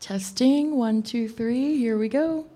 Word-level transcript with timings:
Testing 0.00 0.76
one, 0.76 1.02
two, 1.02 1.28
three. 1.28 1.76
Here 1.76 1.98
we 1.98 2.08
go. 2.08 2.46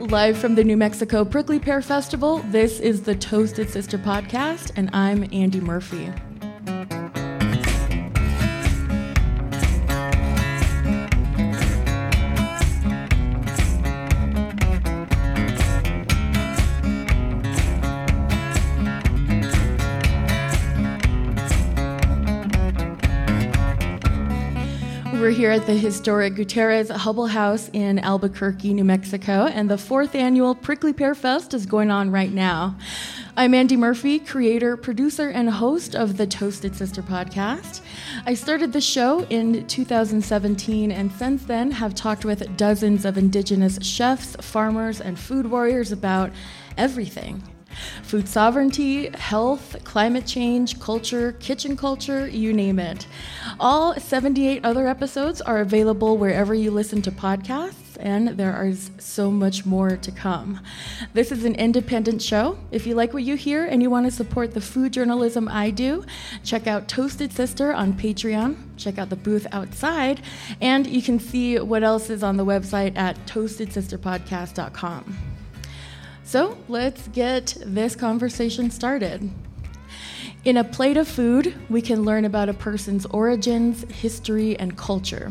Live 0.00 0.36
from 0.36 0.54
the 0.54 0.62
New 0.62 0.76
Mexico 0.76 1.24
Prickly 1.24 1.58
Pear 1.58 1.80
Festival, 1.80 2.38
this 2.50 2.78
is 2.80 3.02
the 3.02 3.14
Toasted 3.14 3.70
Sister 3.70 3.96
podcast, 3.96 4.72
and 4.76 4.90
I'm 4.92 5.26
Andy 5.32 5.58
Murphy. 5.60 6.12
Here 25.32 25.50
at 25.50 25.64
the 25.64 25.72
historic 25.72 26.34
Gutierrez 26.34 26.90
Hubbell 26.90 27.30
House 27.30 27.70
in 27.72 27.98
Albuquerque, 27.98 28.74
New 28.74 28.84
Mexico, 28.84 29.46
and 29.46 29.68
the 29.68 29.78
fourth 29.78 30.14
annual 30.14 30.54
Prickly 30.54 30.92
Pear 30.92 31.14
Fest 31.14 31.54
is 31.54 31.64
going 31.64 31.90
on 31.90 32.10
right 32.10 32.30
now. 32.30 32.76
I'm 33.34 33.54
Andy 33.54 33.76
Murphy, 33.76 34.18
creator, 34.18 34.76
producer, 34.76 35.30
and 35.30 35.48
host 35.48 35.96
of 35.96 36.18
the 36.18 36.26
Toasted 36.26 36.76
Sister 36.76 37.00
podcast. 37.00 37.80
I 38.26 38.34
started 38.34 38.74
the 38.74 38.80
show 38.82 39.24
in 39.30 39.66
2017 39.66 40.92
and 40.92 41.10
since 41.10 41.44
then 41.44 41.70
have 41.70 41.94
talked 41.94 42.26
with 42.26 42.56
dozens 42.58 43.06
of 43.06 43.16
indigenous 43.16 43.78
chefs, 43.80 44.36
farmers, 44.36 45.00
and 45.00 45.18
food 45.18 45.46
warriors 45.46 45.90
about 45.92 46.30
everything 46.76 47.42
food 48.02 48.28
sovereignty, 48.28 49.08
health, 49.10 49.76
climate 49.84 50.26
change, 50.26 50.80
culture, 50.80 51.32
kitchen 51.32 51.76
culture, 51.76 52.28
you 52.28 52.52
name 52.52 52.78
it. 52.78 53.06
All 53.58 53.94
78 53.94 54.64
other 54.64 54.86
episodes 54.86 55.40
are 55.40 55.60
available 55.60 56.18
wherever 56.18 56.54
you 56.54 56.70
listen 56.70 57.02
to 57.02 57.10
podcasts, 57.10 57.96
and 58.00 58.28
there 58.28 58.66
is 58.66 58.90
so 58.98 59.30
much 59.30 59.64
more 59.64 59.96
to 59.96 60.10
come. 60.10 60.60
This 61.14 61.32
is 61.32 61.44
an 61.44 61.54
independent 61.54 62.22
show. 62.22 62.58
If 62.70 62.86
you 62.86 62.94
like 62.94 63.14
what 63.14 63.22
you 63.22 63.36
hear 63.36 63.64
and 63.64 63.82
you 63.82 63.90
want 63.90 64.06
to 64.06 64.10
support 64.10 64.54
the 64.54 64.60
food 64.60 64.92
journalism 64.92 65.48
I 65.48 65.70
do, 65.70 66.04
check 66.44 66.66
out 66.66 66.88
Toasted 66.88 67.32
Sister 67.32 67.72
on 67.72 67.94
Patreon, 67.94 68.56
check 68.76 68.98
out 68.98 69.10
the 69.10 69.16
booth 69.16 69.46
outside, 69.52 70.20
and 70.60 70.86
you 70.86 71.02
can 71.02 71.18
see 71.18 71.58
what 71.58 71.82
else 71.82 72.10
is 72.10 72.22
on 72.22 72.36
the 72.36 72.44
website 72.44 72.96
at 72.96 73.16
toastedsisterpodcast.com. 73.26 75.31
So 76.32 76.56
let's 76.66 77.08
get 77.08 77.58
this 77.60 77.94
conversation 77.94 78.70
started. 78.70 79.28
In 80.46 80.56
a 80.56 80.64
plate 80.64 80.96
of 80.96 81.06
food, 81.06 81.54
we 81.68 81.82
can 81.82 82.04
learn 82.04 82.24
about 82.24 82.48
a 82.48 82.54
person's 82.54 83.04
origins, 83.04 83.84
history, 83.92 84.58
and 84.58 84.74
culture. 84.74 85.30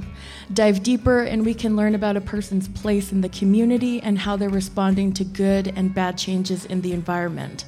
Dive 0.54 0.84
deeper, 0.84 1.24
and 1.24 1.44
we 1.44 1.56
can 1.56 1.76
learn 1.76 1.96
about 1.96 2.18
a 2.18 2.22
person's 2.22 2.68
place 2.68 3.12
in 3.12 3.22
the 3.22 3.30
community 3.30 4.00
and 4.00 4.20
how 4.20 4.38
they're 4.38 4.48
responding 4.48 5.12
to 5.14 5.24
good 5.24 5.74
and 5.76 5.92
bad 5.92 6.20
changes 6.20 6.66
in 6.66 6.82
the 6.82 6.94
environment. 6.94 7.66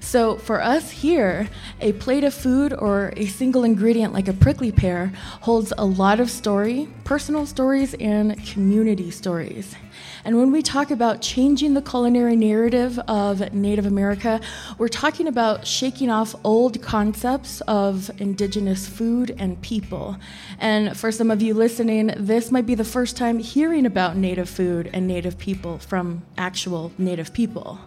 So, 0.00 0.38
for 0.38 0.62
us 0.62 0.90
here, 0.90 1.50
a 1.82 1.92
plate 1.92 2.24
of 2.24 2.32
food 2.32 2.72
or 2.72 3.12
a 3.18 3.26
single 3.26 3.64
ingredient 3.64 4.14
like 4.14 4.28
a 4.28 4.32
prickly 4.32 4.72
pear 4.72 5.12
holds 5.42 5.74
a 5.76 5.84
lot 5.84 6.20
of 6.20 6.30
story, 6.30 6.88
personal 7.04 7.44
stories, 7.44 7.92
and 8.00 8.42
community 8.46 9.10
stories. 9.10 9.76
And 10.24 10.38
when 10.38 10.52
we 10.52 10.62
talk 10.62 10.90
about 10.90 11.20
changing 11.20 11.74
the 11.74 11.82
culinary 11.82 12.36
narrative 12.36 12.98
of 13.08 13.52
Native 13.52 13.86
America, 13.86 14.40
we're 14.78 14.88
talking 14.88 15.26
about 15.26 15.66
shaking 15.66 16.10
off 16.10 16.34
old 16.44 16.80
concepts 16.80 17.60
of 17.62 18.10
indigenous 18.18 18.86
food 18.86 19.34
and 19.38 19.60
people. 19.62 20.16
And 20.58 20.96
for 20.96 21.10
some 21.10 21.30
of 21.30 21.42
you 21.42 21.54
listening, 21.54 22.12
this 22.16 22.52
might 22.52 22.66
be 22.66 22.76
the 22.76 22.84
first 22.84 23.16
time 23.16 23.38
hearing 23.38 23.84
about 23.84 24.16
Native 24.16 24.48
food 24.48 24.90
and 24.92 25.08
Native 25.08 25.38
people 25.38 25.78
from 25.78 26.22
actual 26.38 26.92
Native 26.98 27.32
people. 27.32 27.80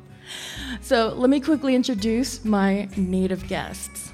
So 0.82 1.14
let 1.16 1.30
me 1.30 1.40
quickly 1.40 1.76
introduce 1.76 2.44
my 2.44 2.90
Native 2.98 3.48
guests. 3.48 4.12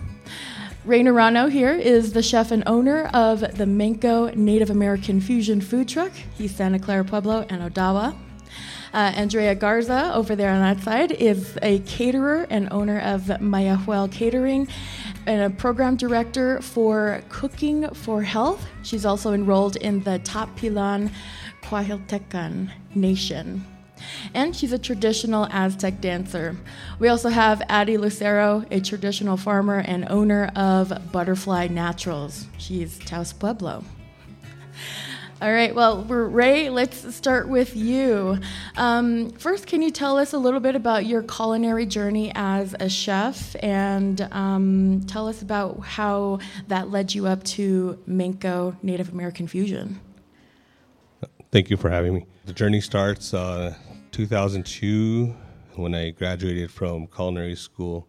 Ray 0.83 1.03
Naranjo 1.03 1.51
here 1.51 1.73
is 1.73 2.13
the 2.13 2.23
chef 2.23 2.49
and 2.49 2.63
owner 2.65 3.05
of 3.13 3.41
the 3.41 3.65
Manko 3.65 4.35
Native 4.35 4.71
American 4.71 5.21
Fusion 5.21 5.61
Food 5.61 5.87
Truck. 5.87 6.11
He's 6.35 6.55
Santa 6.55 6.79
Clara 6.79 7.05
Pueblo 7.05 7.45
and 7.49 7.61
Odawa. 7.61 8.15
Uh, 8.91 8.97
Andrea 9.15 9.53
Garza 9.53 10.11
over 10.15 10.35
there 10.35 10.49
on 10.49 10.59
that 10.59 10.83
side 10.83 11.11
is 11.11 11.55
a 11.61 11.77
caterer 11.81 12.47
and 12.49 12.67
owner 12.73 12.99
of 12.99 13.21
Mayahuel 13.21 14.11
Catering 14.11 14.67
and 15.27 15.53
a 15.53 15.55
program 15.55 15.97
director 15.97 16.59
for 16.63 17.21
Cooking 17.29 17.87
for 17.93 18.23
Health. 18.23 18.65
She's 18.81 19.05
also 19.05 19.33
enrolled 19.33 19.75
in 19.75 20.01
the 20.01 20.17
Tapilan 20.23 21.11
Quahiltecan 21.61 22.71
Nation 22.95 23.63
and 24.33 24.55
she's 24.55 24.71
a 24.71 24.79
traditional 24.79 25.47
Aztec 25.51 26.01
dancer. 26.01 26.55
We 26.99 27.07
also 27.07 27.29
have 27.29 27.61
Addie 27.69 27.97
Lucero, 27.97 28.65
a 28.71 28.79
traditional 28.79 29.37
farmer 29.37 29.79
and 29.79 30.07
owner 30.09 30.51
of 30.55 31.11
Butterfly 31.11 31.67
Naturals. 31.67 32.47
She's 32.57 32.99
Taos 32.99 33.33
Pueblo. 33.33 33.83
All 35.41 35.51
right, 35.51 35.73
well, 35.73 36.03
Ray, 36.03 36.69
let's 36.69 37.15
start 37.15 37.49
with 37.49 37.75
you. 37.75 38.37
Um, 38.77 39.31
first, 39.31 39.65
can 39.65 39.81
you 39.81 39.89
tell 39.89 40.19
us 40.19 40.33
a 40.33 40.37
little 40.37 40.59
bit 40.59 40.75
about 40.75 41.07
your 41.07 41.23
culinary 41.23 41.87
journey 41.87 42.31
as 42.35 42.75
a 42.79 42.87
chef 42.87 43.55
and 43.63 44.21
um, 44.31 45.01
tell 45.07 45.27
us 45.27 45.41
about 45.41 45.79
how 45.79 46.37
that 46.67 46.91
led 46.91 47.15
you 47.15 47.25
up 47.25 47.43
to 47.45 47.97
Manko 48.07 48.75
Native 48.83 49.11
American 49.11 49.47
Fusion? 49.47 49.99
Thank 51.51 51.71
you 51.71 51.77
for 51.77 51.89
having 51.89 52.13
me. 52.13 52.25
The 52.45 52.53
journey 52.53 52.79
starts 52.79 53.33
uh, 53.33 53.75
2002 54.11 55.33
when 55.75 55.95
I 55.95 56.09
graduated 56.11 56.69
from 56.69 57.07
culinary 57.07 57.55
school. 57.55 58.07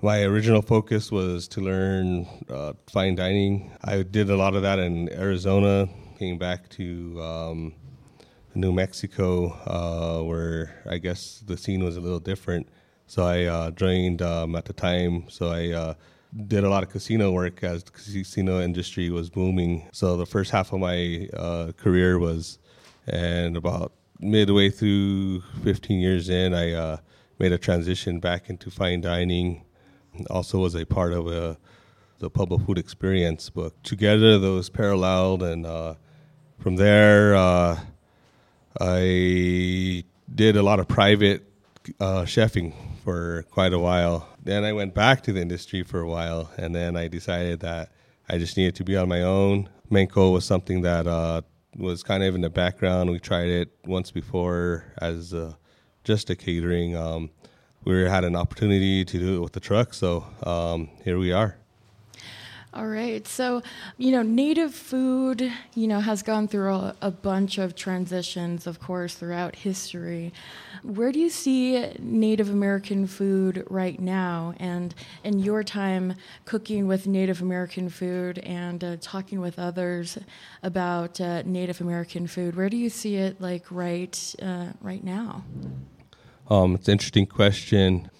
My 0.00 0.22
original 0.22 0.62
focus 0.62 1.10
was 1.10 1.48
to 1.48 1.60
learn 1.60 2.26
uh, 2.48 2.74
fine 2.86 3.16
dining. 3.16 3.70
I 3.82 4.02
did 4.02 4.30
a 4.30 4.36
lot 4.36 4.54
of 4.54 4.62
that 4.62 4.78
in 4.78 5.12
Arizona, 5.12 5.88
came 6.18 6.38
back 6.38 6.68
to 6.70 7.20
um, 7.20 7.74
New 8.54 8.72
Mexico, 8.72 9.50
uh, 9.66 10.24
where 10.24 10.82
I 10.88 10.98
guess 10.98 11.42
the 11.44 11.56
scene 11.56 11.84
was 11.84 11.96
a 11.96 12.00
little 12.00 12.20
different. 12.20 12.68
So 13.06 13.26
I 13.26 13.44
uh, 13.44 13.70
joined 13.72 14.22
um, 14.22 14.54
at 14.54 14.64
the 14.66 14.72
time. 14.72 15.28
So 15.28 15.48
I 15.48 15.70
uh, 15.70 15.94
did 16.46 16.62
a 16.62 16.70
lot 16.70 16.84
of 16.84 16.90
casino 16.90 17.32
work 17.32 17.64
as 17.64 17.82
the 17.82 17.90
casino 17.90 18.60
industry 18.60 19.10
was 19.10 19.28
booming. 19.28 19.88
So 19.92 20.16
the 20.16 20.26
first 20.26 20.52
half 20.52 20.72
of 20.72 20.78
my 20.78 21.28
uh, 21.34 21.72
career 21.76 22.20
was, 22.20 22.58
and 23.08 23.56
about 23.56 23.92
midway 24.20 24.70
through 24.70 25.40
15 25.62 25.98
years 25.98 26.28
in, 26.28 26.54
I 26.54 26.72
uh, 26.72 26.96
made 27.38 27.52
a 27.52 27.58
transition 27.58 28.20
back 28.20 28.50
into 28.50 28.70
fine 28.70 29.00
dining. 29.00 29.64
Also, 30.28 30.58
was 30.58 30.74
a 30.74 30.84
part 30.84 31.12
of 31.12 31.26
a, 31.26 31.56
the 32.18 32.30
Pueblo 32.30 32.58
Food 32.58 32.78
Experience 32.78 33.48
book. 33.50 33.82
Together, 33.82 34.38
those 34.38 34.68
paralleled, 34.68 35.42
and 35.42 35.64
uh, 35.64 35.94
from 36.58 36.76
there, 36.76 37.34
uh, 37.34 37.78
I 38.80 40.04
did 40.32 40.56
a 40.56 40.62
lot 40.62 40.80
of 40.80 40.88
private 40.88 41.50
uh, 41.98 42.22
chefing 42.22 42.74
for 43.02 43.44
quite 43.50 43.72
a 43.72 43.78
while. 43.78 44.28
Then 44.42 44.64
I 44.64 44.72
went 44.72 44.94
back 44.94 45.22
to 45.22 45.32
the 45.32 45.40
industry 45.40 45.82
for 45.82 46.00
a 46.00 46.08
while, 46.08 46.50
and 46.56 46.74
then 46.74 46.96
I 46.96 47.08
decided 47.08 47.60
that 47.60 47.92
I 48.28 48.38
just 48.38 48.56
needed 48.56 48.74
to 48.76 48.84
be 48.84 48.96
on 48.96 49.08
my 49.08 49.22
own. 49.22 49.68
Manko 49.90 50.32
was 50.32 50.44
something 50.44 50.82
that 50.82 51.06
uh, 51.06 51.42
was 51.76 52.02
kind 52.02 52.22
of 52.22 52.34
in 52.34 52.40
the 52.40 52.50
background. 52.50 53.10
We 53.10 53.18
tried 53.18 53.48
it 53.48 53.70
once 53.84 54.10
before 54.10 54.92
as 54.98 55.32
uh, 55.32 55.54
just 56.04 56.30
a 56.30 56.36
catering. 56.36 56.96
Um, 56.96 57.30
we 57.84 58.02
had 58.02 58.24
an 58.24 58.36
opportunity 58.36 59.04
to 59.04 59.18
do 59.18 59.36
it 59.36 59.40
with 59.40 59.52
the 59.52 59.60
truck, 59.60 59.94
so 59.94 60.26
um, 60.44 60.90
here 61.04 61.18
we 61.18 61.32
are. 61.32 61.56
All 62.72 62.86
right. 62.86 63.26
So, 63.26 63.62
you 63.98 64.12
know, 64.12 64.22
native 64.22 64.72
food, 64.72 65.52
you 65.74 65.88
know, 65.88 65.98
has 65.98 66.22
gone 66.22 66.46
through 66.46 66.72
a, 66.72 66.94
a, 67.02 67.10
bunch 67.10 67.58
of 67.58 67.74
transitions, 67.74 68.64
of 68.64 68.78
course, 68.78 69.14
throughout 69.14 69.56
history. 69.56 70.32
Where 70.84 71.10
do 71.10 71.18
you 71.18 71.30
see 71.30 71.84
Native 71.98 72.48
American 72.48 73.08
food 73.08 73.66
right 73.68 73.98
now? 73.98 74.54
And 74.60 74.94
in 75.24 75.40
your 75.40 75.64
time 75.64 76.14
cooking 76.44 76.86
with 76.86 77.08
Native 77.08 77.42
American 77.42 77.88
food 77.88 78.38
and 78.38 78.84
uh, 78.84 78.96
talking 79.00 79.40
with 79.40 79.58
others 79.58 80.16
about 80.62 81.20
uh, 81.20 81.42
Native 81.42 81.80
American 81.80 82.28
food, 82.28 82.54
where 82.54 82.68
do 82.68 82.76
you 82.76 82.88
see 82.88 83.16
it 83.16 83.40
like 83.40 83.64
right 83.72 84.34
uh, 84.40 84.66
right 84.80 85.02
now? 85.02 85.42
Um, 86.48 86.76
it's 86.76 86.86
an 86.86 86.92
interesting 86.92 87.26
question 87.26 88.10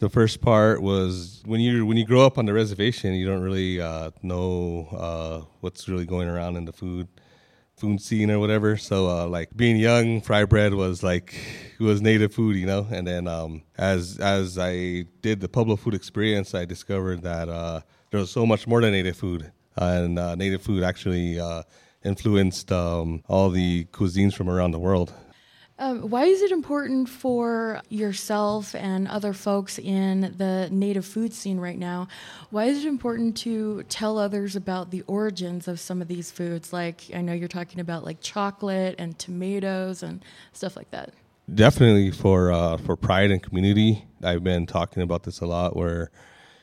the 0.00 0.08
first 0.08 0.40
part 0.40 0.82
was 0.82 1.42
when 1.46 1.60
you 1.60 1.84
when 1.86 1.96
you 1.96 2.04
grow 2.04 2.24
up 2.24 2.38
on 2.38 2.46
the 2.46 2.52
reservation, 2.52 3.14
you 3.14 3.26
don't 3.26 3.42
really 3.42 3.80
uh, 3.80 4.10
know 4.22 4.88
uh, 4.92 5.46
what's 5.60 5.88
really 5.88 6.06
going 6.06 6.28
around 6.28 6.56
in 6.56 6.64
the 6.64 6.72
food. 6.72 7.08
food 7.76 8.00
scene 8.00 8.30
or 8.30 8.40
whatever. 8.40 8.76
So 8.76 9.08
uh, 9.08 9.26
like 9.28 9.50
being 9.56 9.76
young, 9.76 10.20
fry 10.20 10.44
bread 10.44 10.74
was 10.74 11.02
like 11.02 11.34
it 11.78 11.84
was 11.84 12.02
native 12.02 12.34
food, 12.34 12.56
you 12.56 12.66
know. 12.66 12.86
And 12.90 13.06
then 13.06 13.28
um, 13.28 13.62
as 13.76 14.18
as 14.18 14.58
I 14.58 15.06
did 15.22 15.40
the 15.40 15.48
Pueblo 15.48 15.76
food 15.76 15.94
experience, 15.94 16.54
I 16.54 16.64
discovered 16.66 17.22
that 17.22 17.48
uh, 17.48 17.80
there 18.10 18.20
was 18.20 18.30
so 18.30 18.44
much 18.46 18.66
more 18.66 18.80
than 18.82 18.92
native 18.92 19.16
food, 19.16 19.52
and 19.76 20.18
uh, 20.18 20.34
native 20.34 20.62
food 20.62 20.82
actually 20.82 21.38
uh, 21.38 21.62
influenced 22.04 22.72
um, 22.72 23.22
all 23.28 23.48
the 23.50 23.86
cuisines 23.92 24.34
from 24.34 24.48
around 24.50 24.72
the 24.72 24.80
world. 24.80 25.12
Um, 25.80 26.10
why 26.10 26.24
is 26.24 26.42
it 26.42 26.50
important 26.50 27.08
for 27.08 27.80
yourself 27.88 28.74
and 28.74 29.06
other 29.06 29.32
folks 29.32 29.78
in 29.78 30.34
the 30.36 30.68
native 30.72 31.06
food 31.06 31.32
scene 31.32 31.60
right 31.60 31.78
now? 31.78 32.08
Why 32.50 32.64
is 32.64 32.84
it 32.84 32.88
important 32.88 33.36
to 33.38 33.84
tell 33.84 34.18
others 34.18 34.56
about 34.56 34.90
the 34.90 35.02
origins 35.02 35.68
of 35.68 35.78
some 35.78 36.02
of 36.02 36.08
these 36.08 36.32
foods? 36.32 36.72
Like, 36.72 37.02
I 37.14 37.20
know 37.20 37.32
you're 37.32 37.46
talking 37.46 37.78
about 37.78 38.04
like 38.04 38.20
chocolate 38.20 38.96
and 38.98 39.16
tomatoes 39.20 40.02
and 40.02 40.24
stuff 40.52 40.76
like 40.76 40.90
that. 40.90 41.12
Definitely 41.54 42.10
for 42.10 42.50
uh, 42.50 42.76
for 42.76 42.96
pride 42.96 43.30
and 43.30 43.42
community. 43.42 44.04
I've 44.22 44.42
been 44.42 44.66
talking 44.66 45.02
about 45.02 45.22
this 45.22 45.40
a 45.40 45.46
lot. 45.46 45.76
Where 45.76 46.10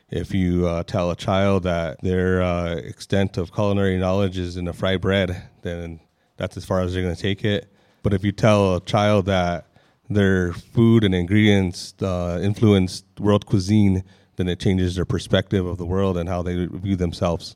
if 0.09 0.33
you 0.33 0.67
uh, 0.67 0.83
tell 0.83 1.09
a 1.09 1.15
child 1.15 1.63
that 1.63 2.01
their 2.01 2.43
uh, 2.43 2.75
extent 2.75 3.37
of 3.37 3.53
culinary 3.53 3.97
knowledge 3.97 4.37
is 4.37 4.57
in 4.57 4.67
a 4.67 4.73
fried 4.73 4.99
bread, 4.99 5.49
then 5.61 6.01
that's 6.35 6.57
as 6.57 6.65
far 6.65 6.81
as 6.81 6.93
they're 6.93 7.01
going 7.01 7.15
to 7.15 7.21
take 7.21 7.45
it 7.45 7.71
but 8.05 8.13
if 8.13 8.23
you 8.23 8.31
tell 8.31 8.75
a 8.75 8.81
child 8.81 9.25
that 9.25 9.65
their 10.11 10.53
food 10.53 11.03
and 11.03 11.15
ingredients 11.15 11.95
uh, 12.03 12.39
influence 12.39 13.03
world 13.19 13.47
cuisine, 13.47 14.03
then 14.35 14.47
it 14.47 14.59
changes 14.59 14.95
their 14.95 15.05
perspective 15.05 15.65
of 15.65 15.79
the 15.79 15.87
world 15.87 16.15
and 16.15 16.29
how 16.29 16.43
they 16.43 16.67
view 16.67 16.95
themselves. 16.95 17.55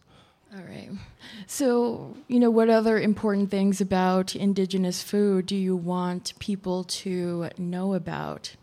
All 0.52 0.64
right. 0.64 0.90
So, 1.46 2.18
you 2.28 2.40
know, 2.40 2.50
what 2.50 2.68
other 2.68 3.00
important 3.00 3.52
things 3.52 3.80
about 3.80 4.36
indigenous 4.36 5.04
food 5.04 5.46
do 5.46 5.56
you 5.56 5.76
want 5.76 6.34
people 6.40 6.84
to 6.86 7.50
know 7.60 7.94
about? 7.94 8.56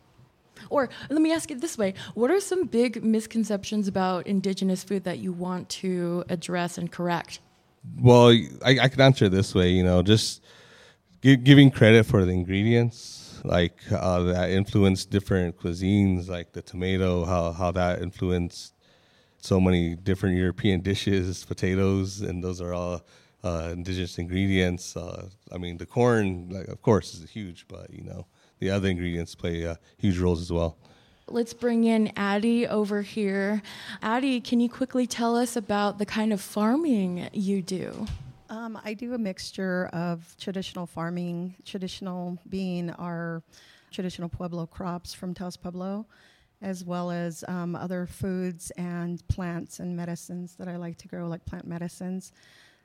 Or 0.70 0.88
let 1.08 1.22
me 1.22 1.32
ask 1.32 1.52
it 1.52 1.60
this 1.60 1.78
way 1.78 1.94
What 2.14 2.32
are 2.32 2.40
some 2.40 2.66
big 2.66 3.04
misconceptions 3.04 3.86
about 3.86 4.26
indigenous 4.26 4.82
food 4.82 5.04
that 5.04 5.18
you 5.18 5.30
want 5.30 5.68
to 5.68 6.24
address 6.28 6.78
and 6.78 6.90
correct? 6.90 7.38
Well, 8.00 8.30
I, 8.64 8.78
I 8.82 8.88
can 8.88 9.00
answer 9.00 9.28
this 9.28 9.54
way, 9.54 9.70
you 9.70 9.84
know, 9.84 10.02
just 10.02 10.42
giving 11.20 11.70
credit 11.70 12.06
for 12.06 12.24
the 12.24 12.32
ingredients, 12.32 13.40
like 13.44 13.78
uh, 13.90 14.20
that 14.22 14.50
influenced 14.50 15.10
different 15.10 15.58
cuisines, 15.58 16.28
like 16.28 16.52
the 16.52 16.62
tomato, 16.62 17.24
how 17.24 17.52
how 17.52 17.70
that 17.72 18.02
influenced 18.02 18.74
so 19.38 19.60
many 19.60 19.94
different 19.94 20.36
European 20.36 20.80
dishes, 20.80 21.44
potatoes, 21.44 22.20
and 22.20 22.42
those 22.42 22.60
are 22.60 22.72
all 22.72 23.02
uh, 23.44 23.70
indigenous 23.72 24.18
ingredients. 24.18 24.96
Uh, 24.96 25.28
I 25.52 25.58
mean, 25.58 25.76
the 25.76 25.86
corn, 25.86 26.48
like, 26.50 26.68
of 26.68 26.82
course, 26.82 27.14
is 27.14 27.30
huge, 27.30 27.66
but 27.68 27.90
you 27.90 28.02
know, 28.02 28.26
the 28.58 28.70
other 28.70 28.88
ingredients 28.88 29.34
play 29.34 29.74
huge 29.98 30.18
roles 30.18 30.40
as 30.40 30.50
well. 30.52 30.76
Let's 31.28 31.54
bring 31.54 31.82
in 31.84 32.12
Addie 32.16 32.68
over 32.68 33.02
here. 33.02 33.60
Addie, 34.00 34.40
can 34.40 34.60
you 34.60 34.68
quickly 34.68 35.08
tell 35.08 35.34
us 35.34 35.56
about 35.56 35.98
the 35.98 36.06
kind 36.06 36.32
of 36.32 36.40
farming 36.40 37.28
you 37.32 37.62
do? 37.62 38.06
Um, 38.48 38.78
I 38.84 38.94
do 38.94 39.14
a 39.14 39.18
mixture 39.18 39.86
of 39.92 40.36
traditional 40.38 40.86
farming, 40.86 41.56
traditional 41.64 42.38
being 42.48 42.90
our 42.90 43.42
traditional 43.90 44.28
Pueblo 44.28 44.66
crops 44.66 45.12
from 45.12 45.34
Taos 45.34 45.56
Pueblo, 45.56 46.06
as 46.62 46.84
well 46.84 47.10
as 47.10 47.44
um, 47.48 47.74
other 47.74 48.06
foods 48.06 48.70
and 48.72 49.26
plants 49.28 49.80
and 49.80 49.96
medicines 49.96 50.54
that 50.56 50.68
I 50.68 50.76
like 50.76 50.96
to 50.98 51.08
grow, 51.08 51.26
like 51.26 51.44
plant 51.44 51.66
medicines. 51.66 52.32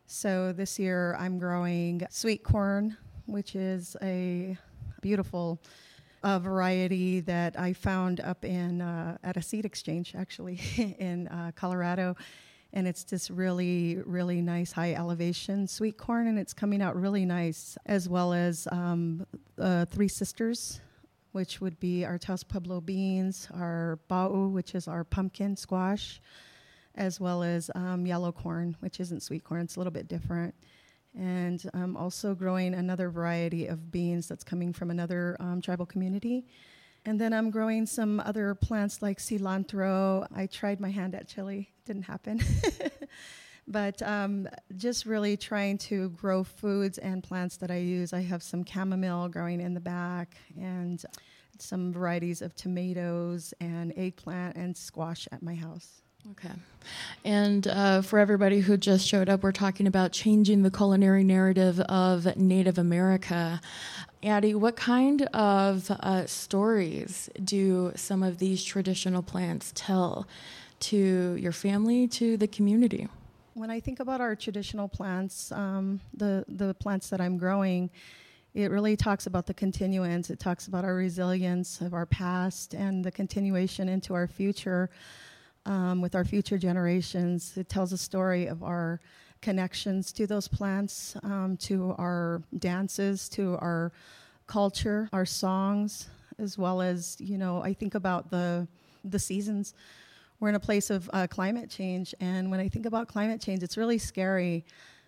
So 0.08 0.52
this 0.52 0.80
year 0.80 1.16
I'm 1.20 1.38
growing 1.38 2.02
sweet 2.10 2.44
corn, 2.44 2.98
which 3.28 3.56
is 3.56 3.96
a 4.02 4.58
beautiful 5.02 5.62
uh, 6.24 6.40
variety 6.40 7.20
that 7.22 7.60
I 7.60 7.74
found 7.74 8.20
up 8.20 8.44
in 8.46 8.82
uh, 8.82 9.18
at 9.24 9.38
a 9.38 9.42
seed 9.42 9.66
exchange 9.66 10.16
actually 10.16 10.60
in 11.00 11.28
uh, 11.28 11.52
Colorado 11.56 12.16
and 12.74 12.88
it's 12.88 13.04
this 13.04 13.30
really, 13.30 13.98
really 14.06 14.42
nice 14.42 14.72
high 14.72 14.94
elevation 14.94 15.68
sweet 15.68 15.98
corn, 15.98 16.28
and 16.28 16.40
it's 16.40 16.54
coming 16.54 16.82
out 16.82 16.96
really 16.96 17.26
nice, 17.26 17.78
as 17.86 18.08
well 18.08 18.34
as 18.34 18.68
um, 18.72 19.26
uh, 19.60 19.86
Three 19.86 20.08
Sisters, 20.08 20.80
which 21.34 21.62
would 21.62 21.80
be 21.80 22.06
our 22.06 22.18
Taos 22.18 22.44
Pueblo 22.44 22.82
beans, 22.82 23.48
our 23.54 24.00
ba'u, 24.10 24.52
which 24.52 24.76
is 24.76 24.88
our 24.88 25.04
pumpkin 25.04 25.56
squash, 25.56 26.22
as 26.96 27.20
well 27.20 27.44
as 27.44 27.70
um, 27.76 28.06
yellow 28.06 28.32
corn, 28.32 28.76
which 28.80 29.00
isn't 29.00 29.22
sweet 29.24 29.44
corn, 29.44 29.62
it's 29.62 29.76
a 29.76 29.80
little 29.80 29.92
bit 29.92 30.08
different. 30.08 30.54
And 31.18 31.62
I'm 31.74 31.98
also 31.98 32.34
growing 32.34 32.74
another 32.74 33.10
variety 33.10 33.68
of 33.68 33.92
beans 33.92 34.28
that's 34.28 34.46
coming 34.46 34.72
from 34.72 34.92
another 34.92 35.36
um, 35.42 35.62
tribal 35.62 35.86
community. 35.86 36.46
And 37.06 37.20
then 37.20 37.34
I'm 37.34 37.50
growing 37.50 37.86
some 37.86 38.20
other 38.20 38.54
plants 38.54 39.02
like 39.02 39.18
cilantro. 39.18 40.28
I 40.36 40.46
tried 40.46 40.80
my 40.80 40.92
hand 40.92 41.16
at 41.16 41.28
chili, 41.28 41.70
didn't 41.86 42.04
happen. 42.04 42.40
but 43.68 44.02
um, 44.04 44.48
just 44.78 45.06
really 45.06 45.36
trying 45.36 45.78
to 45.80 46.10
grow 46.10 46.44
foods 46.44 46.98
and 47.00 47.24
plants 47.24 47.58
that 47.58 47.72
I 47.72 47.78
use. 47.78 48.14
I 48.14 48.22
have 48.22 48.44
some 48.44 48.64
chamomile 48.66 49.30
growing 49.30 49.62
in 49.62 49.74
the 49.74 49.80
back 49.80 50.38
and 50.60 51.04
some 51.58 51.92
varieties 51.92 52.42
of 52.42 52.56
tomatoes 52.56 53.54
and 53.60 53.94
eggplant 53.98 54.56
and 54.56 54.76
squash 54.76 55.28
at 55.32 55.42
my 55.42 55.56
house. 55.56 56.02
Okay. 56.32 56.54
And 57.26 57.68
uh, 57.68 58.02
for 58.02 58.20
everybody 58.20 58.60
who 58.60 58.78
just 58.78 59.08
showed 59.08 59.28
up, 59.28 59.42
we're 59.42 59.52
talking 59.52 59.88
about 59.88 60.12
changing 60.12 60.62
the 60.62 60.70
culinary 60.70 61.24
narrative 61.24 61.80
of 61.82 62.36
Native 62.38 62.78
America. 62.78 63.60
Addie, 64.24 64.54
what 64.54 64.76
kind 64.76 65.24
of 65.34 65.90
uh, 65.90 66.28
stories 66.28 67.28
do 67.44 67.92
some 67.96 68.22
of 68.22 68.38
these 68.38 68.64
traditional 68.64 69.24
plants 69.24 69.72
tell 69.74 70.28
to 70.82 71.36
your 71.40 71.52
family, 71.52 72.08
to 72.08 72.38
the 72.38 72.48
community? 72.48 73.08
When 73.56 73.72
I 73.72 73.80
think 73.80 74.00
about 74.00 74.22
our 74.22 74.36
traditional 74.36 74.88
plants, 74.88 75.52
um, 75.52 76.00
the, 76.14 76.46
the 76.48 76.76
plants 76.76 77.10
that 77.10 77.20
I'm 77.20 77.38
growing, 77.38 77.90
it 78.54 78.70
really 78.70 78.96
talks 78.96 79.26
about 79.26 79.48
the 79.48 79.56
continuance. 79.56 80.30
It 80.30 80.40
talks 80.40 80.68
about 80.68 80.86
our 80.86 80.94
resilience 80.94 81.82
of 81.82 81.96
our 81.96 82.06
past 82.06 82.76
and 82.76 83.04
the 83.04 83.12
continuation 83.12 83.90
into 83.90 84.14
our 84.14 84.28
future 84.28 84.92
um, 85.66 86.00
with 86.00 86.14
our 86.14 86.26
future 86.26 86.60
generations. 86.60 87.58
It 87.58 87.70
tells 87.70 87.92
a 87.92 87.98
story 87.98 88.46
of 88.46 88.62
our 88.62 89.02
connections 89.42 90.12
to 90.14 90.28
those 90.28 90.48
plants, 90.48 91.16
um, 91.24 91.58
to 91.58 91.96
our 91.98 92.42
dances, 92.60 93.28
to 93.30 93.58
our 93.58 93.92
culture, 94.48 95.10
our 95.14 95.26
songs, 95.26 96.08
as 96.40 96.58
well 96.58 96.82
as 96.82 97.18
you 97.20 97.38
know. 97.38 97.62
I 97.62 97.74
think 97.74 97.96
about 97.96 98.30
the 98.30 98.68
the 99.04 99.20
seasons. 99.20 99.74
We're 100.40 100.50
in 100.50 100.56
a 100.56 100.60
place 100.60 100.90
of 100.90 101.10
uh, 101.14 101.28
climate 101.28 101.70
change, 101.70 102.16
and 102.20 102.50
when 102.50 102.60
I 102.60 102.68
think 102.68 102.86
about 102.86 103.08
climate 103.08 103.42
change, 103.42 103.64
it's 103.64 103.78
really 103.78 103.98
scary 103.98 104.66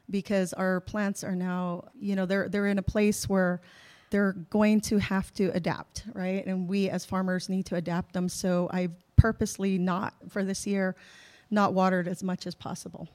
because 0.10 0.53
our 0.53 0.81
plants 0.81 1.24
are 1.24 1.36
now, 1.36 1.86
you 2.00 2.15
know, 2.15 2.25
they're 2.25 2.50
they're 2.50 2.67
in 2.67 2.79
a 2.79 2.84
place 2.84 3.27
where 3.27 3.62
they're 4.10 4.34
going 4.51 4.79
to 4.79 5.00
have 5.00 5.34
to 5.34 5.50
adapt, 5.55 6.03
right? 6.13 6.46
And 6.46 6.67
we 6.67 6.89
as 6.89 7.03
farmers 7.03 7.50
need 7.50 7.65
to 7.67 7.75
adapt 7.75 8.13
them. 8.13 8.29
So 8.29 8.69
I've 8.72 8.91
purposely 9.15 9.77
not 9.77 10.13
for 10.29 10.43
this 10.43 10.67
year 10.67 10.96
not 11.50 11.74
watered 11.74 12.08
as 12.08 12.24
much 12.24 12.46
as 12.46 12.53
possible 12.55 13.08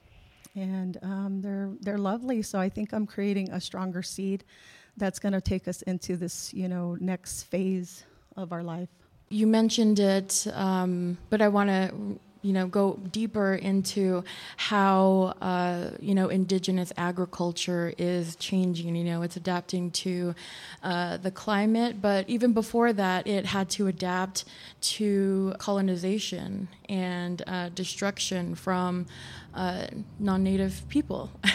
and 0.59 0.97
um, 1.01 1.41
they're 1.41 1.71
they're 1.81 1.97
lovely. 1.97 2.41
So 2.41 2.59
I 2.59 2.69
think 2.69 2.93
I'm 2.93 3.05
creating 3.05 3.49
a 3.51 3.61
stronger 3.61 4.01
seed 4.01 4.43
that's 4.97 5.19
going 5.19 5.33
to 5.33 5.41
take 5.41 5.67
us 5.67 5.81
into 5.83 6.17
this 6.17 6.53
you 6.53 6.67
know 6.67 6.97
next 6.99 7.43
phase 7.43 8.03
of 8.35 8.51
our 8.51 8.63
life. 8.63 8.89
You 9.29 9.47
mentioned 9.47 9.99
it, 9.99 10.47
um, 10.53 11.17
but 11.29 11.41
I 11.41 11.47
want 11.49 11.69
to 11.69 12.19
you 12.41 12.53
know 12.53 12.67
go 12.67 12.99
deeper 13.11 13.53
into 13.55 14.23
how 14.57 15.33
uh, 15.41 15.91
you 15.99 16.15
know 16.15 16.29
indigenous 16.29 16.93
agriculture 16.97 17.93
is 17.97 18.35
changing 18.37 18.95
you 18.95 19.03
know 19.03 19.21
it's 19.21 19.35
adapting 19.35 19.91
to 19.91 20.33
uh, 20.83 21.17
the 21.17 21.31
climate. 21.31 22.01
But 22.01 22.29
even 22.29 22.53
before 22.53 22.93
that 22.93 23.27
it 23.27 23.45
had 23.45 23.69
to 23.71 23.87
adapt 23.87 24.45
to 24.81 25.53
colonization 25.59 26.67
and 26.87 27.41
uh, 27.47 27.69
destruction 27.69 28.55
from 28.55 29.05
uh, 29.53 29.87
non-native 30.19 30.87
people. 30.89 31.31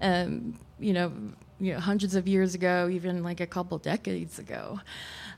Um, 0.00 0.56
you 0.78 0.92
know 0.92 1.12
you 1.58 1.72
know 1.72 1.80
hundreds 1.80 2.14
of 2.14 2.28
years 2.28 2.54
ago 2.54 2.88
even 2.90 3.22
like 3.22 3.40
a 3.40 3.46
couple 3.46 3.78
decades 3.78 4.38
ago. 4.38 4.80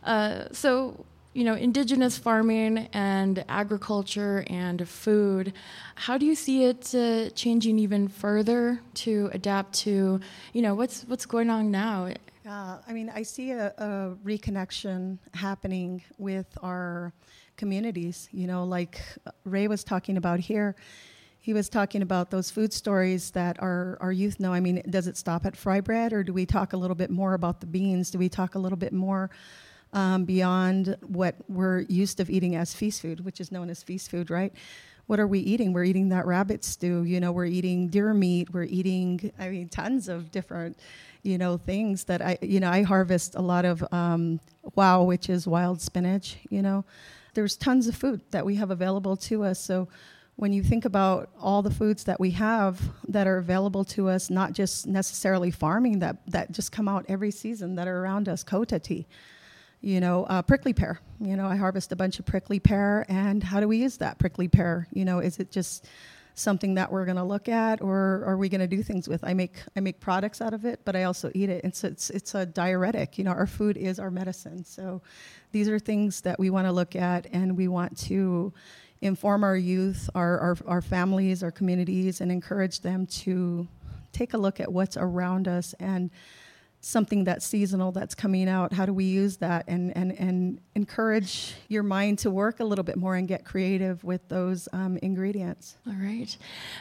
Uh, 0.04 0.44
so 0.52 1.04
you 1.36 1.44
know, 1.44 1.52
indigenous 1.52 2.16
farming 2.16 2.88
and 2.94 3.44
agriculture 3.46 4.42
and 4.46 4.88
food. 4.88 5.52
How 5.94 6.16
do 6.16 6.24
you 6.24 6.34
see 6.34 6.64
it 6.64 6.94
uh, 6.94 7.28
changing 7.34 7.78
even 7.78 8.08
further 8.08 8.80
to 9.04 9.28
adapt 9.34 9.74
to, 9.80 10.18
you 10.54 10.62
know, 10.62 10.74
what's 10.74 11.02
what's 11.02 11.26
going 11.26 11.50
on 11.50 11.70
now? 11.70 12.08
Uh, 12.48 12.78
I 12.88 12.92
mean, 12.94 13.12
I 13.14 13.22
see 13.22 13.50
a, 13.50 13.66
a, 13.76 14.16
reconnection 14.24 15.18
happening 15.34 16.02
with 16.16 16.46
our 16.62 17.12
communities. 17.58 18.30
You 18.32 18.46
know, 18.46 18.64
like 18.64 19.02
Ray 19.44 19.68
was 19.68 19.84
talking 19.84 20.16
about 20.16 20.40
here. 20.40 20.74
he 21.38 21.52
was 21.52 21.68
talking 21.68 22.00
about 22.00 22.30
those 22.30 22.50
food 22.50 22.72
stories 22.72 23.32
that 23.32 23.62
our, 23.62 23.98
our 24.00 24.10
youth 24.10 24.40
know. 24.40 24.54
I 24.54 24.60
mean, 24.60 24.82
does 24.88 25.06
it 25.06 25.18
stop 25.18 25.44
at 25.44 25.54
fry 25.54 25.82
bread, 25.82 26.14
or 26.14 26.24
do 26.24 26.32
we 26.32 26.46
talk 26.46 26.72
a 26.72 26.78
little 26.78 26.96
bit 26.96 27.10
more 27.10 27.34
about 27.34 27.60
the 27.60 27.66
beans? 27.66 28.10
Do 28.10 28.18
we 28.18 28.30
talk 28.30 28.54
a 28.54 28.58
little 28.58 28.78
bit 28.78 28.94
more 28.94 29.28
um, 29.96 30.26
beyond 30.26 30.96
what 31.06 31.34
we're 31.48 31.80
used 31.80 32.20
of 32.20 32.28
eating 32.28 32.54
as 32.54 32.74
feast 32.74 33.00
food, 33.00 33.24
which 33.24 33.40
is 33.40 33.50
known 33.50 33.70
as 33.70 33.82
feast 33.82 34.10
food, 34.10 34.30
right? 34.30 34.52
What 35.06 35.18
are 35.18 35.26
we 35.26 35.38
eating? 35.38 35.72
We're 35.72 35.84
eating 35.84 36.10
that 36.10 36.26
rabbit 36.26 36.64
stew. 36.64 37.04
You 37.04 37.18
know, 37.18 37.32
we're 37.32 37.46
eating 37.46 37.88
deer 37.88 38.12
meat. 38.12 38.52
We're 38.52 38.64
eating, 38.64 39.32
I 39.38 39.48
mean, 39.48 39.68
tons 39.68 40.08
of 40.08 40.30
different, 40.30 40.78
you 41.22 41.38
know, 41.38 41.56
things 41.56 42.04
that 42.04 42.20
I, 42.20 42.38
you 42.42 42.60
know, 42.60 42.70
I 42.70 42.82
harvest 42.82 43.36
a 43.36 43.40
lot 43.40 43.64
of 43.64 43.82
um, 43.90 44.38
wow, 44.74 45.02
which 45.02 45.30
is 45.30 45.46
wild 45.46 45.80
spinach. 45.80 46.36
You 46.50 46.60
know, 46.60 46.84
there's 47.32 47.56
tons 47.56 47.88
of 47.88 47.96
food 47.96 48.20
that 48.32 48.44
we 48.44 48.56
have 48.56 48.70
available 48.70 49.16
to 49.16 49.44
us. 49.44 49.58
So 49.58 49.88
when 50.34 50.52
you 50.52 50.62
think 50.62 50.84
about 50.84 51.30
all 51.40 51.62
the 51.62 51.70
foods 51.70 52.04
that 52.04 52.20
we 52.20 52.32
have 52.32 52.82
that 53.08 53.26
are 53.26 53.38
available 53.38 53.84
to 53.84 54.10
us, 54.10 54.28
not 54.28 54.52
just 54.52 54.86
necessarily 54.86 55.50
farming 55.50 56.00
that, 56.00 56.18
that 56.26 56.52
just 56.52 56.70
come 56.70 56.86
out 56.86 57.06
every 57.08 57.30
season 57.30 57.76
that 57.76 57.88
are 57.88 58.00
around 58.02 58.28
us, 58.28 58.44
kotati, 58.44 59.06
you 59.86 60.00
know, 60.00 60.24
uh, 60.24 60.42
prickly 60.42 60.72
pear. 60.72 60.98
You 61.20 61.36
know, 61.36 61.46
I 61.46 61.54
harvest 61.54 61.92
a 61.92 61.96
bunch 61.96 62.18
of 62.18 62.26
prickly 62.26 62.58
pear, 62.58 63.06
and 63.08 63.40
how 63.40 63.60
do 63.60 63.68
we 63.68 63.76
use 63.76 63.98
that 63.98 64.18
prickly 64.18 64.48
pear? 64.48 64.88
You 64.92 65.04
know, 65.04 65.20
is 65.20 65.38
it 65.38 65.52
just 65.52 65.86
something 66.34 66.74
that 66.74 66.90
we're 66.90 67.04
going 67.04 67.16
to 67.16 67.22
look 67.22 67.48
at, 67.48 67.80
or 67.80 68.24
are 68.26 68.36
we 68.36 68.48
going 68.48 68.60
to 68.60 68.66
do 68.66 68.82
things 68.82 69.08
with? 69.08 69.22
I 69.22 69.32
make 69.32 69.54
I 69.76 69.80
make 69.80 70.00
products 70.00 70.42
out 70.42 70.52
of 70.52 70.64
it, 70.64 70.80
but 70.84 70.96
I 70.96 71.04
also 71.04 71.30
eat 71.36 71.50
it. 71.50 71.64
It's 71.64 71.84
it's 71.84 72.10
it's 72.10 72.34
a 72.34 72.44
diuretic. 72.44 73.16
You 73.16 73.22
know, 73.22 73.30
our 73.30 73.46
food 73.46 73.76
is 73.76 74.00
our 74.00 74.10
medicine. 74.10 74.64
So 74.64 75.02
these 75.52 75.68
are 75.68 75.78
things 75.78 76.20
that 76.22 76.36
we 76.36 76.50
want 76.50 76.66
to 76.66 76.72
look 76.72 76.96
at, 76.96 77.28
and 77.32 77.56
we 77.56 77.68
want 77.68 77.96
to 78.08 78.52
inform 79.02 79.44
our 79.44 79.56
youth, 79.56 80.10
our, 80.16 80.38
our, 80.40 80.56
our 80.66 80.82
families, 80.82 81.44
our 81.44 81.52
communities, 81.52 82.20
and 82.20 82.32
encourage 82.32 82.80
them 82.80 83.06
to 83.06 83.68
take 84.10 84.34
a 84.34 84.38
look 84.38 84.58
at 84.58 84.72
what's 84.72 84.96
around 84.96 85.46
us 85.46 85.74
and 85.78 86.10
something 86.86 87.24
that's 87.24 87.44
seasonal 87.44 87.90
that's 87.90 88.14
coming 88.14 88.48
out 88.48 88.72
how 88.72 88.86
do 88.86 88.92
we 88.92 89.02
use 89.02 89.38
that 89.38 89.64
and 89.66 89.94
and 89.96 90.12
and 90.20 90.60
encourage 90.76 91.54
your 91.66 91.82
mind 91.82 92.16
to 92.16 92.30
work 92.30 92.60
a 92.60 92.64
little 92.64 92.84
bit 92.84 92.96
more 92.96 93.16
and 93.16 93.26
get 93.26 93.44
creative 93.44 94.04
with 94.04 94.26
those 94.28 94.68
um, 94.72 94.96
ingredients? 95.02 95.74
All 95.84 95.94
right. 95.94 96.36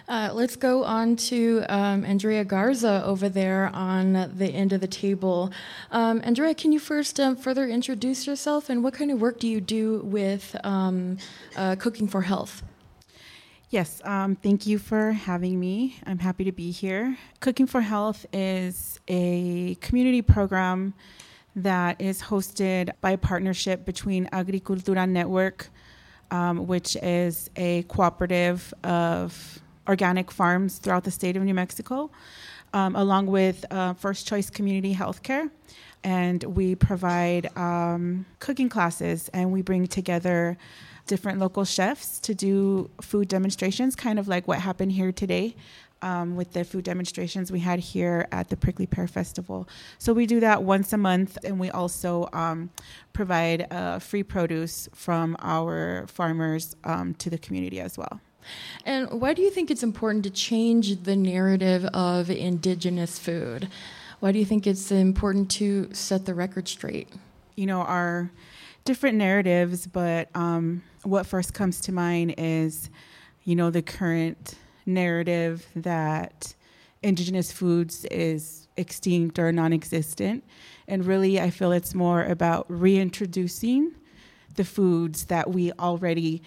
Uh, 0.07 0.29
let's 0.31 0.55
go 0.55 0.83
on 0.83 1.15
to 1.15 1.63
um, 1.69 2.05
andrea 2.05 2.45
garza 2.45 3.03
over 3.03 3.29
there 3.29 3.71
on 3.73 4.13
the 4.37 4.47
end 4.47 4.73
of 4.73 4.81
the 4.81 4.87
table. 4.87 5.51
Um, 5.89 6.21
andrea 6.23 6.53
can 6.53 6.71
you 6.71 6.79
first 6.79 7.19
um, 7.19 7.35
further 7.35 7.67
introduce 7.67 8.27
yourself 8.27 8.69
and 8.69 8.83
what 8.83 8.93
kind 8.93 9.09
of 9.09 9.19
work 9.19 9.39
do 9.39 9.47
you 9.47 9.59
do 9.59 10.01
with 10.03 10.55
um, 10.63 11.17
uh, 11.55 11.75
cooking 11.77 12.07
for 12.07 12.21
health 12.21 12.61
Yes, 13.71 13.99
um, 14.05 14.35
thank 14.35 14.67
you 14.67 14.77
for 14.77 15.11
having 15.11 15.59
me. 15.59 15.97
I'm 16.05 16.19
happy 16.19 16.43
to 16.43 16.51
be 16.51 16.69
here. 16.69 17.17
Cooking 17.39 17.65
for 17.65 17.81
Health 17.81 18.25
is 18.31 18.99
a 19.07 19.75
community 19.81 20.21
program 20.21 20.93
that 21.55 21.99
is 21.99 22.21
hosted 22.21 22.91
by 23.01 23.11
a 23.11 23.17
partnership 23.17 23.83
between 23.83 24.27
Agricultura 24.27 25.09
Network, 25.09 25.69
um, 26.29 26.67
which 26.67 26.95
is 26.97 27.49
a 27.55 27.81
cooperative 27.83 28.71
of 28.83 29.59
organic 29.87 30.29
farms 30.29 30.77
throughout 30.77 31.03
the 31.03 31.11
state 31.11 31.35
of 31.35 31.41
New 31.41 31.55
Mexico, 31.55 32.11
um, 32.73 32.95
along 32.95 33.25
with 33.25 33.65
uh, 33.71 33.93
First 33.93 34.27
Choice 34.27 34.51
Community 34.51 34.93
Healthcare. 34.93 35.49
And 36.03 36.43
we 36.43 36.75
provide 36.75 37.55
um, 37.57 38.27
cooking 38.37 38.69
classes 38.69 39.27
and 39.29 39.51
we 39.51 39.63
bring 39.63 39.87
together 39.87 40.55
different 41.05 41.39
local 41.39 41.65
chefs 41.65 42.19
to 42.19 42.33
do 42.33 42.89
food 43.01 43.27
demonstrations, 43.27 43.95
kind 43.95 44.19
of 44.19 44.27
like 44.27 44.47
what 44.47 44.59
happened 44.59 44.91
here 44.91 45.11
today. 45.11 45.55
Um, 46.01 46.35
with 46.35 46.51
the 46.53 46.63
food 46.63 46.83
demonstrations 46.83 47.51
we 47.51 47.61
had 47.61 47.79
here 47.79 48.27
at 48.31 48.49
the 48.49 48.57
Prickly 48.57 48.85
Pear 48.85 49.07
Festival. 49.07 49.67
So 49.97 50.13
we 50.13 50.27
do 50.27 50.39
that 50.41 50.61
once 50.61 50.93
a 50.93 50.97
month, 50.97 51.37
and 51.43 51.59
we 51.59 51.71
also 51.71 52.29
um, 52.31 52.69
provide 53.13 53.65
uh, 53.71 53.97
free 53.99 54.21
produce 54.21 54.87
from 54.93 55.35
our 55.39 56.05
farmers 56.07 56.75
um, 56.83 57.15
to 57.15 57.29
the 57.29 57.39
community 57.39 57.79
as 57.79 57.97
well. 57.97 58.19
And 58.85 59.09
why 59.21 59.33
do 59.33 59.41
you 59.41 59.49
think 59.49 59.71
it's 59.71 59.83
important 59.83 60.23
to 60.25 60.29
change 60.29 61.03
the 61.03 61.15
narrative 61.15 61.85
of 61.85 62.29
indigenous 62.29 63.17
food? 63.17 63.69
Why 64.19 64.31
do 64.31 64.39
you 64.39 64.45
think 64.45 64.67
it's 64.67 64.91
important 64.91 65.49
to 65.51 65.89
set 65.93 66.25
the 66.25 66.33
record 66.33 66.67
straight? 66.67 67.09
You 67.55 67.65
know, 67.65 67.81
our 67.81 68.31
different 68.85 69.17
narratives, 69.17 69.87
but 69.87 70.29
um, 70.35 70.83
what 71.03 71.25
first 71.25 71.53
comes 71.53 71.81
to 71.81 71.91
mind 71.91 72.35
is, 72.37 72.89
you 73.43 73.55
know, 73.55 73.69
the 73.71 73.81
current 73.81 74.55
narrative 74.85 75.65
that 75.75 76.53
indigenous 77.01 77.51
foods 77.51 78.05
is 78.05 78.67
extinct 78.77 79.39
or 79.39 79.51
non-existent, 79.51 80.43
and 80.87 81.03
really, 81.03 81.41
I 81.41 81.49
feel 81.49 81.71
it's 81.71 81.95
more 81.95 82.23
about 82.23 82.65
reintroducing 82.69 83.95
the 84.55 84.63
foods 84.63 85.25
that 85.25 85.49
we 85.51 85.71
already 85.73 86.43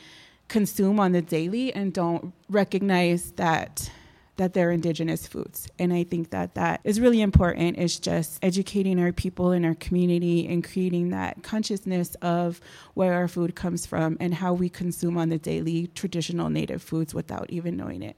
consume 0.46 0.98
on 0.98 1.12
the 1.12 1.20
daily 1.20 1.74
and 1.74 1.92
don't 1.92 2.32
recognize 2.48 3.32
that 3.32 3.90
that 4.38 4.54
they're 4.54 4.70
indigenous 4.70 5.26
foods. 5.26 5.68
And 5.78 5.92
I 5.92 6.04
think 6.04 6.30
that 6.30 6.54
that 6.54 6.80
is 6.84 7.00
really 7.00 7.20
important 7.20 7.78
is 7.78 7.98
just 7.98 8.38
educating 8.42 8.98
our 8.98 9.12
people 9.12 9.52
in 9.52 9.64
our 9.64 9.74
community 9.74 10.48
and 10.48 10.64
creating 10.64 11.10
that 11.10 11.42
consciousness 11.42 12.14
of 12.22 12.60
where 12.94 13.14
our 13.14 13.28
food 13.28 13.54
comes 13.54 13.84
from 13.84 14.16
and 14.18 14.34
how 14.34 14.54
we 14.54 14.68
consume 14.68 15.18
on 15.18 15.28
the 15.28 15.38
daily 15.38 15.88
traditional 15.88 16.48
native 16.48 16.82
foods 16.82 17.14
without 17.14 17.50
even 17.50 17.76
knowing 17.76 18.02
it. 18.02 18.16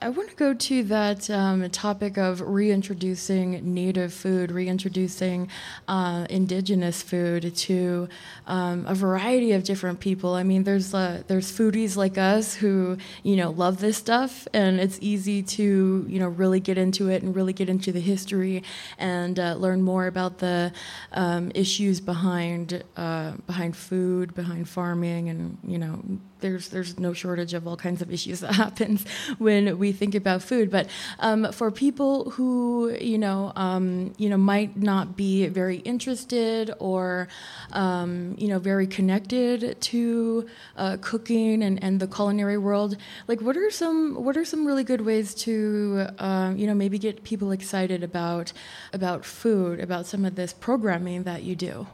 I 0.00 0.08
want 0.10 0.28
to 0.30 0.36
go 0.36 0.52
to 0.52 0.82
that 0.84 1.30
um, 1.30 1.68
topic 1.70 2.18
of 2.18 2.40
reintroducing 2.40 3.74
native 3.74 4.12
food, 4.12 4.50
reintroducing 4.50 5.48
uh, 5.88 6.26
indigenous 6.28 7.02
food 7.02 7.54
to 7.54 8.08
um, 8.46 8.84
a 8.86 8.94
variety 8.94 9.52
of 9.52 9.64
different 9.64 10.00
people. 10.00 10.34
I 10.34 10.42
mean, 10.42 10.64
there's 10.64 10.92
uh, 10.92 11.22
there's 11.26 11.50
foodies 11.50 11.96
like 11.96 12.18
us 12.18 12.54
who 12.54 12.98
you 13.22 13.36
know 13.36 13.50
love 13.50 13.80
this 13.80 13.96
stuff, 13.96 14.46
and 14.52 14.80
it's 14.80 14.98
easy 15.00 15.42
to 15.42 16.04
you 16.08 16.18
know 16.18 16.28
really 16.28 16.60
get 16.60 16.78
into 16.78 17.08
it 17.08 17.22
and 17.22 17.34
really 17.34 17.52
get 17.52 17.68
into 17.68 17.92
the 17.92 18.00
history 18.00 18.62
and 18.98 19.38
uh, 19.38 19.54
learn 19.54 19.82
more 19.82 20.06
about 20.06 20.38
the 20.38 20.72
um, 21.12 21.50
issues 21.54 22.00
behind 22.00 22.82
uh, 22.96 23.32
behind 23.46 23.76
food, 23.76 24.34
behind 24.34 24.68
farming, 24.68 25.28
and 25.28 25.58
you 25.64 25.78
know 25.78 26.02
there's 26.46 26.68
there's 26.68 26.98
no 26.98 27.12
shortage 27.12 27.54
of 27.54 27.66
all 27.66 27.76
kinds 27.76 28.00
of 28.02 28.12
issues 28.12 28.40
that 28.44 28.54
happens 28.54 29.04
when 29.38 29.78
we 29.78 29.92
think 29.92 30.14
about 30.14 30.42
food. 30.42 30.70
But 30.70 30.88
um, 31.18 31.52
for 31.52 31.70
people 31.70 32.30
who 32.30 32.96
you 33.00 33.18
know 33.18 33.52
um, 33.56 34.14
you 34.16 34.28
know 34.28 34.36
might 34.36 34.76
not 34.76 35.16
be 35.16 35.48
very 35.48 35.78
interested 35.78 36.72
or 36.78 37.28
um, 37.72 38.34
you 38.38 38.48
know 38.48 38.58
very 38.58 38.86
connected 38.86 39.80
to 39.80 40.46
uh, 40.76 40.96
cooking 41.00 41.62
and, 41.62 41.82
and 41.82 42.00
the 42.00 42.06
culinary 42.06 42.58
world, 42.58 42.96
like 43.26 43.40
what 43.40 43.56
are 43.56 43.70
some 43.70 44.24
what 44.24 44.36
are 44.36 44.44
some 44.44 44.64
really 44.66 44.84
good 44.84 45.00
ways 45.00 45.34
to 45.34 46.06
uh, 46.18 46.52
you 46.56 46.66
know 46.66 46.74
maybe 46.74 46.98
get 46.98 47.24
people 47.24 47.50
excited 47.50 48.02
about 48.02 48.52
about 48.92 49.24
food, 49.24 49.80
about 49.80 50.06
some 50.06 50.24
of 50.24 50.36
this 50.36 50.52
programming 50.52 51.24
that 51.24 51.42
you 51.42 51.56
do. 51.56 51.86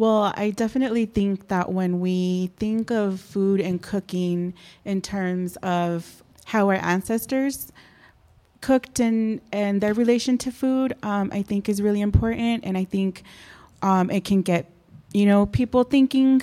Well, 0.00 0.32
I 0.34 0.48
definitely 0.48 1.04
think 1.04 1.48
that 1.48 1.70
when 1.72 2.00
we 2.00 2.52
think 2.56 2.90
of 2.90 3.20
food 3.20 3.60
and 3.60 3.82
cooking 3.82 4.54
in 4.82 5.02
terms 5.02 5.56
of 5.56 6.22
how 6.46 6.70
our 6.70 6.76
ancestors 6.76 7.70
cooked 8.62 8.98
and, 8.98 9.42
and 9.52 9.82
their 9.82 9.92
relation 9.92 10.38
to 10.38 10.50
food, 10.50 10.94
um, 11.02 11.28
I 11.34 11.42
think 11.42 11.68
is 11.68 11.82
really 11.82 12.00
important. 12.00 12.64
And 12.64 12.78
I 12.78 12.84
think 12.84 13.24
um, 13.82 14.10
it 14.10 14.24
can 14.24 14.40
get, 14.40 14.70
you 15.12 15.26
know, 15.26 15.44
people 15.44 15.84
thinking 15.84 16.40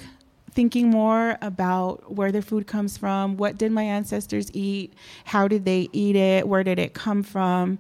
thinking 0.51 0.91
more 0.91 1.35
about 1.41 2.13
where 2.13 2.31
their 2.31 2.43
food 2.43 2.67
comes 2.67 2.95
from, 2.95 3.37
what 3.37 3.57
did 3.57 3.71
my 3.71 3.83
ancestors 3.83 4.51
eat, 4.53 4.93
how 5.25 5.47
did 5.47 5.65
they 5.65 5.89
eat 5.93 6.15
it, 6.15 6.47
where 6.47 6.63
did 6.63 6.77
it 6.77 6.93
come 6.93 7.23
from, 7.23 7.79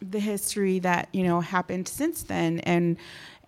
the 0.00 0.20
history 0.20 0.78
that, 0.78 1.08
you 1.12 1.24
know, 1.24 1.40
happened 1.40 1.88
since 1.88 2.22
then. 2.22 2.60
And 2.60 2.96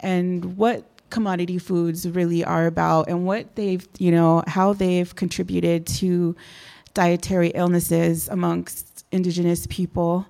and 0.01 0.57
what 0.57 0.85
commodity 1.11 1.59
foods 1.59 2.09
really 2.09 2.45
are 2.45 2.67
about 2.67 3.09
and 3.09 3.27
what 3.27 3.55
they've, 3.57 3.87
you 3.99 4.11
know, 4.11 4.43
how 4.47 4.73
they've 4.73 5.15
contributed 5.15 5.87
to 5.87 6.37
dietary 6.95 7.49
illnesses 7.49 8.29
amongst 8.29 9.05
indigenous 9.13 9.67
people. 9.69 10.27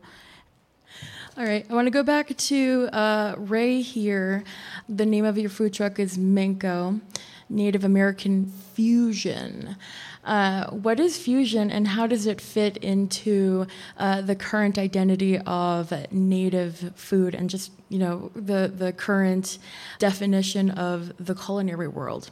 All 1.37 1.45
right, 1.45 1.65
I 1.71 1.75
want 1.75 1.87
to 1.87 1.93
go 1.93 2.03
back 2.03 2.37
to 2.37 2.89
uh, 2.93 3.35
Ray 3.39 3.81
here. 3.81 4.43
The 4.89 5.07
name 5.07 5.25
of 5.25 5.39
your 5.39 5.51
food 5.51 5.73
truck 5.73 6.01
is 6.01 6.19
Manko, 6.19 7.01
Native 7.49 7.85
American 7.85 8.53
Fusion. 8.75 9.77
Uh, 10.25 10.67
what 10.71 11.01
is 11.01 11.17
fusion 11.17 11.71
and 11.71 11.89
how 11.89 12.07
does 12.07 12.27
it 12.27 12.41
fit 12.41 12.77
into 12.79 13.67
uh, 13.97 14.21
the 14.21 14.35
current 14.35 14.77
identity 14.77 15.39
of 15.39 15.93
native 16.13 16.93
food 16.97 17.35
and 17.35 17.49
just 17.49 17.73
you 17.89 17.99
know 17.99 18.31
the 18.35 18.71
the 18.75 18.93
current 18.93 19.59
definition 19.99 20.71
of 20.71 21.13
the 21.25 21.35
culinary 21.35 21.89
world? 21.89 22.31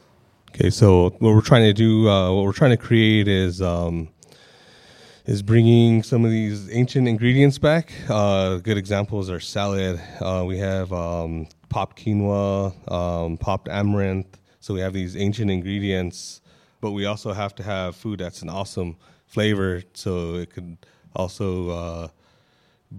Okay, 0.49 0.69
so 0.69 1.09
what 1.19 1.21
we're 1.21 1.41
trying 1.41 1.63
to 1.63 1.73
do, 1.73 2.09
uh, 2.09 2.31
what 2.33 2.43
we're 2.43 2.53
trying 2.53 2.71
to 2.71 2.77
create 2.77 3.27
is 3.27 3.61
um, 3.61 4.09
is 5.25 5.41
bringing 5.41 6.03
some 6.03 6.23
of 6.23 6.31
these 6.31 6.71
ancient 6.71 7.07
ingredients 7.07 7.57
back. 7.57 7.91
Uh, 8.09 8.57
good 8.57 8.77
examples 8.77 9.29
are 9.29 9.39
salad. 9.39 10.01
Uh, 10.21 10.43
we 10.47 10.57
have 10.57 10.91
um, 10.93 11.47
popped 11.69 12.01
quinoa, 12.01 12.91
um, 12.91 13.37
popped 13.37 13.67
amaranth. 13.67 14.39
So 14.67 14.73
we 14.73 14.81
have 14.81 14.91
these 14.91 15.15
ancient 15.15 15.49
ingredients, 15.49 16.41
but 16.81 16.91
we 16.91 17.05
also 17.05 17.31
have 17.31 17.55
to 17.55 17.63
have 17.63 17.95
food 17.95 18.19
that's 18.19 18.41
an 18.41 18.49
awesome 18.49 18.97
flavor, 19.25 19.81
so 19.93 20.35
it 20.35 20.49
could 20.49 20.77
also 21.15 21.69
uh, 21.69 22.07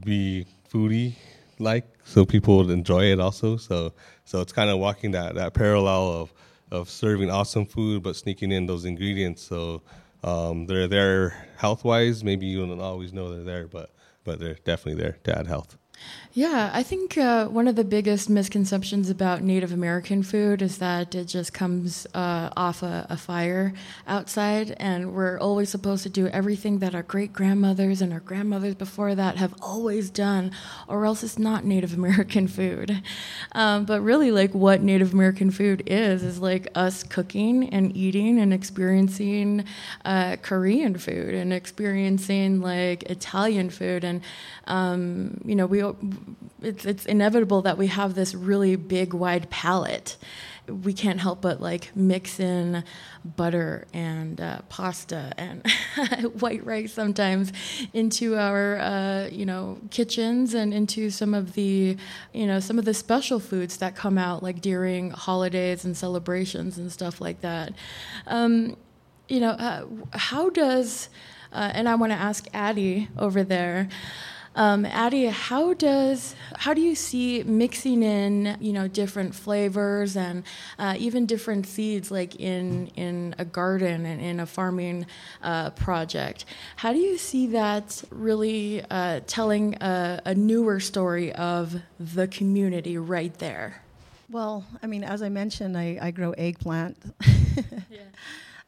be 0.01 0.47
foodie 0.73 1.17
like, 1.59 1.85
so 2.05 2.25
people 2.25 2.57
would 2.57 2.71
enjoy 2.71 3.13
it 3.13 3.21
also. 3.21 3.59
So 3.59 3.93
so 4.25 4.41
it's 4.41 4.51
kind 4.51 4.71
of 4.71 4.79
walking 4.79 5.11
that 5.11 5.35
that 5.35 5.53
parallel 5.53 6.11
of 6.11 6.33
of 6.71 6.89
serving 6.89 7.31
awesome 7.31 7.67
food, 7.67 8.03
but 8.03 8.17
sneaking 8.17 8.51
in 8.51 8.65
those 8.65 8.87
ingredients. 8.87 9.43
So 9.43 9.83
um, 10.25 10.65
they're 10.65 10.89
there 10.89 11.49
health 11.59 11.85
wise. 11.85 12.25
Maybe 12.25 12.47
you 12.47 12.65
don't 12.65 12.81
always 12.81 13.13
know 13.13 13.35
they're 13.35 13.45
there, 13.45 13.67
but 13.67 13.91
but 14.25 14.41
they're 14.41 14.57
definitely 14.65 15.03
there 15.03 15.19
to 15.25 15.39
add 15.39 15.47
health. 15.47 15.77
Yeah, 16.39 16.71
I 16.73 16.85
think 16.85 17.19
uh, 17.19 17.47
one 17.49 17.67
of 17.67 17.75
the 17.75 17.83
biggest 17.83 18.31
misconceptions 18.31 19.11
about 19.11 19.43
Native 19.43 19.73
American 19.73 20.23
food 20.23 20.63
is 20.63 20.79
that 20.79 21.17
it 21.17 21.25
just 21.25 21.53
comes 21.53 22.07
uh, 22.15 22.51
off 22.57 22.85
a, 22.85 23.09
a, 23.11 23.17
fire 23.17 23.73
outside, 24.07 24.77
and 24.79 25.15
we're 25.15 25.37
always 25.41 25.69
supposed 25.69 26.05
to 26.05 26.09
do 26.09 26.29
everything 26.29 26.79
that 26.79 26.95
our 26.95 27.03
great 27.03 27.33
grandmothers 27.33 28.01
and 28.01 28.13
our 28.13 28.21
grandmothers 28.21 28.77
before 28.77 29.17
that 29.17 29.37
have 29.37 29.53
always 29.61 30.11
done, 30.11 30.53
or 30.87 31.05
else 31.05 31.25
it's 31.25 31.41
not 31.41 31.65
Native 31.65 31.93
American 32.03 32.47
food. 32.47 33.03
Um, 33.51 33.85
but 33.85 34.01
really, 34.01 34.31
like 34.31 34.55
what 34.55 34.81
Native 34.81 35.13
American 35.13 35.51
food 35.51 35.83
is, 35.87 36.23
is 36.23 36.39
like 36.39 36.69
us 36.77 37.03
cooking 37.03 37.69
and 37.71 37.97
eating 37.97 38.39
and 38.39 38.55
experiencing 38.55 39.65
uh, 40.05 40.37
Korean 40.41 40.99
food 40.99 41.35
and 41.35 41.53
experiencing 41.53 42.61
like 42.61 43.03
Italian 43.11 43.71
food, 43.71 44.05
and 44.05 44.21
um, 44.69 45.41
you 45.45 45.57
know, 45.57 45.67
we 45.67 45.83
it's 46.63 46.85
it's 46.85 47.07
inevitable 47.07 47.63
that 47.63 47.79
we 47.79 47.87
have 47.87 48.15
this 48.15 48.35
really 48.35 48.77
big 48.77 49.15
wide 49.15 49.49
palette 49.51 50.17
we 50.69 50.93
can't 50.93 51.21
help 51.21 51.41
but 51.41 51.61
like 51.61 51.95
mix 51.97 52.39
in 52.39 52.85
butter 53.25 53.87
and 53.93 54.41
uh, 54.41 54.59
pasta 54.69 55.33
and 55.37 55.67
white 56.41 56.65
rice 56.65 56.93
sometimes 56.93 57.53
into 57.93 58.37
our 58.37 58.79
uh, 58.79 59.29
you 59.29 59.47
know 59.47 59.79
kitchens 59.91 60.55
and 60.55 60.75
into 60.75 61.11
some 61.11 61.35
of 61.35 61.55
the 61.55 61.97
you 62.33 62.47
know 62.47 62.61
some 62.61 62.79
of 62.79 62.85
the 62.85 62.95
special 62.95 63.41
foods 63.41 63.79
that 63.79 63.97
come 63.97 64.19
out 64.19 64.43
like 64.43 64.61
during 64.61 65.11
holidays 65.11 65.85
and 65.85 65.97
celebrations 65.97 66.79
and 66.79 66.93
stuff 66.93 67.21
like 67.21 67.41
that. 67.41 67.73
Um, 68.27 68.77
you 69.29 69.41
know 69.41 69.51
uh, 69.51 69.85
how 70.13 70.49
does 70.49 71.09
uh, 71.53 71.71
and 71.75 71.89
i 71.89 71.95
want 71.95 72.11
to 72.11 72.19
ask 72.19 72.47
addie 72.55 73.09
over 73.19 73.45
there 73.45 73.89
um, 74.59 74.85
Addie, 74.85 75.27
how 75.27 75.73
does 75.73 76.35
how 76.57 76.75
do 76.75 76.81
you 76.81 76.97
see 76.97 77.45
mixing 77.45 78.03
in 78.03 78.57
you 78.61 78.73
know 78.73 78.89
different 78.89 79.33
flavors 79.33 80.17
and 80.17 80.43
uh, 80.81 80.97
even 80.99 81.27
different 81.27 81.65
seeds 81.65 82.11
like 82.11 82.35
in 82.41 82.89
in 82.97 83.37
a 83.39 83.45
garden 83.45 84.05
and 84.05 84.21
in 84.21 84.41
a 84.41 84.47
farming 84.47 85.07
uh, 85.45 85.71
project? 85.71 86.45
How 86.75 86.93
do 86.93 86.99
you 86.99 87.17
see 87.17 87.47
that 87.49 88.03
really 88.11 88.83
uh, 88.91 89.21
telling 89.29 89.77
a, 89.81 90.21
a 90.25 90.35
newer 90.35 90.81
story 90.81 91.33
of 91.35 91.81
the 92.01 92.27
community 92.27 92.99
right 92.99 93.39
there? 93.39 93.81
Well, 94.29 94.67
I 94.83 94.89
mean, 94.89 95.05
as 95.05 95.23
I 95.23 95.29
mentioned, 95.29 95.79
I, 95.79 95.99
I 96.03 96.11
grow 96.11 96.33
eggplant. 96.33 96.97
yeah. 97.89 98.01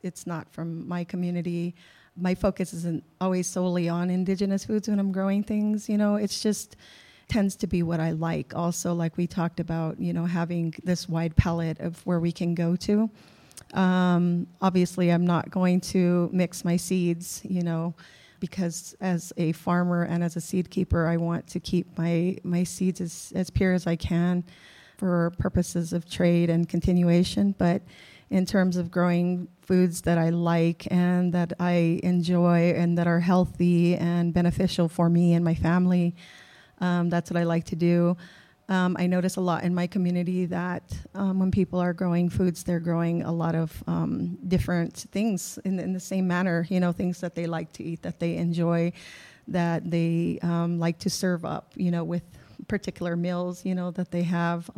It's 0.04 0.24
not 0.24 0.48
from 0.52 0.88
my 0.88 1.02
community 1.02 1.74
my 2.16 2.34
focus 2.34 2.72
isn't 2.74 3.04
always 3.20 3.46
solely 3.46 3.88
on 3.88 4.10
indigenous 4.10 4.64
foods 4.64 4.88
when 4.88 4.98
I'm 4.98 5.12
growing 5.12 5.42
things. 5.42 5.88
You 5.88 5.98
know, 5.98 6.16
it's 6.16 6.42
just 6.42 6.76
tends 7.28 7.56
to 7.56 7.66
be 7.66 7.82
what 7.82 8.00
I 8.00 8.10
like. 8.10 8.54
Also, 8.54 8.92
like 8.92 9.16
we 9.16 9.26
talked 9.26 9.60
about, 9.60 10.00
you 10.00 10.12
know, 10.12 10.26
having 10.26 10.74
this 10.82 11.08
wide 11.08 11.36
palette 11.36 11.78
of 11.80 12.04
where 12.04 12.20
we 12.20 12.32
can 12.32 12.54
go 12.54 12.76
to. 12.76 13.08
Um, 13.74 14.48
obviously, 14.60 15.10
I'm 15.10 15.24
not 15.24 15.50
going 15.50 15.80
to 15.92 16.28
mix 16.32 16.64
my 16.64 16.76
seeds, 16.76 17.40
you 17.44 17.62
know, 17.62 17.94
because 18.40 18.96
as 19.00 19.32
a 19.36 19.52
farmer 19.52 20.02
and 20.02 20.24
as 20.24 20.36
a 20.36 20.40
seed 20.40 20.70
keeper, 20.70 21.06
I 21.06 21.16
want 21.16 21.46
to 21.48 21.60
keep 21.60 21.96
my 21.96 22.36
my 22.42 22.64
seeds 22.64 23.00
as, 23.00 23.32
as 23.34 23.48
pure 23.50 23.72
as 23.72 23.86
I 23.86 23.96
can 23.96 24.44
for 24.96 25.30
purposes 25.38 25.92
of 25.92 26.10
trade 26.10 26.50
and 26.50 26.68
continuation. 26.68 27.54
But 27.56 27.82
in 28.30 28.46
terms 28.46 28.76
of 28.76 28.90
growing 28.90 29.48
foods 29.60 30.02
that 30.02 30.16
I 30.16 30.30
like 30.30 30.86
and 30.90 31.32
that 31.34 31.52
I 31.58 32.00
enjoy 32.02 32.72
and 32.76 32.96
that 32.96 33.06
are 33.06 33.20
healthy 33.20 33.96
and 33.96 34.32
beneficial 34.32 34.88
for 34.88 35.08
me 35.08 35.34
and 35.34 35.44
my 35.44 35.54
family. 35.54 36.14
Um, 36.80 37.10
that's 37.10 37.30
what 37.30 37.38
I 37.38 37.42
like 37.42 37.64
to 37.66 37.76
do. 37.76 38.16
Um, 38.68 38.96
I 39.00 39.08
notice 39.08 39.34
a 39.34 39.40
lot 39.40 39.64
in 39.64 39.74
my 39.74 39.88
community 39.88 40.46
that 40.46 40.96
um, 41.16 41.40
when 41.40 41.50
people 41.50 41.80
are 41.80 41.92
growing 41.92 42.30
foods, 42.30 42.62
they're 42.62 42.78
growing 42.78 43.24
a 43.24 43.32
lot 43.32 43.56
of 43.56 43.82
um, 43.88 44.38
different 44.46 45.08
things 45.10 45.58
in, 45.64 45.80
in, 45.80 45.92
the 45.92 45.98
same 45.98 46.28
manner, 46.28 46.64
you 46.70 46.78
know, 46.78 46.92
things 46.92 47.20
that 47.20 47.34
they 47.34 47.48
like 47.48 47.72
to 47.72 47.82
eat, 47.82 48.02
that 48.02 48.20
they 48.20 48.36
enjoy, 48.36 48.92
that 49.48 49.90
they 49.90 50.38
um, 50.42 50.78
like 50.78 51.00
to 51.00 51.10
serve 51.10 51.44
up, 51.44 51.72
you 51.74 51.90
know, 51.90 52.04
with 52.04 52.22
particular 52.68 53.16
meals, 53.16 53.64
you 53.64 53.74
know, 53.74 53.90
that 53.90 54.12
they 54.12 54.22
have. 54.22 54.70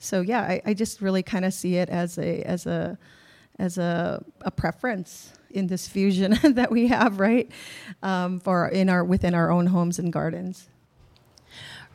So 0.00 0.22
yeah, 0.22 0.40
I, 0.40 0.62
I 0.64 0.74
just 0.74 1.02
really 1.02 1.22
kind 1.22 1.44
of 1.44 1.52
see 1.52 1.76
it 1.76 1.90
as 1.90 2.18
a 2.18 2.42
as 2.42 2.66
a 2.66 2.98
as 3.58 3.76
a, 3.76 4.24
a 4.40 4.50
preference 4.50 5.34
in 5.50 5.66
this 5.66 5.86
fusion 5.86 6.38
that 6.54 6.70
we 6.70 6.88
have, 6.88 7.20
right? 7.20 7.50
Um, 8.02 8.40
for 8.40 8.66
in 8.68 8.88
our 8.88 9.04
within 9.04 9.34
our 9.34 9.50
own 9.50 9.66
homes 9.66 9.98
and 9.98 10.10
gardens. 10.10 10.69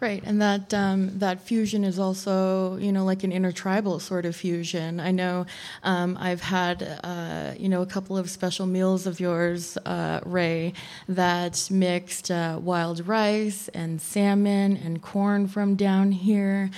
Right, 0.02 0.22
and 0.26 0.42
that 0.42 0.74
um, 0.74 1.20
that 1.20 1.40
fusion 1.40 1.86
is 1.86 2.00
also, 2.00 2.76
you 2.76 2.92
know, 2.92 3.06
like 3.06 3.24
an 3.24 3.32
intertribal 3.32 4.02
sort 4.02 4.26
of 4.26 4.36
fusion. 4.36 5.00
I 5.00 5.12
know 5.12 5.46
um, 5.84 6.18
I've 6.20 6.42
had, 6.42 7.00
uh, 7.02 7.54
you 7.58 7.70
know, 7.70 7.82
a 7.82 7.86
couple 7.86 8.18
of 8.18 8.30
special 8.30 8.66
meals 8.66 9.08
of 9.08 9.22
yours, 9.22 9.78
uh, 9.86 10.20
Ray, 10.26 10.74
that 11.08 11.70
mixed 11.72 12.30
uh, 12.30 12.60
wild 12.62 13.08
rice 13.08 13.70
and 13.70 14.02
salmon 14.02 14.76
and 14.84 15.02
corn 15.02 15.48
from 15.48 15.76
down 15.76 16.12
here. 16.12 16.72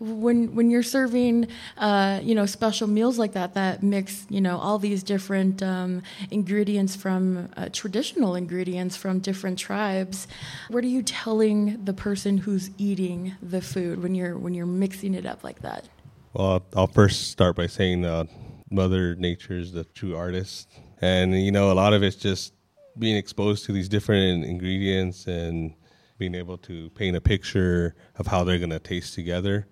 When 0.00 0.56
when 0.56 0.68
you're 0.68 0.82
serving, 0.82 1.46
uh, 1.78 2.20
you 2.24 2.34
know, 2.34 2.44
special 2.44 2.88
meals 2.88 3.18
like 3.20 3.32
that, 3.34 3.54
that 3.54 3.84
mix, 3.84 4.26
you 4.28 4.40
know, 4.40 4.58
all 4.58 4.80
these 4.80 5.04
different 5.04 5.62
um, 5.62 6.02
ingredients 6.32 6.96
from 6.96 7.50
uh, 7.56 7.68
traditional 7.72 8.34
ingredients 8.34 8.96
from 8.96 9.20
different 9.20 9.60
tribes. 9.60 10.26
What 10.68 10.82
are 10.82 10.88
you 10.88 11.02
telling 11.02 11.84
the 11.84 11.92
person 11.94 12.38
who's 12.38 12.63
who's 12.64 12.74
eating 12.78 13.34
the 13.42 13.60
food 13.60 14.02
when 14.02 14.14
you're 14.14 14.38
when 14.38 14.54
you're 14.54 14.66
mixing 14.66 15.14
it 15.14 15.26
up 15.26 15.44
like 15.44 15.60
that? 15.62 15.88
Well, 16.32 16.64
I'll 16.74 16.86
first 16.86 17.30
start 17.30 17.56
by 17.56 17.66
saying 17.66 18.04
uh, 18.04 18.24
Mother 18.70 19.14
Nature 19.14 19.58
is 19.58 19.72
the 19.72 19.84
true 19.84 20.16
artist, 20.16 20.68
and 21.00 21.40
you 21.40 21.52
know 21.52 21.70
a 21.70 21.74
lot 21.74 21.92
of 21.92 22.02
it's 22.02 22.16
just 22.16 22.54
being 22.98 23.16
exposed 23.16 23.64
to 23.66 23.72
these 23.72 23.88
different 23.88 24.44
ingredients 24.44 25.26
and 25.26 25.74
being 26.18 26.34
able 26.34 26.56
to 26.58 26.90
paint 26.90 27.16
a 27.16 27.20
picture 27.20 27.94
of 28.16 28.26
how 28.26 28.44
they're 28.44 28.58
going 28.58 28.70
to 28.70 28.78
taste 28.78 29.14
together, 29.14 29.66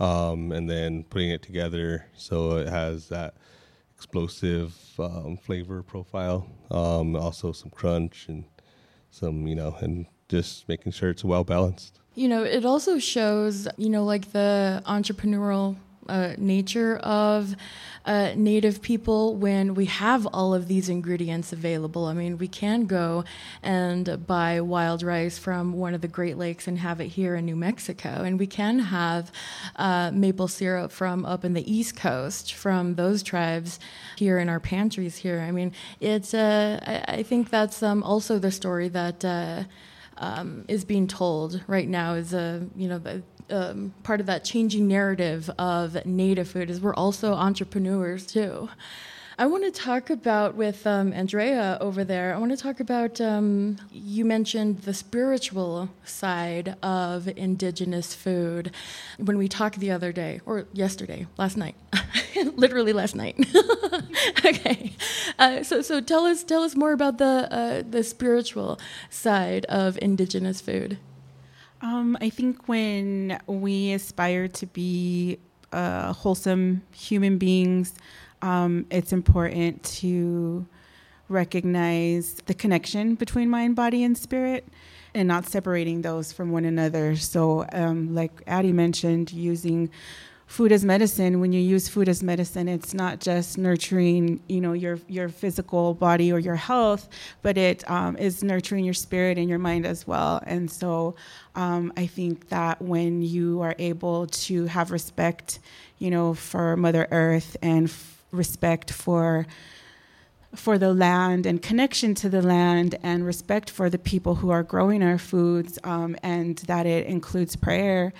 um, 0.00 0.52
and 0.52 0.68
then 0.70 1.04
putting 1.04 1.30
it 1.30 1.42
together 1.42 2.06
so 2.16 2.56
it 2.56 2.68
has 2.68 3.08
that 3.08 3.34
explosive 3.94 4.74
um, 4.98 5.36
flavor 5.36 5.82
profile. 5.82 6.48
Um, 6.70 7.14
also, 7.16 7.52
some 7.52 7.70
crunch 7.70 8.26
and 8.28 8.44
some, 9.10 9.46
you 9.46 9.54
know, 9.54 9.76
and 9.80 10.06
just 10.28 10.68
making 10.68 10.92
sure 10.92 11.10
it's 11.10 11.24
well 11.24 11.44
balanced. 11.44 12.01
You 12.14 12.28
know, 12.28 12.42
it 12.42 12.64
also 12.66 12.98
shows, 12.98 13.66
you 13.78 13.88
know, 13.88 14.04
like 14.04 14.32
the 14.32 14.82
entrepreneurial 14.86 15.76
uh, 16.08 16.34
nature 16.36 16.96
of 16.98 17.54
uh, 18.04 18.32
native 18.36 18.82
people 18.82 19.36
when 19.36 19.74
we 19.74 19.86
have 19.86 20.26
all 20.26 20.52
of 20.52 20.68
these 20.68 20.88
ingredients 20.88 21.52
available. 21.52 22.06
I 22.06 22.12
mean, 22.12 22.36
we 22.36 22.48
can 22.48 22.86
go 22.86 23.24
and 23.62 24.26
buy 24.26 24.60
wild 24.60 25.02
rice 25.02 25.38
from 25.38 25.72
one 25.72 25.94
of 25.94 26.00
the 26.00 26.08
Great 26.08 26.36
Lakes 26.36 26.66
and 26.66 26.78
have 26.80 27.00
it 27.00 27.08
here 27.08 27.34
in 27.36 27.46
New 27.46 27.56
Mexico, 27.56 28.22
and 28.24 28.38
we 28.38 28.46
can 28.46 28.80
have 28.80 29.30
uh, 29.76 30.10
maple 30.12 30.48
syrup 30.48 30.90
from 30.90 31.24
up 31.24 31.44
in 31.44 31.54
the 31.54 31.72
East 31.72 31.96
Coast 31.96 32.52
from 32.52 32.96
those 32.96 33.22
tribes 33.22 33.78
here 34.16 34.38
in 34.38 34.48
our 34.48 34.60
pantries 34.60 35.16
here. 35.16 35.40
I 35.40 35.50
mean, 35.50 35.72
it's. 36.00 36.34
Uh, 36.34 36.80
I, 36.86 37.18
I, 37.18 37.22
think 37.22 37.50
that's 37.50 37.82
um, 37.82 38.02
also 38.02 38.38
the 38.38 38.50
story 38.50 38.88
that 38.88 39.24
uh, 39.24 39.64
um, 40.22 40.64
is 40.68 40.84
being 40.84 41.06
told 41.06 41.60
right 41.66 41.88
now 41.88 42.14
is 42.14 42.32
a 42.32 42.66
you 42.76 42.88
know 42.88 42.98
the, 42.98 43.22
um, 43.50 43.92
part 44.02 44.20
of 44.20 44.26
that 44.26 44.44
changing 44.44 44.88
narrative 44.88 45.50
of 45.58 46.06
native 46.06 46.48
food 46.48 46.70
is 46.70 46.80
we're 46.80 46.94
also 46.94 47.34
entrepreneurs 47.34 48.26
too. 48.26 48.68
I 49.38 49.46
want 49.46 49.64
to 49.64 49.70
talk 49.70 50.10
about 50.10 50.54
with 50.54 50.86
um, 50.86 51.12
Andrea 51.12 51.78
over 51.80 52.04
there. 52.04 52.34
I 52.34 52.38
want 52.38 52.52
to 52.52 52.56
talk 52.56 52.80
about 52.80 53.20
um, 53.20 53.78
you 53.90 54.24
mentioned 54.24 54.82
the 54.82 54.94
spiritual 54.94 55.88
side 56.04 56.76
of 56.82 57.26
indigenous 57.28 58.14
food 58.14 58.72
when 59.18 59.38
we 59.38 59.48
talked 59.48 59.80
the 59.80 59.90
other 59.90 60.12
day 60.12 60.40
or 60.46 60.66
yesterday, 60.72 61.26
last 61.38 61.56
night, 61.56 61.74
literally 62.56 62.92
last 62.92 63.14
night. 63.14 63.36
okay, 64.44 64.92
Uh, 65.38 65.62
so, 65.62 65.82
so 65.82 66.00
tell 66.00 66.26
us, 66.26 66.44
tell 66.44 66.62
us 66.62 66.76
more 66.76 66.92
about 66.92 67.18
the 67.18 67.48
uh, 67.50 67.82
the 67.88 68.02
spiritual 68.02 68.78
side 69.10 69.64
of 69.66 69.98
indigenous 70.02 70.60
food. 70.60 70.98
Um, 71.80 72.16
I 72.20 72.30
think 72.30 72.68
when 72.68 73.38
we 73.46 73.92
aspire 73.92 74.46
to 74.48 74.66
be 74.66 75.38
uh, 75.72 76.12
wholesome 76.12 76.82
human 76.92 77.38
beings, 77.38 77.94
um, 78.40 78.86
it's 78.90 79.12
important 79.12 79.82
to 80.00 80.66
recognize 81.28 82.34
the 82.46 82.54
connection 82.54 83.14
between 83.14 83.50
mind, 83.50 83.74
body, 83.74 84.04
and 84.04 84.16
spirit 84.16 84.68
and 85.14 85.28
not 85.28 85.46
separating 85.46 86.02
those 86.02 86.32
from 86.32 86.52
one 86.52 86.64
another. 86.64 87.16
So, 87.16 87.66
um, 87.72 88.14
like 88.14 88.42
Addie 88.46 88.72
mentioned, 88.72 89.32
using 89.32 89.90
food 90.52 90.70
as 90.70 90.84
medicine 90.84 91.40
when 91.40 91.50
you 91.50 91.60
use 91.60 91.88
food 91.88 92.10
as 92.10 92.22
medicine 92.22 92.68
it's 92.68 92.92
not 92.92 93.18
just 93.20 93.56
nurturing 93.56 94.38
you 94.48 94.60
know 94.60 94.74
your 94.74 94.98
your 95.08 95.30
physical 95.30 95.94
body 95.94 96.30
or 96.30 96.38
your 96.38 96.56
health 96.56 97.08
but 97.40 97.56
it 97.56 97.90
um, 97.90 98.18
is 98.18 98.44
nurturing 98.44 98.84
your 98.84 98.92
spirit 98.92 99.38
and 99.38 99.48
your 99.48 99.58
mind 99.58 99.86
as 99.86 100.06
well. 100.06 100.42
And 100.46 100.70
so 100.70 101.14
um, 101.54 101.90
i 101.96 102.06
think 102.06 102.50
that 102.50 102.82
when 102.82 103.22
you 103.22 103.62
are 103.62 103.74
able 103.78 104.26
to 104.26 104.66
have 104.66 104.90
respect 104.90 105.58
you 105.98 106.10
know 106.10 106.34
for 106.34 106.76
mother 106.76 107.08
earth 107.10 107.56
and 107.62 107.88
f- 107.88 108.22
respect 108.30 108.92
for 108.92 109.46
for 110.54 110.76
the 110.76 110.92
land 110.92 111.46
and 111.46 111.62
connection 111.62 112.14
to 112.14 112.28
the 112.28 112.42
land 112.42 112.98
and 113.02 113.24
respect 113.24 113.70
for 113.70 113.88
the 113.88 113.98
people 113.98 114.34
who 114.34 114.50
are 114.50 114.62
growing 114.62 115.02
our 115.02 115.16
foods 115.16 115.78
um, 115.82 116.14
and 116.22 116.58
that 116.66 116.84
it 116.84 117.06
includes 117.06 117.56
prayer 117.56 118.12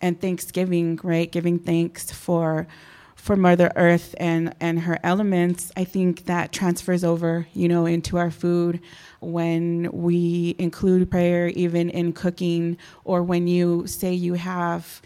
and 0.00 0.20
thanksgiving, 0.20 0.98
right? 1.02 1.30
Giving 1.30 1.58
thanks 1.58 2.10
for 2.10 2.66
for 3.20 3.36
Mother 3.36 3.70
Earth 3.76 4.14
and 4.18 4.54
and 4.60 4.80
her 4.80 4.98
elements. 5.02 5.70
I 5.76 5.84
think 5.84 6.24
that 6.24 6.52
transfers 6.52 7.04
over, 7.04 7.46
you 7.52 7.68
know, 7.68 7.86
into 7.86 8.16
our 8.16 8.30
food 8.30 8.80
when 9.20 9.90
we 9.92 10.56
include 10.58 11.10
prayer 11.10 11.48
even 11.48 11.90
in 11.90 12.12
cooking 12.12 12.78
or 13.04 13.22
when 13.22 13.46
you 13.46 13.86
say 13.86 14.12
you 14.12 14.34
have 14.34 15.02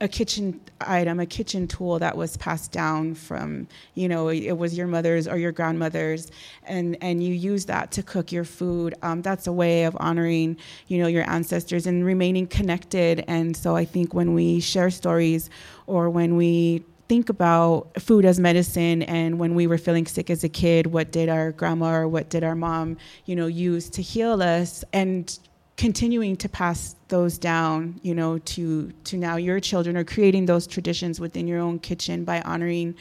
a 0.00 0.06
kitchen 0.06 0.60
item, 0.80 1.18
a 1.18 1.26
kitchen 1.26 1.66
tool 1.66 1.98
that 1.98 2.16
was 2.16 2.36
passed 2.36 2.70
down 2.70 3.14
from, 3.14 3.66
you 3.94 4.08
know, 4.08 4.28
it 4.28 4.52
was 4.52 4.76
your 4.76 4.86
mother's 4.86 5.26
or 5.26 5.36
your 5.36 5.50
grandmother's, 5.50 6.30
and 6.64 6.96
and 7.02 7.22
you 7.22 7.34
use 7.34 7.66
that 7.66 7.90
to 7.92 8.02
cook 8.02 8.30
your 8.30 8.44
food. 8.44 8.94
Um, 9.02 9.22
that's 9.22 9.46
a 9.46 9.52
way 9.52 9.84
of 9.84 9.96
honoring, 9.98 10.56
you 10.86 10.98
know, 10.98 11.08
your 11.08 11.28
ancestors 11.28 11.86
and 11.86 12.04
remaining 12.04 12.46
connected. 12.46 13.24
And 13.26 13.56
so 13.56 13.74
I 13.74 13.84
think 13.84 14.14
when 14.14 14.34
we 14.34 14.60
share 14.60 14.90
stories 14.90 15.50
or 15.86 16.10
when 16.10 16.36
we 16.36 16.84
think 17.08 17.28
about 17.28 17.90
food 18.00 18.24
as 18.24 18.38
medicine 18.38 19.02
and 19.02 19.38
when 19.38 19.54
we 19.54 19.66
were 19.66 19.78
feeling 19.78 20.06
sick 20.06 20.28
as 20.28 20.44
a 20.44 20.48
kid 20.48 20.86
what 20.86 21.10
did 21.10 21.30
our 21.30 21.52
grandma 21.52 22.00
or 22.00 22.06
what 22.06 22.28
did 22.28 22.44
our 22.44 22.54
mom 22.54 22.98
you 23.24 23.34
know 23.34 23.46
use 23.46 23.88
to 23.88 24.02
heal 24.02 24.42
us 24.42 24.84
and 24.92 25.38
continuing 25.78 26.36
to 26.36 26.48
pass 26.48 26.96
those 27.06 27.38
down, 27.38 27.98
you 28.02 28.14
know, 28.14 28.36
to 28.38 28.92
to 29.04 29.16
now 29.16 29.36
your 29.36 29.60
children 29.60 29.96
or 29.96 30.04
creating 30.04 30.44
those 30.44 30.66
traditions 30.66 31.20
within 31.20 31.46
your 31.46 31.60
own 31.60 31.78
kitchen 31.78 32.24
by 32.24 32.42
honoring 32.42 32.94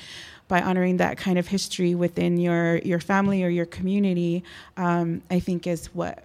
by 0.48 0.62
honoring 0.62 0.98
that 0.98 1.18
kind 1.18 1.38
of 1.38 1.48
history 1.48 1.96
within 1.96 2.38
your 2.38 2.78
your 2.78 3.00
family 3.00 3.44
or 3.44 3.50
your 3.50 3.66
community, 3.66 4.44
um, 4.78 5.22
I 5.30 5.40
think 5.40 5.68
is 5.68 5.88
what 5.88 6.24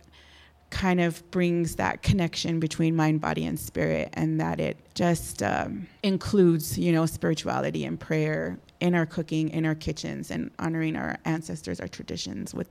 kind 0.69 1.01
of 1.01 1.29
brings 1.31 1.77
that 1.77 2.03
connection 2.03 2.61
between 2.61 2.95
mind, 2.95 3.21
body, 3.21 3.45
and 3.47 3.59
spirit, 3.59 4.11
and 4.15 4.41
that 4.41 4.61
it 4.61 4.77
just 4.95 5.43
um, 5.43 5.87
includes, 6.03 6.79
you 6.79 6.93
know, 6.93 7.05
spirituality 7.07 7.85
and 7.85 7.99
prayer 7.99 8.59
in 8.81 8.95
our 8.95 9.05
cooking, 9.07 9.49
in 9.51 9.67
our 9.67 9.75
kitchens, 9.75 10.31
and 10.31 10.51
honoring 10.59 10.97
our 10.97 11.19
ancestors, 11.25 11.81
our 11.81 11.89
traditions 11.89 12.55
with 12.55 12.69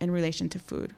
in 0.00 0.10
relation 0.10 0.48
to 0.50 0.58
food. 0.58 0.94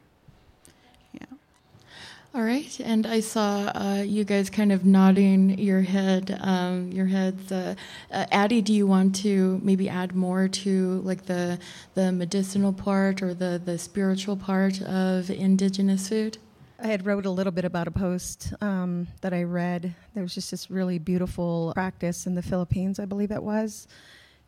All 2.34 2.42
right, 2.42 2.80
and 2.80 3.06
I 3.06 3.20
saw 3.20 3.70
uh, 3.76 4.02
you 4.04 4.24
guys 4.24 4.50
kind 4.50 4.72
of 4.72 4.84
nodding 4.84 5.56
your 5.56 5.82
head, 5.82 6.36
um, 6.40 6.90
your 6.90 7.06
heads. 7.06 7.52
Uh, 7.52 7.76
uh, 8.10 8.26
Addie, 8.32 8.60
do 8.60 8.72
you 8.72 8.88
want 8.88 9.14
to 9.22 9.60
maybe 9.62 9.88
add 9.88 10.16
more 10.16 10.48
to 10.48 11.00
like 11.02 11.26
the 11.26 11.60
the 11.94 12.10
medicinal 12.10 12.72
part 12.72 13.22
or 13.22 13.34
the 13.34 13.62
the 13.64 13.78
spiritual 13.78 14.36
part 14.36 14.82
of 14.82 15.30
indigenous 15.30 16.08
food? 16.08 16.38
I 16.82 16.88
had 16.88 17.06
wrote 17.06 17.24
a 17.24 17.30
little 17.30 17.52
bit 17.52 17.64
about 17.64 17.86
a 17.86 17.92
post 17.92 18.52
um, 18.60 19.06
that 19.20 19.32
I 19.32 19.44
read. 19.44 19.94
There 20.14 20.24
was 20.24 20.34
just 20.34 20.50
this 20.50 20.68
really 20.68 20.98
beautiful 20.98 21.70
practice 21.72 22.26
in 22.26 22.34
the 22.34 22.42
Philippines, 22.42 22.98
I 22.98 23.04
believe 23.04 23.30
it 23.30 23.44
was, 23.44 23.86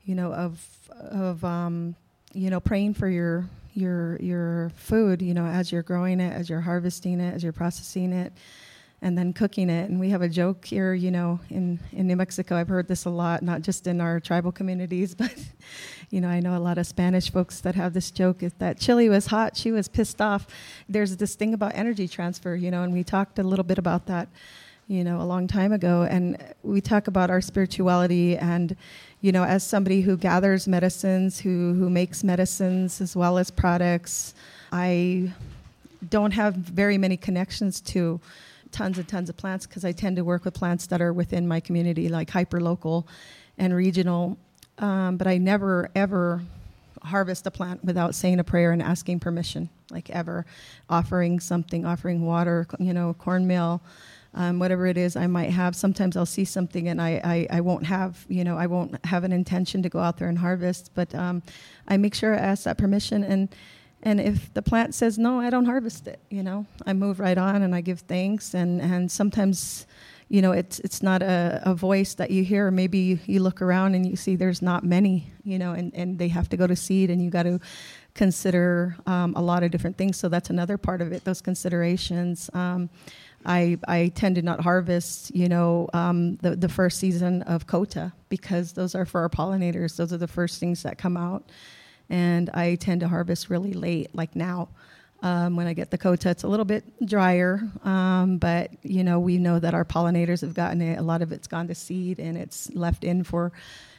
you 0.04 0.16
know, 0.16 0.32
of 0.32 0.60
of 0.90 1.44
um, 1.44 1.94
you 2.32 2.50
know 2.50 2.58
praying 2.58 2.94
for 2.94 3.08
your 3.08 3.48
your 3.76 4.16
your 4.20 4.70
food, 4.74 5.22
you 5.22 5.34
know, 5.34 5.46
as 5.46 5.70
you're 5.70 5.82
growing 5.82 6.20
it, 6.20 6.32
as 6.32 6.48
you're 6.48 6.60
harvesting 6.60 7.20
it, 7.20 7.34
as 7.34 7.42
you're 7.42 7.52
processing 7.52 8.12
it, 8.12 8.32
and 9.02 9.16
then 9.16 9.32
cooking 9.32 9.68
it. 9.68 9.90
And 9.90 10.00
we 10.00 10.10
have 10.10 10.22
a 10.22 10.28
joke 10.28 10.64
here, 10.64 10.94
you 10.94 11.10
know, 11.10 11.40
in 11.50 11.78
in 11.92 12.06
New 12.06 12.16
Mexico. 12.16 12.56
I've 12.56 12.68
heard 12.68 12.88
this 12.88 13.04
a 13.04 13.10
lot, 13.10 13.42
not 13.42 13.62
just 13.62 13.86
in 13.86 14.00
our 14.00 14.18
tribal 14.20 14.52
communities, 14.52 15.14
but 15.22 15.34
you 16.10 16.20
know, 16.20 16.28
I 16.28 16.40
know 16.40 16.56
a 16.56 16.60
lot 16.60 16.78
of 16.78 16.86
Spanish 16.86 17.30
folks 17.30 17.60
that 17.60 17.74
have 17.74 17.92
this 17.92 18.10
joke 18.10 18.42
is 18.42 18.52
that 18.54 18.78
chili 18.78 19.08
was 19.08 19.26
hot, 19.26 19.56
she 19.56 19.72
was 19.72 19.88
pissed 19.88 20.20
off. 20.20 20.46
There's 20.88 21.16
this 21.16 21.34
thing 21.34 21.52
about 21.54 21.72
energy 21.74 22.08
transfer, 22.08 22.54
you 22.54 22.70
know, 22.70 22.82
and 22.82 22.92
we 22.92 23.04
talked 23.04 23.38
a 23.38 23.42
little 23.42 23.64
bit 23.64 23.78
about 23.78 24.06
that 24.06 24.28
you 24.88 25.02
know, 25.02 25.20
a 25.20 25.24
long 25.24 25.46
time 25.46 25.72
ago. 25.72 26.02
And 26.02 26.38
we 26.62 26.80
talk 26.80 27.08
about 27.08 27.30
our 27.30 27.40
spirituality 27.40 28.36
and, 28.36 28.76
you 29.20 29.32
know, 29.32 29.44
as 29.44 29.64
somebody 29.64 30.00
who 30.00 30.16
gathers 30.16 30.68
medicines, 30.68 31.40
who, 31.40 31.74
who 31.74 31.90
makes 31.90 32.22
medicines 32.22 33.00
as 33.00 33.16
well 33.16 33.38
as 33.38 33.50
products, 33.50 34.34
I 34.70 35.32
don't 36.08 36.32
have 36.32 36.54
very 36.54 36.98
many 36.98 37.16
connections 37.16 37.80
to 37.80 38.20
tons 38.70 38.98
and 38.98 39.08
tons 39.08 39.28
of 39.28 39.36
plants 39.36 39.66
because 39.66 39.84
I 39.84 39.92
tend 39.92 40.16
to 40.16 40.24
work 40.24 40.44
with 40.44 40.54
plants 40.54 40.86
that 40.88 41.00
are 41.00 41.12
within 41.12 41.48
my 41.48 41.60
community, 41.60 42.08
like 42.08 42.30
hyper 42.30 42.60
local 42.60 43.08
and 43.58 43.74
regional. 43.74 44.36
Um, 44.78 45.16
but 45.16 45.26
I 45.26 45.38
never, 45.38 45.90
ever 45.94 46.42
harvest 47.02 47.46
a 47.46 47.50
plant 47.50 47.84
without 47.84 48.14
saying 48.14 48.38
a 48.38 48.44
prayer 48.44 48.72
and 48.72 48.82
asking 48.82 49.20
permission, 49.20 49.68
like 49.90 50.10
ever. 50.10 50.44
Offering 50.90 51.40
something, 51.40 51.84
offering 51.86 52.24
water, 52.24 52.66
you 52.78 52.92
know, 52.92 53.14
cornmeal 53.14 53.80
um, 54.36 54.58
whatever 54.58 54.86
it 54.86 54.98
is 54.98 55.16
I 55.16 55.26
might 55.26 55.50
have. 55.50 55.74
Sometimes 55.74 56.16
I'll 56.16 56.26
see 56.26 56.44
something 56.44 56.88
and 56.88 57.00
I, 57.00 57.20
I, 57.24 57.56
I, 57.56 57.60
won't 57.62 57.86
have, 57.86 58.24
you 58.28 58.44
know, 58.44 58.56
I 58.58 58.66
won't 58.66 59.04
have 59.06 59.24
an 59.24 59.32
intention 59.32 59.82
to 59.82 59.88
go 59.88 59.98
out 59.98 60.18
there 60.18 60.28
and 60.28 60.38
harvest, 60.38 60.90
but 60.94 61.14
um, 61.14 61.42
I 61.88 61.96
make 61.96 62.14
sure 62.14 62.34
I 62.34 62.38
ask 62.38 62.64
that 62.64 62.76
permission. 62.76 63.24
And, 63.24 63.48
and 64.02 64.20
if 64.20 64.52
the 64.52 64.60
plant 64.60 64.94
says 64.94 65.18
no, 65.18 65.40
I 65.40 65.48
don't 65.48 65.64
harvest 65.64 66.06
it, 66.06 66.20
you 66.28 66.42
know, 66.42 66.66
I 66.84 66.92
move 66.92 67.18
right 67.18 67.38
on 67.38 67.62
and 67.62 67.74
I 67.74 67.80
give 67.80 68.00
thanks. 68.00 68.52
And, 68.52 68.80
and 68.82 69.10
sometimes, 69.10 69.86
you 70.28 70.42
know, 70.42 70.52
it's, 70.52 70.80
it's 70.80 71.02
not 71.02 71.22
a, 71.22 71.62
a 71.64 71.74
voice 71.74 72.12
that 72.14 72.30
you 72.30 72.44
hear. 72.44 72.70
Maybe 72.70 73.18
you, 73.24 73.40
look 73.40 73.62
around 73.62 73.94
and 73.94 74.04
you 74.04 74.16
see 74.16 74.36
there's 74.36 74.60
not 74.60 74.84
many, 74.84 75.32
you 75.44 75.58
know, 75.58 75.72
and, 75.72 75.94
and 75.94 76.18
they 76.18 76.28
have 76.28 76.50
to 76.50 76.58
go 76.58 76.66
to 76.66 76.76
seed 76.76 77.08
and 77.08 77.22
you 77.22 77.30
got 77.30 77.44
to 77.44 77.58
consider 78.12 78.96
um, 79.06 79.34
a 79.34 79.40
lot 79.40 79.62
of 79.62 79.70
different 79.70 79.96
things. 79.96 80.18
So 80.18 80.28
that's 80.28 80.50
another 80.50 80.76
part 80.76 81.00
of 81.00 81.12
it, 81.12 81.24
those 81.24 81.40
considerations. 81.40 82.50
Um, 82.52 82.90
I, 83.46 83.78
I 83.86 84.08
tend 84.08 84.34
to 84.36 84.42
not 84.42 84.60
harvest, 84.60 85.34
you 85.34 85.48
know, 85.48 85.88
um, 85.94 86.36
the, 86.36 86.56
the 86.56 86.68
first 86.68 86.98
season 86.98 87.42
of 87.42 87.66
Kota 87.66 88.12
because 88.28 88.72
those 88.72 88.96
are 88.96 89.06
for 89.06 89.20
our 89.20 89.28
pollinators. 89.28 89.96
Those 89.96 90.12
are 90.12 90.18
the 90.18 90.26
first 90.26 90.58
things 90.58 90.82
that 90.82 90.98
come 90.98 91.16
out. 91.16 91.44
And 92.10 92.50
I 92.50 92.74
tend 92.74 93.00
to 93.00 93.08
harvest 93.08 93.48
really 93.48 93.72
late, 93.72 94.14
like 94.14 94.34
now. 94.34 94.68
Um, 95.22 95.56
when 95.56 95.66
I 95.66 95.72
get 95.72 95.90
the 95.90 95.98
Kota, 95.98 96.28
it's 96.28 96.42
a 96.42 96.48
little 96.48 96.66
bit 96.66 96.84
drier, 97.04 97.62
um, 97.84 98.36
but 98.36 98.70
you 98.82 99.02
know 99.02 99.18
we 99.18 99.38
know 99.38 99.58
that 99.58 99.72
our 99.72 99.84
pollinators 99.84 100.42
have 100.42 100.52
gotten 100.52 100.82
it. 100.82 100.98
A 100.98 101.02
lot 101.02 101.22
of 101.22 101.32
it's 101.32 101.48
gone 101.48 101.68
to 101.68 101.74
seed, 101.74 102.18
and 102.18 102.36
it's 102.36 102.70
left 102.74 103.02
in 103.02 103.24
for, 103.24 103.50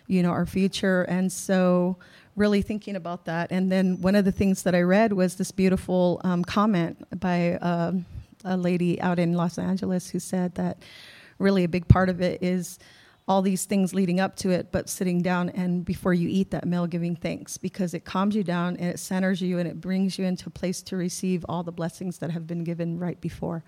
you 0.06 0.22
know, 0.22 0.30
our 0.30 0.46
future. 0.46 1.02
And 1.04 1.32
so, 1.32 1.98
really 2.36 2.62
thinking 2.62 2.96
about 2.96 3.26
that. 3.26 3.52
And 3.52 3.72
then 3.72 4.00
one 4.00 4.16
of 4.16 4.26
the 4.26 4.32
things 4.32 4.62
that 4.64 4.76
I 4.76 4.82
read 4.82 5.12
was 5.12 5.36
this 5.36 5.52
beautiful 5.52 6.22
um, 6.24 6.46
comment 6.46 7.20
by 7.20 7.56
um, 7.56 8.06
a 8.48 8.58
lady 8.58 9.00
out 9.02 9.20
in 9.20 9.34
Los 9.34 9.58
Angeles 9.58 10.10
who 10.10 10.20
said 10.20 10.56
that 10.56 10.84
really 11.40 11.64
a 11.64 11.70
big 11.70 11.88
part 11.88 12.10
of 12.10 12.22
it 12.22 12.42
is 12.42 12.80
all 13.28 13.42
these 13.42 13.66
things 13.66 13.94
leading 13.94 14.20
up 14.20 14.38
to 14.38 14.50
it, 14.52 14.72
but 14.72 14.90
sitting 14.90 15.22
down 15.22 15.50
and 15.50 15.84
before 15.84 16.14
you 16.14 16.30
eat 16.30 16.52
that 16.52 16.66
meal, 16.66 16.88
giving 16.88 17.16
thanks 17.16 17.58
because 17.58 17.94
it 17.94 18.06
calms 18.06 18.36
you 18.36 18.44
down 18.44 18.78
and 18.78 18.90
it 18.90 19.00
centers 19.00 19.42
you 19.42 19.60
and 19.60 19.68
it 19.68 19.82
brings 19.82 20.18
you 20.18 20.26
into 20.26 20.48
a 20.48 20.50
place 20.50 20.82
to 20.84 20.96
receive 20.96 21.46
all 21.50 21.62
the 21.62 21.72
blessings 21.72 22.20
that 22.20 22.32
have 22.32 22.48
been 22.48 22.64
given 22.64 22.98
right 22.98 23.20
before. 23.20 23.64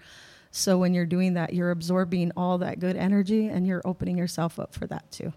So 0.52 0.78
when 0.78 0.94
you're 0.94 1.06
doing 1.06 1.34
that, 1.34 1.54
you're 1.54 1.72
absorbing 1.72 2.32
all 2.38 2.58
that 2.60 2.80
good 2.80 2.96
energy 2.96 3.48
and 3.48 3.68
you're 3.68 3.82
opening 3.84 4.18
yourself 4.18 4.60
up 4.60 4.74
for 4.74 4.88
that 4.88 5.12
too. 5.12 5.34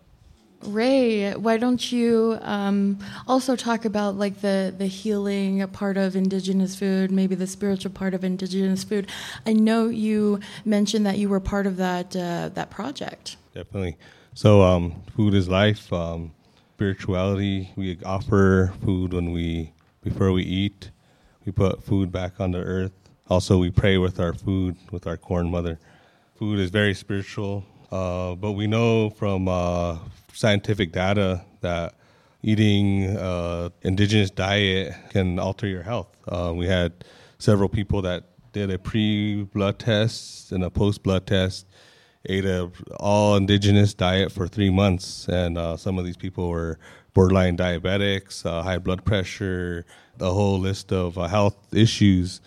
Ray, 0.64 1.32
why 1.34 1.56
don't 1.56 1.92
you 1.92 2.38
um, 2.42 2.98
also 3.26 3.56
talk 3.56 3.84
about 3.84 4.16
like 4.16 4.40
the 4.40 4.74
the 4.76 4.86
healing 4.86 5.66
part 5.68 5.96
of 5.96 6.16
indigenous 6.16 6.76
food, 6.76 7.10
maybe 7.10 7.34
the 7.34 7.46
spiritual 7.46 7.90
part 7.90 8.14
of 8.14 8.24
indigenous 8.24 8.84
food? 8.84 9.08
I 9.46 9.52
know 9.52 9.88
you 9.88 10.40
mentioned 10.64 11.06
that 11.06 11.18
you 11.18 11.28
were 11.28 11.40
part 11.40 11.66
of 11.66 11.76
that 11.76 12.14
uh, 12.14 12.50
that 12.54 12.70
project. 12.70 13.36
Definitely. 13.54 13.96
So, 14.34 14.62
um, 14.62 15.02
food 15.14 15.34
is 15.34 15.48
life. 15.48 15.92
Um, 15.92 16.32
spirituality. 16.82 17.70
We 17.76 17.96
offer 18.04 18.72
food 18.84 19.12
when 19.12 19.30
we 19.30 19.72
before 20.02 20.32
we 20.32 20.42
eat. 20.42 20.90
We 21.46 21.52
put 21.52 21.80
food 21.84 22.10
back 22.10 22.40
on 22.40 22.50
the 22.50 22.58
earth. 22.58 22.90
Also, 23.30 23.56
we 23.58 23.70
pray 23.70 23.98
with 23.98 24.18
our 24.18 24.32
food, 24.32 24.76
with 24.90 25.06
our 25.06 25.16
corn 25.16 25.48
mother. 25.48 25.78
Food 26.34 26.58
is 26.58 26.70
very 26.70 26.92
spiritual, 26.94 27.64
uh, 27.92 28.34
but 28.34 28.52
we 28.52 28.66
know 28.66 29.10
from 29.10 29.46
uh, 29.46 29.98
scientific 30.32 30.92
data 30.92 31.44
that 31.60 31.94
eating 32.42 33.16
uh, 33.16 33.70
indigenous 33.82 34.30
diet 34.30 34.94
can 35.10 35.38
alter 35.38 35.66
your 35.66 35.82
health. 35.82 36.08
Uh, 36.26 36.52
we 36.54 36.66
had 36.66 36.92
several 37.38 37.68
people 37.68 38.02
that 38.02 38.24
did 38.52 38.70
a 38.70 38.78
pre 38.78 39.44
blood 39.44 39.78
test 39.78 40.52
and 40.52 40.64
a 40.64 40.70
post 40.70 41.02
blood 41.02 41.26
test, 41.26 41.66
ate 42.26 42.44
a 42.44 42.70
all 42.98 43.36
indigenous 43.36 43.94
diet 43.94 44.30
for 44.30 44.46
three 44.46 44.70
months, 44.70 45.28
and 45.28 45.56
uh, 45.56 45.76
some 45.76 45.98
of 45.98 46.04
these 46.04 46.16
people 46.16 46.48
were 46.48 46.78
borderline 47.14 47.56
diabetics, 47.56 48.44
uh, 48.46 48.62
high 48.62 48.78
blood 48.78 49.04
pressure, 49.04 49.84
the 50.18 50.32
whole 50.32 50.58
list 50.58 50.92
of 50.92 51.18
uh, 51.18 51.26
health 51.26 51.56
issues. 51.72 52.40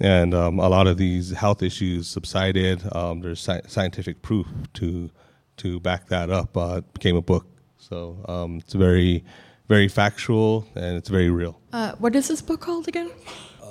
And 0.00 0.34
um, 0.34 0.58
a 0.58 0.68
lot 0.68 0.88
of 0.88 0.96
these 0.96 1.30
health 1.30 1.62
issues 1.62 2.08
subsided. 2.08 2.82
Um, 2.94 3.20
there's 3.20 3.38
sci- 3.38 3.68
scientific 3.68 4.22
proof 4.22 4.46
to 4.74 5.10
to 5.58 5.80
back 5.80 6.08
that 6.08 6.30
up. 6.30 6.56
Uh, 6.56 6.76
it 6.78 6.94
became 6.94 7.16
a 7.16 7.22
book, 7.22 7.46
so 7.78 8.18
um, 8.28 8.58
it's 8.58 8.74
very, 8.74 9.24
very 9.68 9.88
factual 9.88 10.66
and 10.74 10.96
it's 10.96 11.08
very 11.08 11.30
real. 11.30 11.60
Uh, 11.72 11.92
what 11.98 12.14
is 12.16 12.28
this 12.28 12.42
book 12.42 12.60
called 12.60 12.88
again? 12.88 13.10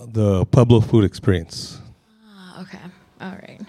the 0.07 0.45
Pueblo 0.45 0.81
Food 0.81 1.05
Experience. 1.05 1.79
Ah, 2.27 2.61
okay. 2.61 2.79
All 3.21 3.31
right. 3.31 3.61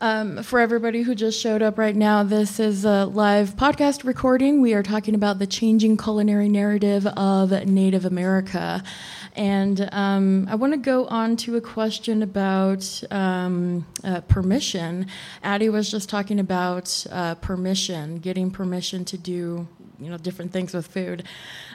Um, 0.00 0.42
for 0.44 0.60
everybody 0.60 1.02
who 1.02 1.14
just 1.14 1.40
showed 1.40 1.60
up 1.60 1.76
right 1.76 1.96
now, 1.96 2.22
this 2.22 2.60
is 2.60 2.84
a 2.84 3.06
live 3.06 3.56
podcast 3.56 4.04
recording. 4.04 4.60
We 4.60 4.72
are 4.74 4.82
talking 4.82 5.14
about 5.14 5.40
the 5.40 5.46
changing 5.46 5.96
culinary 5.96 6.48
narrative 6.48 7.06
of 7.06 7.50
Native 7.66 8.04
America. 8.04 8.84
And 9.36 9.88
um, 9.92 10.48
I 10.50 10.54
want 10.54 10.72
to 10.72 10.78
go 10.78 11.06
on 11.06 11.36
to 11.38 11.56
a 11.56 11.60
question 11.60 12.22
about 12.22 13.02
um, 13.10 13.86
uh, 14.02 14.20
permission. 14.22 15.06
Addie 15.42 15.68
was 15.68 15.90
just 15.90 16.08
talking 16.08 16.40
about 16.40 17.06
uh, 17.10 17.34
permission, 17.36 18.18
getting 18.18 18.50
permission 18.50 19.04
to 19.06 19.18
do 19.18 19.68
you 20.00 20.10
know 20.10 20.16
different 20.16 20.52
things 20.52 20.74
with 20.74 20.86
food. 20.86 21.24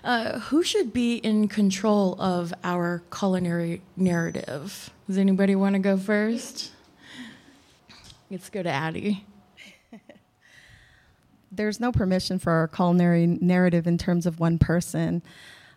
Uh, 0.03 0.39
who 0.39 0.63
should 0.63 0.93
be 0.93 1.15
in 1.17 1.47
control 1.47 2.19
of 2.21 2.53
our 2.63 3.03
culinary 3.15 3.81
narrative? 3.95 4.89
Does 5.07 5.17
anybody 5.17 5.55
want 5.55 5.73
to 5.73 5.79
go 5.79 5.97
first? 5.97 6.71
Let's 8.29 8.49
go 8.49 8.63
to 8.63 8.69
Addie. 8.69 9.25
There's 11.51 11.79
no 11.79 11.91
permission 11.91 12.39
for 12.39 12.51
our 12.51 12.67
culinary 12.67 13.27
narrative 13.27 13.85
in 13.85 13.97
terms 13.97 14.25
of 14.25 14.39
one 14.39 14.57
person. 14.57 15.21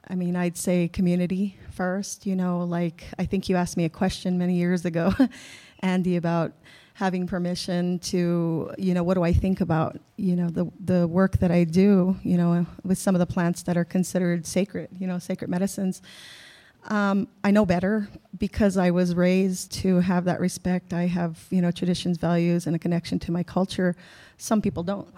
I 0.09 0.15
mean, 0.15 0.37
I'd 0.37 0.57
say 0.57 0.89
community 0.89 1.59
first. 1.77 2.27
You 2.27 2.35
know, 2.35 2.65
like 2.65 3.05
I 3.19 3.27
think 3.27 3.49
you 3.49 3.57
asked 3.57 3.77
me 3.77 3.85
a 3.85 3.89
question 3.89 4.39
many 4.39 4.55
years 4.55 4.85
ago, 4.85 5.13
Andy, 5.81 6.17
about 6.17 6.53
having 6.95 7.27
permission 7.27 7.99
to, 7.99 8.71
you 8.79 8.95
know, 8.95 9.03
what 9.03 9.15
do 9.15 9.23
I 9.23 9.33
think 9.33 9.61
about, 9.61 10.01
you 10.17 10.35
know, 10.35 10.49
the 10.49 10.67
the 10.81 11.07
work 11.07 11.39
that 11.39 11.51
I 11.51 11.65
do, 11.65 12.17
you 12.23 12.37
know, 12.37 12.67
with 12.83 12.99
some 12.99 13.15
of 13.15 13.19
the 13.19 13.27
plants 13.27 13.63
that 13.65 13.77
are 13.77 13.85
considered 13.85 14.47
sacred, 14.47 14.89
you 14.99 15.07
know, 15.07 15.19
sacred 15.19 15.51
medicines. 15.51 16.01
Um, 16.89 17.29
I 17.43 17.51
know 17.51 17.67
better 17.67 18.09
because 18.39 18.77
I 18.77 18.91
was 18.93 19.15
raised 19.15 19.73
to 19.83 20.01
have 20.01 20.25
that 20.25 20.41
respect. 20.41 20.93
I 20.93 21.07
have, 21.07 21.45
you 21.51 21.61
know, 21.61 21.71
traditions, 21.71 22.17
values, 22.17 22.67
and 22.67 22.77
a 22.77 22.79
connection 22.79 23.19
to 23.21 23.33
my 23.33 23.43
culture. 23.43 23.97
Some 24.39 24.63
people 24.63 24.83
don't. 24.83 25.09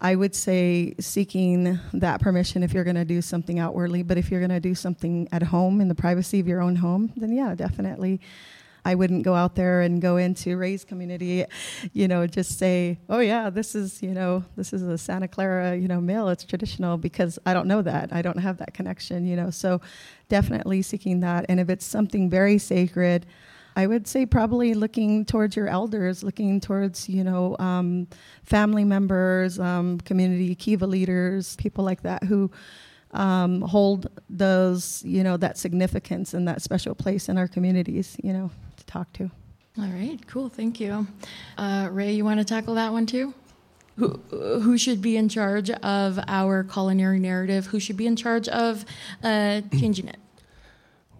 I 0.00 0.14
would 0.14 0.34
say 0.34 0.94
seeking 0.98 1.78
that 1.92 2.20
permission 2.20 2.62
if 2.62 2.72
you're 2.72 2.84
going 2.84 2.96
to 2.96 3.04
do 3.04 3.20
something 3.20 3.58
outwardly, 3.58 4.02
but 4.02 4.16
if 4.16 4.30
you're 4.30 4.40
going 4.40 4.50
to 4.50 4.60
do 4.60 4.74
something 4.74 5.28
at 5.30 5.42
home 5.42 5.80
in 5.80 5.88
the 5.88 5.94
privacy 5.94 6.40
of 6.40 6.48
your 6.48 6.62
own 6.62 6.76
home, 6.76 7.12
then 7.16 7.32
yeah, 7.32 7.54
definitely 7.54 8.20
I 8.84 8.94
wouldn't 8.94 9.22
go 9.24 9.34
out 9.34 9.54
there 9.56 9.82
and 9.82 10.00
go 10.00 10.16
into 10.16 10.56
Ray's 10.56 10.84
community, 10.84 11.44
you 11.92 12.08
know, 12.08 12.26
just 12.26 12.58
say, 12.58 12.98
oh 13.08 13.18
yeah, 13.18 13.50
this 13.50 13.74
is, 13.74 14.02
you 14.02 14.12
know, 14.12 14.44
this 14.56 14.72
is 14.72 14.82
a 14.82 14.96
Santa 14.96 15.28
Clara, 15.28 15.76
you 15.76 15.88
know, 15.88 16.00
mill. 16.00 16.28
It's 16.28 16.44
traditional 16.44 16.96
because 16.96 17.38
I 17.44 17.54
don't 17.54 17.66
know 17.66 17.82
that. 17.82 18.12
I 18.12 18.22
don't 18.22 18.38
have 18.38 18.58
that 18.58 18.74
connection, 18.74 19.26
you 19.26 19.36
know. 19.36 19.50
So 19.50 19.80
definitely 20.28 20.82
seeking 20.82 21.20
that. 21.20 21.46
And 21.48 21.60
if 21.60 21.68
it's 21.68 21.84
something 21.84 22.30
very 22.30 22.58
sacred, 22.58 23.26
I 23.76 23.86
would 23.86 24.06
say 24.06 24.26
probably 24.26 24.74
looking 24.74 25.24
towards 25.24 25.56
your 25.56 25.68
elders, 25.68 26.22
looking 26.22 26.60
towards 26.60 27.08
you 27.08 27.24
know 27.24 27.56
um, 27.58 28.08
family 28.44 28.84
members, 28.84 29.58
um, 29.58 29.98
community 30.00 30.54
kiva 30.54 30.86
leaders, 30.86 31.56
people 31.56 31.84
like 31.84 32.02
that 32.02 32.24
who 32.24 32.50
um, 33.12 33.62
hold 33.62 34.08
those 34.28 35.02
you 35.04 35.22
know 35.22 35.36
that 35.36 35.58
significance 35.58 36.34
and 36.34 36.46
that 36.48 36.62
special 36.62 36.94
place 36.94 37.28
in 37.28 37.38
our 37.38 37.48
communities. 37.48 38.16
You 38.22 38.32
know 38.32 38.50
to 38.76 38.86
talk 38.86 39.12
to. 39.14 39.30
All 39.78 39.88
right, 39.88 40.18
cool. 40.26 40.48
Thank 40.48 40.80
you. 40.80 41.06
Uh, 41.56 41.88
Ray, 41.92 42.12
you 42.12 42.24
want 42.24 42.38
to 42.38 42.44
tackle 42.44 42.74
that 42.74 42.92
one 42.92 43.06
too? 43.06 43.34
Who, 43.96 44.08
who 44.30 44.78
should 44.78 45.02
be 45.02 45.16
in 45.16 45.28
charge 45.28 45.70
of 45.70 46.18
our 46.26 46.64
culinary 46.64 47.18
narrative? 47.18 47.66
Who 47.66 47.78
should 47.78 47.96
be 47.96 48.06
in 48.06 48.16
charge 48.16 48.48
of 48.48 48.84
uh, 49.22 49.60
changing 49.78 50.08
it? 50.08 50.16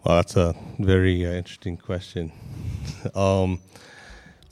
Well, 0.05 0.17
that's 0.17 0.37
a 0.37 0.55
very 0.79 1.27
uh, 1.27 1.33
interesting 1.33 1.77
question. 1.77 2.33
um, 3.15 3.61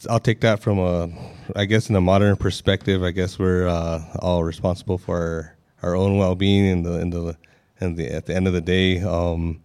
I'll 0.08 0.20
take 0.20 0.42
that 0.42 0.60
from 0.60 0.78
a, 0.78 1.08
I 1.56 1.64
guess, 1.64 1.88
in 1.88 1.96
a 1.96 2.00
modern 2.02 2.36
perspective. 2.36 3.02
I 3.02 3.12
guess 3.12 3.38
we're 3.38 3.66
uh, 3.66 4.04
all 4.20 4.44
responsible 4.44 4.98
for 4.98 5.56
our, 5.82 5.90
our 5.90 5.96
own 5.96 6.18
well-being 6.18 6.66
in 6.66 6.82
the 6.82 7.00
in 7.00 7.10
the 7.10 7.36
in 7.80 7.94
the 7.94 8.10
at 8.10 8.26
the 8.26 8.36
end 8.36 8.46
of 8.46 8.52
the 8.52 8.60
day. 8.60 9.00
Um, 9.00 9.62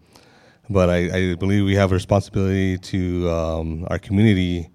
but 0.69 0.89
I, 0.89 1.32
I, 1.32 1.36
believe 1.36 1.65
we 1.65 1.76
have 1.76 1.91
a 1.91 1.96
responsibility 1.96 2.78
to 2.78 3.30
um, 3.30 3.86
our 3.89 4.00
community 4.00 4.69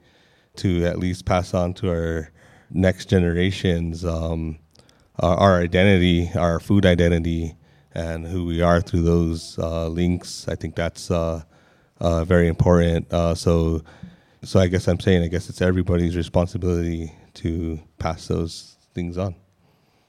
to 0.56 0.84
at 0.84 0.98
least 0.98 1.24
pass 1.24 1.54
on 1.54 1.72
to 1.74 1.88
our 1.88 2.30
next 2.70 3.06
generations 3.06 4.04
um, 4.04 4.58
our, 5.20 5.36
our, 5.36 5.60
identity, 5.60 6.30
our 6.36 6.60
food 6.60 6.84
identity, 6.84 7.56
and 7.94 8.26
who 8.26 8.44
we 8.44 8.60
are 8.60 8.80
through 8.80 9.02
those 9.02 9.58
uh, 9.58 9.88
links. 9.88 10.46
I 10.48 10.54
think 10.54 10.74
that's 10.74 11.10
uh, 11.10 11.42
uh, 12.00 12.24
very 12.24 12.48
important. 12.48 13.12
Uh, 13.12 13.34
so, 13.34 13.82
so 14.42 14.60
I 14.60 14.68
guess 14.68 14.88
I'm 14.88 15.00
saying 15.00 15.22
I 15.22 15.28
guess 15.28 15.48
it's 15.48 15.62
everybody's 15.62 16.16
responsibility 16.16 17.12
to 17.34 17.80
pass 17.98 18.28
those 18.28 18.76
things 18.94 19.18
on. 19.18 19.34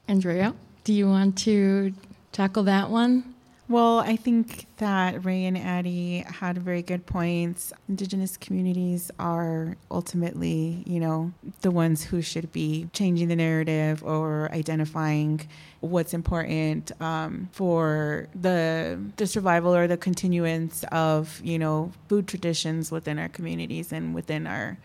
Andrea, 0.08 0.54
do 0.84 0.92
you 0.92 1.08
want 1.08 1.38
to 1.38 1.92
tackle 2.32 2.64
that 2.64 2.90
one? 2.90 3.34
Well, 3.70 4.00
I 4.00 4.16
think 4.16 4.66
that 4.78 5.24
Ray 5.24 5.44
and 5.44 5.56
Addie 5.56 6.24
had 6.26 6.58
very 6.58 6.82
good 6.82 7.06
points. 7.06 7.72
Indigenous 7.88 8.36
communities 8.36 9.12
are 9.20 9.76
ultimately, 9.92 10.82
you 10.88 10.98
know, 10.98 11.32
the 11.60 11.70
ones 11.70 12.02
who 12.02 12.20
should 12.20 12.50
be 12.50 12.88
changing 12.92 13.28
the 13.28 13.36
narrative 13.36 14.02
or 14.02 14.50
identifying 14.50 15.42
what's 15.78 16.12
important 16.14 16.90
um, 17.00 17.48
for 17.52 18.26
the 18.34 18.98
the 19.18 19.26
survival 19.28 19.72
or 19.72 19.86
the 19.86 19.96
continuance 19.96 20.82
of, 20.90 21.40
you 21.44 21.56
know, 21.56 21.92
food 22.08 22.26
traditions 22.26 22.90
within 22.90 23.20
our 23.20 23.28
communities 23.28 23.92
and 23.92 24.16
within 24.16 24.48
our 24.48 24.78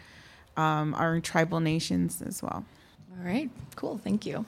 um, 0.58 0.94
our 0.94 1.20
tribal 1.20 1.60
nations 1.60 2.22
as 2.22 2.44
well. 2.44 2.64
All 3.18 3.26
right, 3.26 3.50
cool, 3.76 3.98
thank 4.04 4.26
you. 4.26 4.46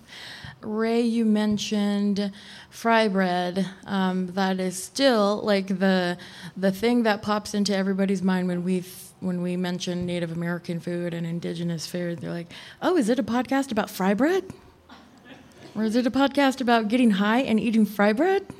Ray, 0.61 1.01
you 1.01 1.23
mentioned 1.25 2.31
fry 2.69 3.07
bread. 3.07 3.65
Um, 3.85 4.27
that 4.33 4.59
is 4.59 4.81
still 4.81 5.41
like 5.43 5.67
the 5.79 6.17
the 6.55 6.71
thing 6.71 7.03
that 7.03 7.21
pops 7.21 7.53
into 7.53 7.75
everybody's 7.75 8.21
mind 8.21 8.47
when 8.47 8.63
we 8.63 8.83
when 9.19 9.41
we 9.41 9.55
mention 9.55 10.05
Native 10.05 10.31
American 10.31 10.79
food 10.79 11.13
and 11.13 11.25
indigenous 11.25 11.87
food. 11.87 12.19
They're 12.19 12.31
like, 12.31 12.51
"Oh, 12.81 12.97
is 12.97 13.09
it 13.09 13.19
a 13.19 13.23
podcast 13.23 13.71
about 13.71 13.89
fry 13.89 14.13
bread? 14.13 14.43
Or 15.75 15.83
is 15.83 15.95
it 15.95 16.07
a 16.07 16.11
podcast 16.11 16.59
about 16.59 16.87
getting 16.87 17.11
high 17.11 17.39
and 17.41 17.59
eating 17.59 17.85
fry 17.85 18.13
bread?" 18.13 18.45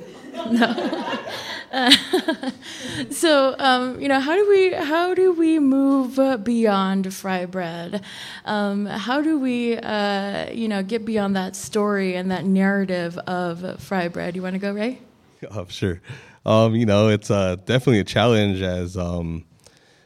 No. 0.52 1.20
so 3.12 3.56
um, 3.60 4.00
you 4.00 4.08
know 4.08 4.20
how 4.20 4.36
do 4.36 4.50
we 4.50 4.72
how 4.74 5.14
do 5.14 5.34
we 5.34 5.60
move 5.60 6.44
beyond 6.44 7.14
fry 7.14 7.46
bread? 7.46 8.04
Um, 8.46 8.86
how 8.86 9.22
do 9.22 9.38
we 9.38 9.78
uh, 9.78 10.50
you 10.52 10.68
know 10.68 10.82
get 10.82 11.06
beyond 11.06 11.36
that 11.36 11.56
story 11.56 12.16
and 12.16 12.32
that 12.32 12.46
narrative 12.46 13.18
of 13.20 13.82
fry 13.82 14.08
bread? 14.08 14.36
You 14.36 14.44
want 14.44 14.54
to 14.54 14.60
go 14.60 14.74
ray? 14.74 15.00
Oh 15.52 15.66
sure. 15.68 16.02
Um, 16.46 16.74
you 16.74 16.86
know 16.86 17.10
it's 17.10 17.30
uh, 17.30 17.58
definitely 17.58 18.00
a 18.00 18.06
challenge 18.06 18.62
as 18.62 18.98
um, 18.98 19.46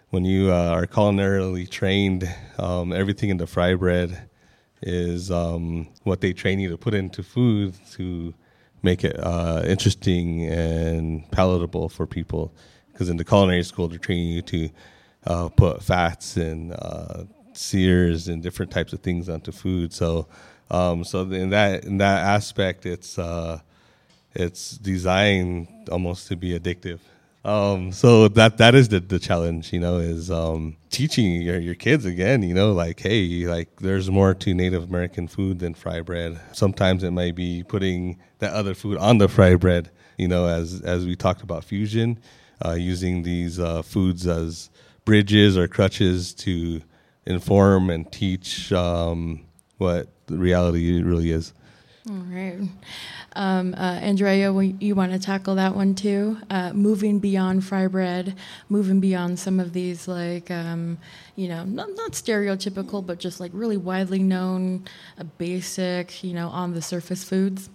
when 0.09 0.25
you 0.25 0.51
uh, 0.51 0.69
are 0.71 0.87
culinarily 0.87 1.69
trained 1.69 2.29
um, 2.57 2.91
everything 2.91 3.29
in 3.29 3.37
the 3.37 3.47
fry 3.47 3.75
bread 3.75 4.29
is 4.81 5.31
um, 5.31 5.87
what 6.03 6.21
they 6.21 6.33
train 6.33 6.59
you 6.59 6.69
to 6.69 6.77
put 6.77 6.93
into 6.93 7.23
food 7.23 7.75
to 7.91 8.33
make 8.81 9.03
it 9.03 9.17
uh, 9.19 9.63
interesting 9.65 10.45
and 10.47 11.29
palatable 11.31 11.89
for 11.89 12.05
people. 12.07 12.53
Because 12.91 13.09
in 13.09 13.17
the 13.17 13.23
culinary 13.23 13.63
school, 13.63 13.87
they're 13.87 13.99
training 13.99 14.27
you 14.27 14.41
to 14.41 14.69
uh, 15.25 15.49
put 15.49 15.83
fats 15.83 16.37
and 16.37 16.73
uh, 16.73 17.23
sears 17.53 18.27
and 18.27 18.41
different 18.41 18.71
types 18.71 18.93
of 18.93 19.01
things 19.01 19.29
onto 19.29 19.51
food. 19.51 19.93
So, 19.93 20.27
um, 20.69 21.03
so 21.03 21.21
in 21.21 21.49
that 21.49 21.85
in 21.85 21.97
that 21.97 22.25
aspect, 22.25 22.85
it's 22.85 23.17
uh, 23.19 23.59
it's 24.33 24.77
designed 24.77 25.67
almost 25.91 26.27
to 26.29 26.35
be 26.35 26.57
addictive. 26.57 26.99
Um, 27.43 27.91
so 27.91 28.27
that 28.27 28.57
that 28.57 28.75
is 28.75 28.89
the, 28.89 28.99
the 28.99 29.17
challenge, 29.17 29.73
you 29.73 29.79
know, 29.79 29.97
is 29.97 30.29
um, 30.29 30.77
teaching 30.91 31.41
your, 31.41 31.59
your 31.59 31.73
kids 31.73 32.05
again, 32.05 32.43
you 32.43 32.53
know, 32.53 32.71
like 32.71 32.99
hey, 32.99 33.47
like 33.47 33.77
there's 33.77 34.11
more 34.11 34.35
to 34.35 34.53
Native 34.53 34.83
American 34.83 35.27
food 35.27 35.59
than 35.59 35.73
fry 35.73 36.01
bread. 36.01 36.39
Sometimes 36.51 37.03
it 37.03 37.11
might 37.11 37.33
be 37.33 37.63
putting 37.63 38.19
that 38.39 38.53
other 38.53 38.75
food 38.75 38.97
on 38.97 39.17
the 39.17 39.27
fry 39.27 39.55
bread, 39.55 39.89
you 40.17 40.27
know, 40.27 40.45
as 40.45 40.81
as 40.81 41.05
we 41.05 41.15
talked 41.15 41.41
about 41.41 41.63
fusion, 41.63 42.19
uh, 42.63 42.73
using 42.73 43.23
these 43.23 43.59
uh, 43.59 43.81
foods 43.81 44.27
as 44.27 44.69
bridges 45.03 45.57
or 45.57 45.67
crutches 45.67 46.35
to 46.35 46.81
inform 47.25 47.89
and 47.89 48.11
teach 48.11 48.71
um, 48.71 49.45
what 49.79 50.09
the 50.27 50.37
reality 50.37 51.01
really 51.01 51.31
is. 51.31 51.53
All 52.09 52.17
right. 52.17 52.59
Um, 53.33 53.73
uh, 53.75 53.99
Andrea, 54.01 54.51
you 54.51 54.95
want 54.95 55.13
to 55.13 55.19
tackle 55.19 55.55
that 55.55 55.75
one 55.75 55.95
too? 55.95 56.37
Uh, 56.49 56.73
moving 56.73 57.19
beyond 57.19 57.63
fry 57.63 57.87
bread, 57.87 58.35
moving 58.67 58.99
beyond 58.99 59.39
some 59.39 59.59
of 59.59 59.71
these, 59.73 60.07
like, 60.07 60.51
um, 60.51 60.97
you 61.35 61.47
know, 61.47 61.63
not, 61.63 61.89
not, 61.95 62.11
stereotypical, 62.11 63.05
but 63.05 63.19
just 63.19 63.39
like 63.39 63.51
really 63.53 63.77
widely 63.77 64.19
known, 64.19 64.85
uh, 65.17 65.23
basic, 65.37 66.23
you 66.23 66.33
know, 66.33 66.49
on 66.49 66.73
the 66.73 66.81
surface 66.81 67.23
foods. 67.23 67.69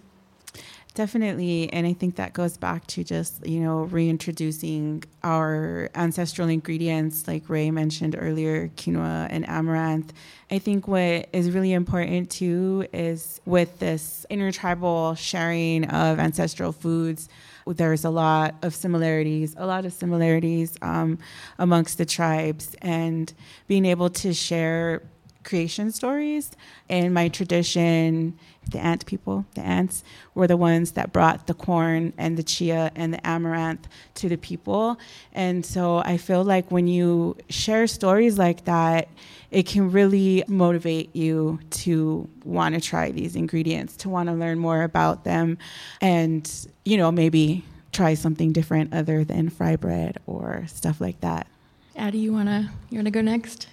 Definitely. 0.97 1.71
And 1.71 1.85
I 1.85 1.93
think 1.93 2.15
that 2.15 2.33
goes 2.33 2.57
back 2.57 2.87
to 2.87 3.03
just, 3.03 3.45
you 3.45 3.59
know, 3.59 3.83
reintroducing 3.83 5.03
our 5.23 5.91
ancestral 5.93 6.49
ingredients, 6.49 7.27
like 7.27 7.47
Ray 7.47 7.69
mentioned 7.69 8.15
earlier, 8.17 8.69
quinoa 8.69 9.27
and 9.29 9.47
amaranth. 9.47 10.11
I 10.49 10.57
think 10.57 10.87
what 10.87 11.29
is 11.31 11.51
really 11.51 11.73
important 11.73 12.31
too 12.31 12.87
is 12.93 13.39
with 13.45 13.77
this 13.77 14.25
intertribal 14.31 15.13
sharing 15.13 15.85
of 15.85 16.17
ancestral 16.17 16.71
foods, 16.71 17.29
there's 17.67 18.03
a 18.03 18.09
lot 18.09 18.55
of 18.63 18.73
similarities, 18.73 19.53
a 19.55 19.67
lot 19.67 19.85
of 19.85 19.93
similarities 19.93 20.79
um, 20.81 21.19
amongst 21.59 21.99
the 21.99 22.07
tribes, 22.07 22.75
and 22.81 23.35
being 23.67 23.85
able 23.85 24.09
to 24.09 24.33
share 24.33 25.03
creation 25.43 25.91
stories. 25.91 26.51
In 26.89 27.13
my 27.13 27.29
tradition, 27.29 28.37
the 28.69 28.79
ant 28.79 29.05
people, 29.05 29.45
the 29.55 29.61
ants, 29.61 30.03
were 30.35 30.47
the 30.47 30.57
ones 30.57 30.91
that 30.91 31.13
brought 31.13 31.47
the 31.47 31.53
corn 31.53 32.13
and 32.17 32.37
the 32.37 32.43
chia 32.43 32.91
and 32.95 33.13
the 33.13 33.27
amaranth 33.27 33.87
to 34.15 34.29
the 34.29 34.37
people. 34.37 34.99
And 35.33 35.65
so 35.65 35.97
I 35.97 36.17
feel 36.17 36.43
like 36.43 36.71
when 36.71 36.87
you 36.87 37.37
share 37.49 37.87
stories 37.87 38.37
like 38.37 38.65
that, 38.65 39.07
it 39.51 39.65
can 39.65 39.91
really 39.91 40.43
motivate 40.47 41.15
you 41.15 41.59
to 41.69 42.27
want 42.43 42.75
to 42.75 42.81
try 42.81 43.11
these 43.11 43.35
ingredients, 43.35 43.95
to 43.97 44.09
want 44.09 44.27
to 44.29 44.35
learn 44.35 44.59
more 44.59 44.83
about 44.83 45.23
them, 45.23 45.57
and, 46.01 46.49
you 46.83 46.97
know, 46.97 47.11
maybe 47.11 47.63
try 47.91 48.13
something 48.13 48.51
different 48.51 48.93
other 48.93 49.23
than 49.23 49.49
fry 49.49 49.75
bread 49.75 50.17
or 50.27 50.65
stuff 50.67 50.99
like 51.01 51.19
that. 51.21 51.47
Addie, 51.95 52.19
you 52.19 52.31
wanna 52.31 52.71
you 52.91 52.99
wanna 52.99 53.09
go 53.09 53.21
next? 53.21 53.67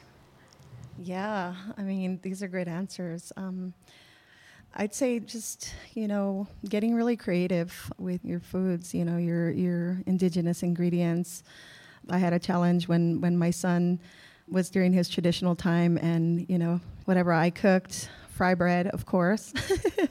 Yeah, 0.98 1.54
I 1.76 1.82
mean, 1.82 2.20
these 2.22 2.42
are 2.42 2.48
great 2.48 2.68
answers. 2.68 3.32
Um, 3.36 3.74
I'd 4.76 4.94
say 4.94 5.20
just 5.20 5.72
you 5.94 6.08
know 6.08 6.48
getting 6.68 6.94
really 6.94 7.16
creative 7.16 7.92
with 7.98 8.24
your 8.24 8.40
foods. 8.40 8.92
You 8.92 9.04
know 9.04 9.16
your 9.16 9.50
your 9.50 10.02
indigenous 10.06 10.62
ingredients. 10.62 11.42
I 12.10 12.18
had 12.18 12.32
a 12.32 12.38
challenge 12.38 12.88
when 12.88 13.20
when 13.20 13.38
my 13.38 13.50
son 13.50 14.00
was 14.48 14.70
during 14.70 14.92
his 14.92 15.08
traditional 15.08 15.54
time, 15.54 15.96
and 15.98 16.48
you 16.48 16.58
know 16.58 16.80
whatever 17.04 17.32
I 17.32 17.50
cooked, 17.50 18.10
fry 18.28 18.54
bread, 18.54 18.88
of 18.88 19.06
course, 19.06 19.52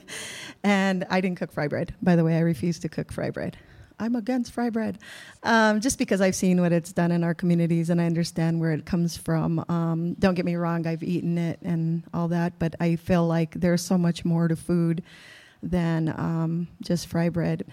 and 0.64 1.04
I 1.10 1.20
didn't 1.20 1.38
cook 1.38 1.52
fry 1.52 1.68
bread. 1.68 1.94
By 2.02 2.16
the 2.16 2.24
way, 2.24 2.36
I 2.36 2.40
refused 2.40 2.82
to 2.82 2.88
cook 2.88 3.12
fry 3.12 3.30
bread. 3.30 3.58
I'm 3.98 4.16
against 4.16 4.52
fry 4.52 4.70
bread, 4.70 4.98
um, 5.42 5.80
just 5.80 5.98
because 5.98 6.20
I've 6.20 6.34
seen 6.34 6.60
what 6.60 6.72
it's 6.72 6.92
done 6.92 7.12
in 7.12 7.22
our 7.22 7.34
communities 7.34 7.90
and 7.90 8.00
I 8.00 8.06
understand 8.06 8.60
where 8.60 8.72
it 8.72 8.84
comes 8.84 9.16
from. 9.16 9.64
Um, 9.68 10.14
don't 10.14 10.34
get 10.34 10.44
me 10.44 10.56
wrong, 10.56 10.86
I've 10.86 11.02
eaten 11.02 11.38
it 11.38 11.60
and 11.62 12.02
all 12.12 12.28
that, 12.28 12.58
but 12.58 12.74
I 12.80 12.96
feel 12.96 13.26
like 13.26 13.52
there's 13.54 13.82
so 13.82 13.96
much 13.96 14.24
more 14.24 14.48
to 14.48 14.56
food 14.56 15.02
than 15.62 16.08
um, 16.08 16.68
just 16.82 17.06
fry 17.06 17.28
bread. 17.28 17.64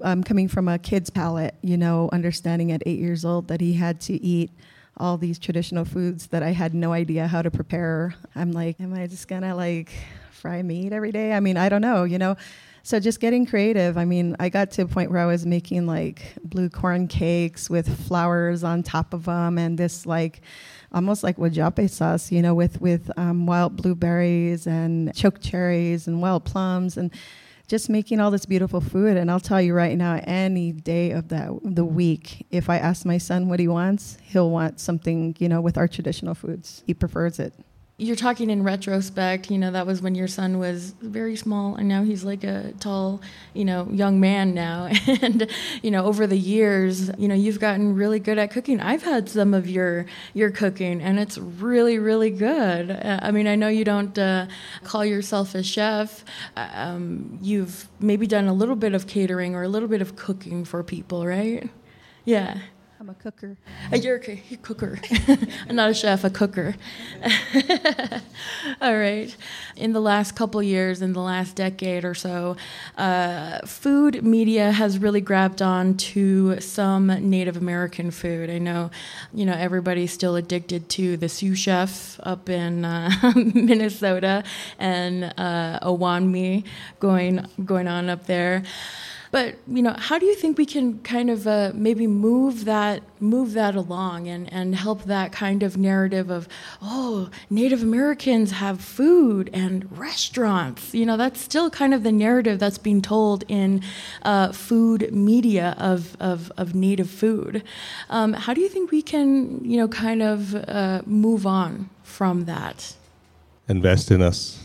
I'm 0.00 0.24
coming 0.24 0.48
from 0.48 0.68
a 0.68 0.78
kid's 0.78 1.10
palate, 1.10 1.54
you 1.62 1.76
know, 1.76 2.08
understanding 2.12 2.72
at 2.72 2.82
eight 2.86 2.98
years 2.98 3.24
old 3.24 3.48
that 3.48 3.60
he 3.60 3.74
had 3.74 4.00
to 4.02 4.14
eat 4.22 4.50
all 4.96 5.18
these 5.18 5.38
traditional 5.38 5.84
foods 5.84 6.28
that 6.28 6.42
I 6.42 6.52
had 6.52 6.74
no 6.74 6.92
idea 6.92 7.26
how 7.26 7.42
to 7.42 7.50
prepare. 7.50 8.14
I'm 8.34 8.52
like, 8.52 8.80
am 8.80 8.94
I 8.94 9.06
just 9.06 9.28
gonna 9.28 9.54
like 9.54 9.92
fry 10.32 10.62
meat 10.62 10.92
every 10.92 11.12
day? 11.12 11.32
I 11.32 11.40
mean, 11.40 11.58
I 11.58 11.68
don't 11.68 11.82
know, 11.82 12.04
you 12.04 12.18
know 12.18 12.36
so 12.86 13.00
just 13.00 13.18
getting 13.18 13.46
creative. 13.46 13.98
I 13.98 14.04
mean, 14.04 14.36
I 14.38 14.48
got 14.48 14.70
to 14.72 14.82
a 14.82 14.86
point 14.86 15.10
where 15.10 15.18
I 15.18 15.26
was 15.26 15.44
making 15.44 15.88
like 15.88 16.36
blue 16.44 16.70
corn 16.70 17.08
cakes 17.08 17.68
with 17.68 18.06
flowers 18.06 18.62
on 18.62 18.84
top 18.84 19.12
of 19.12 19.24
them, 19.24 19.58
and 19.58 19.76
this 19.76 20.06
like 20.06 20.40
almost 20.92 21.24
like 21.24 21.36
wojapi 21.36 21.90
sauce, 21.90 22.30
you 22.30 22.40
know, 22.40 22.54
with 22.54 22.80
with 22.80 23.10
um, 23.16 23.44
wild 23.44 23.74
blueberries 23.74 24.68
and 24.68 25.12
choke 25.16 25.40
cherries 25.40 26.06
and 26.06 26.22
wild 26.22 26.44
plums 26.44 26.96
and 26.96 27.12
just 27.66 27.90
making 27.90 28.20
all 28.20 28.30
this 28.30 28.46
beautiful 28.46 28.80
food. 28.80 29.16
And 29.16 29.32
I'll 29.32 29.40
tell 29.40 29.60
you 29.60 29.74
right 29.74 29.98
now, 29.98 30.20
any 30.22 30.70
day 30.70 31.10
of 31.10 31.26
that 31.30 31.50
the 31.64 31.84
week, 31.84 32.46
if 32.52 32.70
I 32.70 32.78
ask 32.78 33.04
my 33.04 33.18
son 33.18 33.48
what 33.48 33.58
he 33.58 33.66
wants, 33.66 34.16
he'll 34.22 34.52
want 34.52 34.78
something, 34.78 35.34
you 35.40 35.48
know, 35.48 35.60
with 35.60 35.76
our 35.76 35.88
traditional 35.88 36.36
foods. 36.36 36.84
He 36.86 36.94
prefers 36.94 37.40
it 37.40 37.52
you're 37.98 38.16
talking 38.16 38.50
in 38.50 38.62
retrospect, 38.62 39.50
you 39.50 39.56
know, 39.56 39.70
that 39.70 39.86
was 39.86 40.02
when 40.02 40.14
your 40.14 40.28
son 40.28 40.58
was 40.58 40.90
very 41.00 41.34
small 41.34 41.76
and 41.76 41.88
now 41.88 42.04
he's 42.04 42.24
like 42.24 42.44
a 42.44 42.74
tall, 42.78 43.22
you 43.54 43.64
know, 43.64 43.88
young 43.90 44.20
man 44.20 44.52
now. 44.52 44.90
and, 45.22 45.50
you 45.82 45.90
know, 45.90 46.04
over 46.04 46.26
the 46.26 46.36
years, 46.36 47.10
you 47.16 47.26
know, 47.26 47.34
you've 47.34 47.58
gotten 47.58 47.94
really 47.94 48.20
good 48.20 48.36
at 48.36 48.50
cooking. 48.50 48.80
I've 48.80 49.02
had 49.02 49.30
some 49.30 49.54
of 49.54 49.66
your 49.68 50.04
your 50.34 50.50
cooking 50.50 51.00
and 51.00 51.18
it's 51.18 51.38
really 51.38 51.98
really 51.98 52.28
good. 52.28 52.90
Uh, 52.90 53.18
I 53.22 53.30
mean, 53.30 53.46
I 53.46 53.54
know 53.54 53.68
you 53.68 53.84
don't 53.84 54.18
uh, 54.18 54.46
call 54.84 55.04
yourself 55.04 55.54
a 55.54 55.62
chef. 55.62 56.22
Um, 56.54 57.38
you've 57.40 57.88
maybe 57.98 58.26
done 58.26 58.46
a 58.46 58.52
little 58.52 58.76
bit 58.76 58.92
of 58.92 59.06
catering 59.06 59.54
or 59.54 59.62
a 59.62 59.68
little 59.68 59.88
bit 59.88 60.02
of 60.02 60.16
cooking 60.16 60.66
for 60.66 60.82
people, 60.82 61.26
right? 61.26 61.70
Yeah. 62.26 62.58
I'm 62.98 63.10
a 63.10 63.14
cooker. 63.14 63.58
Uh, 63.92 63.96
you're 63.96 64.16
a 64.16 64.56
cooker. 64.62 64.98
I'm 65.68 65.76
not 65.76 65.90
a 65.90 65.94
chef, 65.94 66.24
a 66.24 66.30
cooker. 66.30 66.76
All 68.80 68.96
right. 68.96 69.36
In 69.76 69.92
the 69.92 70.00
last 70.00 70.34
couple 70.34 70.62
years, 70.62 71.02
in 71.02 71.12
the 71.12 71.20
last 71.20 71.56
decade 71.56 72.06
or 72.06 72.14
so, 72.14 72.56
uh, 72.96 73.58
food 73.66 74.24
media 74.24 74.72
has 74.72 74.98
really 74.98 75.20
grabbed 75.20 75.60
on 75.60 75.98
to 75.98 76.58
some 76.60 77.08
Native 77.08 77.58
American 77.58 78.10
food. 78.10 78.48
I 78.48 78.56
know, 78.56 78.90
you 79.34 79.44
know, 79.44 79.54
everybody's 79.54 80.12
still 80.12 80.34
addicted 80.34 80.88
to 80.90 81.18
the 81.18 81.28
Sioux 81.28 81.54
Chef 81.54 82.18
up 82.22 82.48
in 82.48 82.86
uh, 82.86 83.10
Minnesota 83.36 84.42
and 84.78 85.34
uh, 85.36 85.80
Owamni 85.82 86.64
going 86.98 87.46
going 87.62 87.88
on 87.88 88.08
up 88.08 88.24
there. 88.24 88.62
But 89.36 89.56
you 89.68 89.82
know, 89.82 89.94
how 89.98 90.18
do 90.18 90.24
you 90.24 90.34
think 90.34 90.56
we 90.56 90.64
can 90.64 90.98
kind 91.00 91.28
of 91.28 91.46
uh, 91.46 91.70
maybe 91.74 92.06
move 92.06 92.64
that 92.64 93.02
move 93.20 93.52
that 93.52 93.74
along 93.74 94.28
and, 94.28 94.50
and 94.50 94.74
help 94.74 95.02
that 95.02 95.30
kind 95.30 95.62
of 95.62 95.76
narrative 95.76 96.30
of 96.30 96.48
oh 96.80 97.28
Native 97.50 97.82
Americans 97.82 98.52
have 98.52 98.80
food 98.80 99.50
and 99.52 99.86
restaurants. 99.98 100.94
You 100.94 101.04
know, 101.04 101.18
that's 101.18 101.38
still 101.38 101.68
kind 101.68 101.92
of 101.92 102.02
the 102.02 102.12
narrative 102.12 102.58
that's 102.58 102.78
being 102.78 103.02
told 103.02 103.44
in 103.46 103.82
uh, 104.22 104.52
food 104.52 105.12
media 105.12 105.74
of 105.76 106.16
of, 106.18 106.50
of 106.56 106.74
Native 106.74 107.10
food. 107.10 107.62
Um, 108.08 108.32
how 108.32 108.54
do 108.54 108.62
you 108.62 108.70
think 108.70 108.90
we 108.90 109.02
can 109.02 109.62
you 109.62 109.76
know 109.76 109.86
kind 109.86 110.22
of 110.22 110.54
uh, 110.54 111.02
move 111.04 111.46
on 111.46 111.90
from 112.04 112.46
that? 112.46 112.96
Invest 113.68 114.10
in 114.10 114.22
us. 114.22 114.64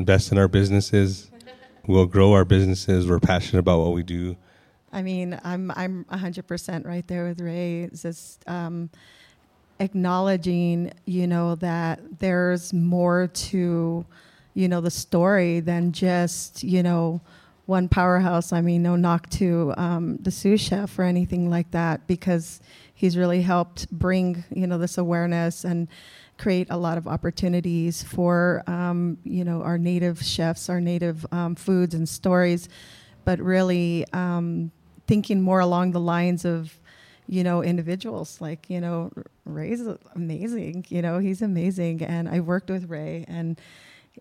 Invest 0.00 0.32
in 0.32 0.38
our 0.38 0.48
businesses 0.48 1.29
we'll 1.86 2.06
grow 2.06 2.32
our 2.32 2.44
businesses. 2.44 3.06
We're 3.06 3.20
passionate 3.20 3.60
about 3.60 3.80
what 3.80 3.92
we 3.92 4.02
do. 4.02 4.36
I 4.92 5.02
mean, 5.02 5.38
I'm 5.44 5.70
I'm 5.76 6.04
100% 6.06 6.86
right 6.86 7.06
there 7.06 7.28
with 7.28 7.40
Ray. 7.40 7.88
Just 7.94 8.42
um, 8.48 8.90
acknowledging, 9.78 10.92
you 11.06 11.26
know, 11.26 11.54
that 11.56 12.00
there's 12.18 12.72
more 12.72 13.28
to, 13.28 14.04
you 14.54 14.68
know, 14.68 14.80
the 14.80 14.90
story 14.90 15.60
than 15.60 15.92
just, 15.92 16.62
you 16.62 16.82
know, 16.82 17.20
one 17.66 17.88
powerhouse. 17.88 18.52
I 18.52 18.60
mean, 18.60 18.82
no 18.82 18.96
knock 18.96 19.28
to 19.30 19.74
um, 19.76 20.16
the 20.18 20.30
Sioux 20.30 20.56
Chef 20.56 20.98
or 20.98 21.02
anything 21.02 21.50
like 21.50 21.70
that, 21.70 22.06
because 22.06 22.60
he's 22.94 23.16
really 23.16 23.42
helped 23.42 23.90
bring, 23.90 24.44
you 24.54 24.66
know, 24.66 24.78
this 24.78 24.98
awareness 24.98 25.64
and 25.64 25.88
create 26.40 26.68
a 26.70 26.76
lot 26.76 26.96
of 26.96 27.06
opportunities 27.06 28.02
for 28.02 28.62
um, 28.66 29.18
you 29.24 29.44
know 29.44 29.62
our 29.62 29.78
native 29.78 30.22
chefs, 30.22 30.68
our 30.68 30.80
native 30.80 31.26
um, 31.32 31.54
foods 31.54 31.94
and 31.94 32.08
stories, 32.08 32.68
but 33.24 33.38
really 33.38 34.06
um, 34.12 34.72
thinking 35.06 35.40
more 35.40 35.60
along 35.60 35.92
the 35.92 36.00
lines 36.00 36.44
of 36.44 36.80
you 37.28 37.44
know 37.44 37.62
individuals 37.62 38.40
like 38.40 38.70
you 38.70 38.80
know 38.80 39.12
Ray's 39.44 39.82
amazing. 40.16 40.86
You 40.88 41.02
know 41.02 41.18
he's 41.18 41.42
amazing, 41.42 42.02
and 42.02 42.28
I 42.28 42.40
worked 42.40 42.70
with 42.70 42.88
Ray, 42.88 43.26
and 43.28 43.60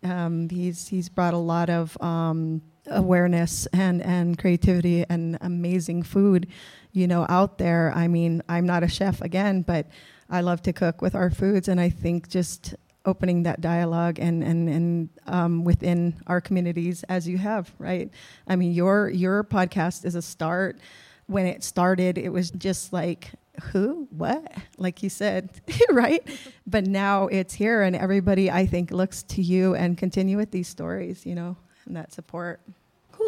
um, 0.03 0.49
he's 0.49 0.89
he's 0.89 1.07
brought 1.09 1.33
a 1.33 1.37
lot 1.37 1.69
of 1.69 1.99
um, 2.01 2.61
awareness 2.89 3.65
and, 3.67 4.01
and 4.01 4.37
creativity 4.37 5.05
and 5.09 5.37
amazing 5.41 6.03
food, 6.03 6.47
you 6.91 7.07
know, 7.07 7.25
out 7.29 7.57
there. 7.57 7.91
I 7.95 8.07
mean, 8.07 8.41
I'm 8.49 8.65
not 8.65 8.83
a 8.83 8.87
chef 8.87 9.21
again, 9.21 9.61
but 9.61 9.87
I 10.29 10.41
love 10.41 10.61
to 10.63 10.73
cook 10.73 11.01
with 11.01 11.15
our 11.15 11.29
foods, 11.29 11.67
and 11.67 11.79
I 11.79 11.89
think 11.89 12.29
just 12.29 12.75
opening 13.05 13.43
that 13.43 13.61
dialogue 13.61 14.19
and 14.19 14.43
and 14.43 14.69
and 14.69 15.09
um, 15.25 15.63
within 15.63 16.21
our 16.27 16.39
communities 16.39 17.03
as 17.09 17.27
you 17.27 17.37
have, 17.37 17.73
right? 17.79 18.11
I 18.47 18.55
mean, 18.55 18.71
your 18.71 19.09
your 19.09 19.43
podcast 19.43 20.05
is 20.05 20.15
a 20.15 20.21
start. 20.21 20.79
When 21.25 21.45
it 21.45 21.63
started, 21.63 22.17
it 22.17 22.29
was 22.29 22.51
just 22.51 22.93
like 22.93 23.31
who 23.59 24.07
what 24.11 24.53
like 24.77 25.03
you 25.03 25.09
said 25.09 25.49
right 25.91 26.25
but 26.65 26.87
now 26.87 27.27
it's 27.27 27.53
here 27.53 27.81
and 27.81 27.93
everybody 27.93 28.49
i 28.49 28.65
think 28.65 28.89
looks 28.89 29.23
to 29.23 29.41
you 29.41 29.75
and 29.75 29.97
continue 29.97 30.37
with 30.37 30.51
these 30.51 30.67
stories 30.67 31.25
you 31.25 31.35
know 31.35 31.57
and 31.85 31.95
that 31.95 32.13
support 32.13 32.61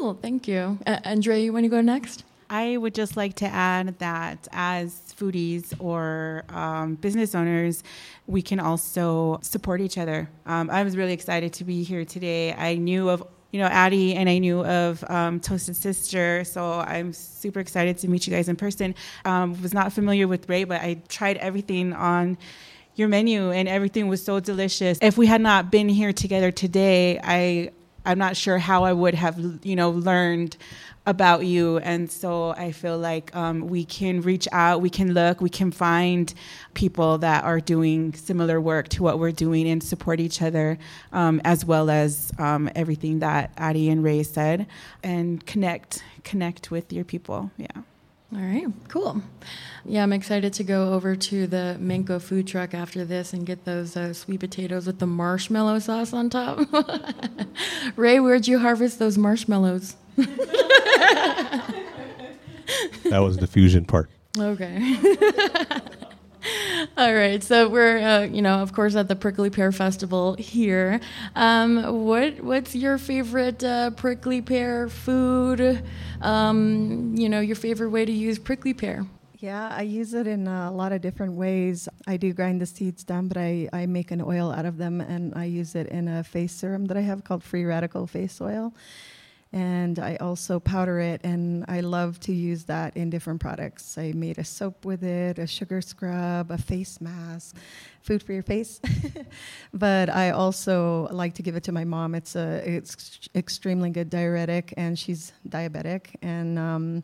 cool 0.01 0.15
thank 0.15 0.47
you 0.47 0.79
uh, 0.87 0.97
andre 1.05 1.39
you 1.43 1.53
want 1.53 1.63
to 1.63 1.69
go 1.69 1.79
next 1.79 2.23
I 2.49 2.75
would 2.75 2.93
just 2.93 3.15
like 3.15 3.35
to 3.35 3.45
add 3.45 3.97
that 3.99 4.45
as 4.51 4.93
foodies 5.17 5.73
or 5.79 6.43
um, 6.49 6.95
business 6.95 7.33
owners, 7.33 7.81
we 8.27 8.41
can 8.41 8.59
also 8.59 9.39
support 9.41 9.79
each 9.79 9.97
other. 9.97 10.29
Um, 10.45 10.69
I 10.69 10.83
was 10.83 10.97
really 10.97 11.13
excited 11.13 11.53
to 11.53 11.63
be 11.63 11.83
here 11.83 12.03
today. 12.03 12.53
I 12.53 12.75
knew 12.75 13.09
of 13.09 13.23
you 13.51 13.59
know 13.61 13.67
Addie 13.67 14.15
and 14.15 14.27
I 14.27 14.39
knew 14.39 14.65
of 14.65 15.01
um, 15.09 15.39
Toasted 15.39 15.77
Sister, 15.77 16.43
so 16.43 16.81
I'm 16.81 17.13
super 17.13 17.61
excited 17.61 17.97
to 17.99 18.09
meet 18.09 18.27
you 18.27 18.33
guys 18.33 18.49
in 18.49 18.57
person. 18.57 18.95
Um, 19.23 19.61
was 19.61 19.73
not 19.73 19.93
familiar 19.93 20.27
with 20.27 20.49
Ray, 20.49 20.65
but 20.65 20.81
I 20.81 20.95
tried 21.07 21.37
everything 21.37 21.93
on 21.93 22.37
your 22.95 23.07
menu 23.07 23.51
and 23.51 23.69
everything 23.69 24.09
was 24.09 24.21
so 24.21 24.41
delicious. 24.41 24.97
If 25.01 25.17
we 25.17 25.25
had 25.25 25.39
not 25.39 25.71
been 25.71 25.87
here 25.87 26.11
together 26.11 26.51
today, 26.51 27.17
I 27.23 27.71
I'm 28.05 28.17
not 28.17 28.35
sure 28.35 28.57
how 28.57 28.83
I 28.83 28.93
would 28.93 29.15
have 29.15 29.39
you 29.63 29.75
know 29.75 29.91
learned 29.91 30.57
about 31.05 31.45
you. 31.45 31.79
And 31.79 32.11
so 32.11 32.51
I 32.51 32.71
feel 32.71 32.97
like 32.97 33.35
um, 33.35 33.67
we 33.67 33.85
can 33.85 34.21
reach 34.21 34.47
out, 34.51 34.81
we 34.81 34.89
can 34.89 35.13
look, 35.13 35.41
we 35.41 35.49
can 35.49 35.71
find 35.71 36.31
people 36.73 37.17
that 37.19 37.43
are 37.43 37.59
doing 37.59 38.13
similar 38.13 38.61
work 38.61 38.87
to 38.89 39.03
what 39.03 39.17
we're 39.17 39.31
doing 39.31 39.67
and 39.67 39.81
support 39.81 40.19
each 40.19 40.41
other, 40.41 40.77
um, 41.11 41.41
as 41.43 41.65
well 41.65 41.89
as 41.89 42.31
um, 42.37 42.69
everything 42.75 43.19
that 43.19 43.51
Addie 43.57 43.89
and 43.89 44.03
Ray 44.03 44.23
said, 44.23 44.67
and 45.03 45.45
connect, 45.45 46.03
connect 46.23 46.69
with 46.69 46.93
your 46.93 47.03
people. 47.03 47.49
Yeah. 47.57 47.67
All 48.33 48.41
right, 48.41 48.67
cool. 48.87 49.21
Yeah, 49.83 50.03
I'm 50.03 50.13
excited 50.13 50.53
to 50.53 50.63
go 50.63 50.93
over 50.93 51.17
to 51.17 51.47
the 51.47 51.75
Manko 51.81 52.21
food 52.21 52.47
truck 52.47 52.73
after 52.73 53.03
this 53.03 53.33
and 53.33 53.45
get 53.45 53.65
those 53.65 53.97
uh, 53.97 54.13
sweet 54.13 54.39
potatoes 54.39 54.87
with 54.87 54.99
the 54.99 55.07
marshmallow 55.07 55.79
sauce 55.79 56.13
on 56.13 56.29
top. 56.29 56.59
Ray, 57.97 58.21
where'd 58.21 58.47
you 58.47 58.59
harvest 58.59 58.99
those 58.99 59.17
marshmallows? 59.17 59.97
that 60.15 61.73
was 63.05 63.37
the 63.37 63.47
fusion 63.47 63.83
part. 63.83 64.09
Okay. 64.37 64.95
All 66.97 67.13
right, 67.13 67.43
so 67.43 67.69
we're, 67.69 67.99
uh, 67.99 68.21
you 68.23 68.41
know, 68.41 68.61
of 68.61 68.73
course, 68.73 68.95
at 68.95 69.07
the 69.07 69.15
Prickly 69.15 69.49
Pear 69.49 69.71
Festival 69.71 70.35
here. 70.35 70.99
Um, 71.35 72.05
what 72.05 72.41
what's 72.41 72.75
your 72.75 72.97
favorite 72.97 73.63
uh, 73.63 73.91
prickly 73.91 74.41
pear 74.41 74.89
food? 74.89 75.83
Um, 76.21 77.15
you 77.15 77.29
know, 77.29 77.39
your 77.39 77.55
favorite 77.55 77.89
way 77.89 78.05
to 78.05 78.11
use 78.11 78.39
prickly 78.39 78.73
pear? 78.73 79.05
Yeah, 79.39 79.69
I 79.75 79.81
use 79.81 80.13
it 80.13 80.27
in 80.27 80.47
a 80.47 80.71
lot 80.71 80.91
of 80.91 81.01
different 81.01 81.33
ways. 81.33 81.89
I 82.05 82.17
do 82.17 82.31
grind 82.31 82.61
the 82.61 82.67
seeds 82.67 83.03
down, 83.03 83.27
but 83.27 83.37
I, 83.37 83.67
I 83.73 83.87
make 83.87 84.11
an 84.11 84.21
oil 84.21 84.51
out 84.51 84.65
of 84.65 84.77
them, 84.77 85.01
and 85.01 85.33
I 85.35 85.45
use 85.45 85.73
it 85.73 85.87
in 85.87 86.07
a 86.07 86.23
face 86.23 86.53
serum 86.53 86.85
that 86.85 86.97
I 86.97 87.01
have 87.01 87.23
called 87.23 87.43
Free 87.43 87.65
Radical 87.65 88.05
Face 88.05 88.39
Oil 88.39 88.73
and 89.53 89.99
I 89.99 90.15
also 90.15 90.59
powder 90.59 90.99
it, 90.99 91.21
and 91.23 91.65
I 91.67 91.81
love 91.81 92.19
to 92.21 92.33
use 92.33 92.63
that 92.65 92.95
in 92.95 93.09
different 93.09 93.41
products. 93.41 93.97
I 93.97 94.13
made 94.13 94.37
a 94.37 94.45
soap 94.45 94.85
with 94.85 95.03
it, 95.03 95.39
a 95.39 95.47
sugar 95.47 95.81
scrub, 95.81 96.51
a 96.51 96.57
face 96.57 97.01
mask, 97.01 97.57
food 98.01 98.23
for 98.23 98.31
your 98.31 98.43
face. 98.43 98.79
but 99.73 100.09
I 100.09 100.29
also 100.29 101.09
like 101.11 101.33
to 101.33 101.41
give 101.43 101.57
it 101.57 101.63
to 101.63 101.73
my 101.73 101.83
mom. 101.83 102.15
It's 102.15 102.37
a 102.37 102.63
it's 102.65 103.29
extremely 103.35 103.89
good 103.89 104.09
diuretic, 104.09 104.73
and 104.77 104.97
she's 104.97 105.33
diabetic, 105.49 106.15
and 106.21 106.57
um, 106.57 107.03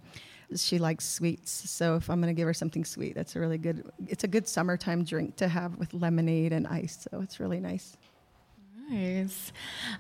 she 0.55 0.79
likes 0.79 1.05
sweets. 1.05 1.51
So 1.51 1.97
if 1.97 2.09
I'm 2.09 2.21
going 2.21 2.33
to 2.33 2.39
give 2.39 2.47
her 2.47 2.53
something 2.53 2.85
sweet, 2.85 3.13
that's 3.13 3.35
a 3.35 3.41
really 3.41 3.57
good. 3.57 3.91
It's 4.07 4.23
a 4.23 4.27
good 4.27 4.47
summertime 4.47 5.03
drink 5.03 5.35
to 5.37 5.49
have 5.49 5.75
with 5.77 5.93
lemonade 5.93 6.53
and 6.53 6.65
ice. 6.65 7.07
So 7.11 7.19
it's 7.19 7.41
really 7.41 7.59
nice. 7.59 7.97
Nice. 8.89 9.51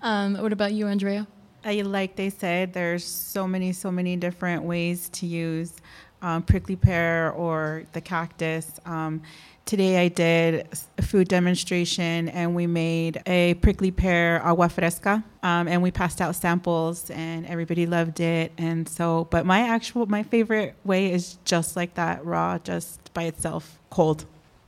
Um, 0.01 0.35
what 0.35 0.53
about 0.53 0.71
you, 0.71 0.87
Andrea? 0.87 1.27
I, 1.63 1.81
like 1.81 2.15
they 2.15 2.29
said, 2.29 2.73
there's 2.73 3.03
so 3.03 3.47
many, 3.47 3.73
so 3.73 3.91
many 3.91 4.15
different 4.15 4.63
ways 4.63 5.09
to 5.09 5.25
use 5.25 5.73
um, 6.21 6.43
prickly 6.43 6.75
pear 6.75 7.31
or 7.31 7.83
the 7.93 8.01
cactus. 8.01 8.79
Um, 8.85 9.21
today 9.65 9.97
I 9.97 10.07
did 10.07 10.67
a 10.97 11.01
food 11.01 11.27
demonstration 11.27 12.29
and 12.29 12.55
we 12.55 12.67
made 12.67 13.21
a 13.25 13.55
prickly 13.55 13.91
pear 13.91 14.41
agua 14.43 14.69
fresca 14.69 15.23
um, 15.43 15.67
and 15.67 15.83
we 15.83 15.91
passed 15.91 16.21
out 16.21 16.35
samples 16.35 17.09
and 17.09 17.45
everybody 17.45 17.85
loved 17.85 18.19
it. 18.19 18.51
And 18.57 18.87
so, 18.87 19.27
but 19.29 19.45
my 19.45 19.59
actual, 19.59 20.05
my 20.05 20.23
favorite 20.23 20.75
way 20.85 21.11
is 21.11 21.37
just 21.43 21.75
like 21.75 21.95
that, 21.95 22.25
raw, 22.25 22.57
just 22.59 23.13
by 23.13 23.23
itself, 23.23 23.77
cold, 23.89 24.25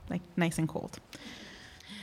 like 0.08 0.22
nice 0.36 0.58
and 0.58 0.68
cold. 0.68 0.98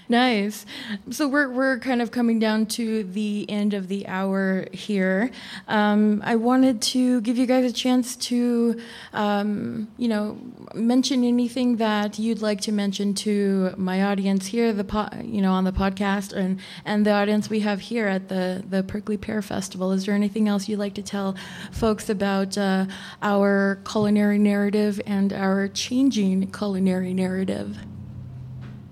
Nice. 0.10 0.66
So 1.10 1.28
we're 1.28 1.50
we're 1.50 1.80
kind 1.80 2.02
of 2.02 2.12
coming 2.12 2.40
down 2.40 2.66
to 2.68 3.04
the 3.04 3.46
end 3.50 3.74
of 3.74 3.90
the 3.90 4.08
hour 4.08 4.68
here. 4.72 5.32
Um, 5.68 6.22
I 6.26 6.38
wanted 6.38 6.82
to 6.94 7.20
give 7.22 7.38
you 7.38 7.46
guys 7.46 7.70
a 7.70 7.74
chance 7.74 8.16
to, 8.16 8.80
um, 9.12 9.90
you 9.98 10.08
know, 10.08 10.38
mention 10.74 11.26
anything 11.26 11.76
that 11.78 12.20
you'd 12.20 12.42
like 12.42 12.62
to 12.62 12.72
mention 12.72 13.16
to 13.16 13.74
my 13.76 14.04
audience 14.04 14.46
here, 14.46 14.72
the 14.72 14.86
po- 14.86 15.10
you 15.22 15.42
know, 15.42 15.52
on 15.52 15.66
the 15.66 15.74
podcast, 15.74 16.32
and 16.32 16.62
and 16.86 17.06
the 17.06 17.12
audience 17.12 17.50
we 17.50 17.60
have 17.60 17.82
here 17.82 18.08
at 18.08 18.30
the 18.30 18.64
the 18.70 18.84
Prickly 18.84 19.18
Pear 19.18 19.42
Festival. 19.42 19.92
Is 19.92 20.06
there 20.06 20.16
anything 20.16 20.48
else 20.48 20.70
you'd 20.70 20.80
like 20.80 20.94
to 20.94 21.04
tell 21.04 21.36
folks 21.74 22.10
about 22.10 22.58
uh, 22.58 22.86
our 23.22 23.82
culinary 23.86 24.40
narrative 24.40 25.02
and 25.06 25.34
our 25.34 25.68
changing 25.68 26.50
culinary 26.52 27.14
narrative? 27.14 27.78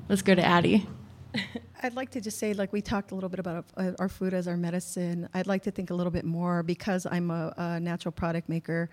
Let's 0.09 0.21
go 0.21 0.35
to 0.35 0.45
Addie. 0.45 0.87
I'd 1.83 1.95
like 1.95 2.11
to 2.11 2.21
just 2.21 2.37
say, 2.37 2.53
like 2.53 2.73
we 2.73 2.81
talked 2.81 3.11
a 3.11 3.15
little 3.15 3.29
bit 3.29 3.39
about 3.39 3.65
uh, 3.77 3.91
our 3.99 4.09
food 4.09 4.33
as 4.33 4.47
our 4.47 4.57
medicine. 4.57 5.29
I'd 5.33 5.47
like 5.47 5.63
to 5.63 5.71
think 5.71 5.89
a 5.89 5.93
little 5.93 6.11
bit 6.11 6.25
more 6.25 6.63
because 6.63 7.05
I'm 7.05 7.31
a, 7.31 7.53
a 7.57 7.79
natural 7.79 8.11
product 8.11 8.49
maker. 8.49 8.89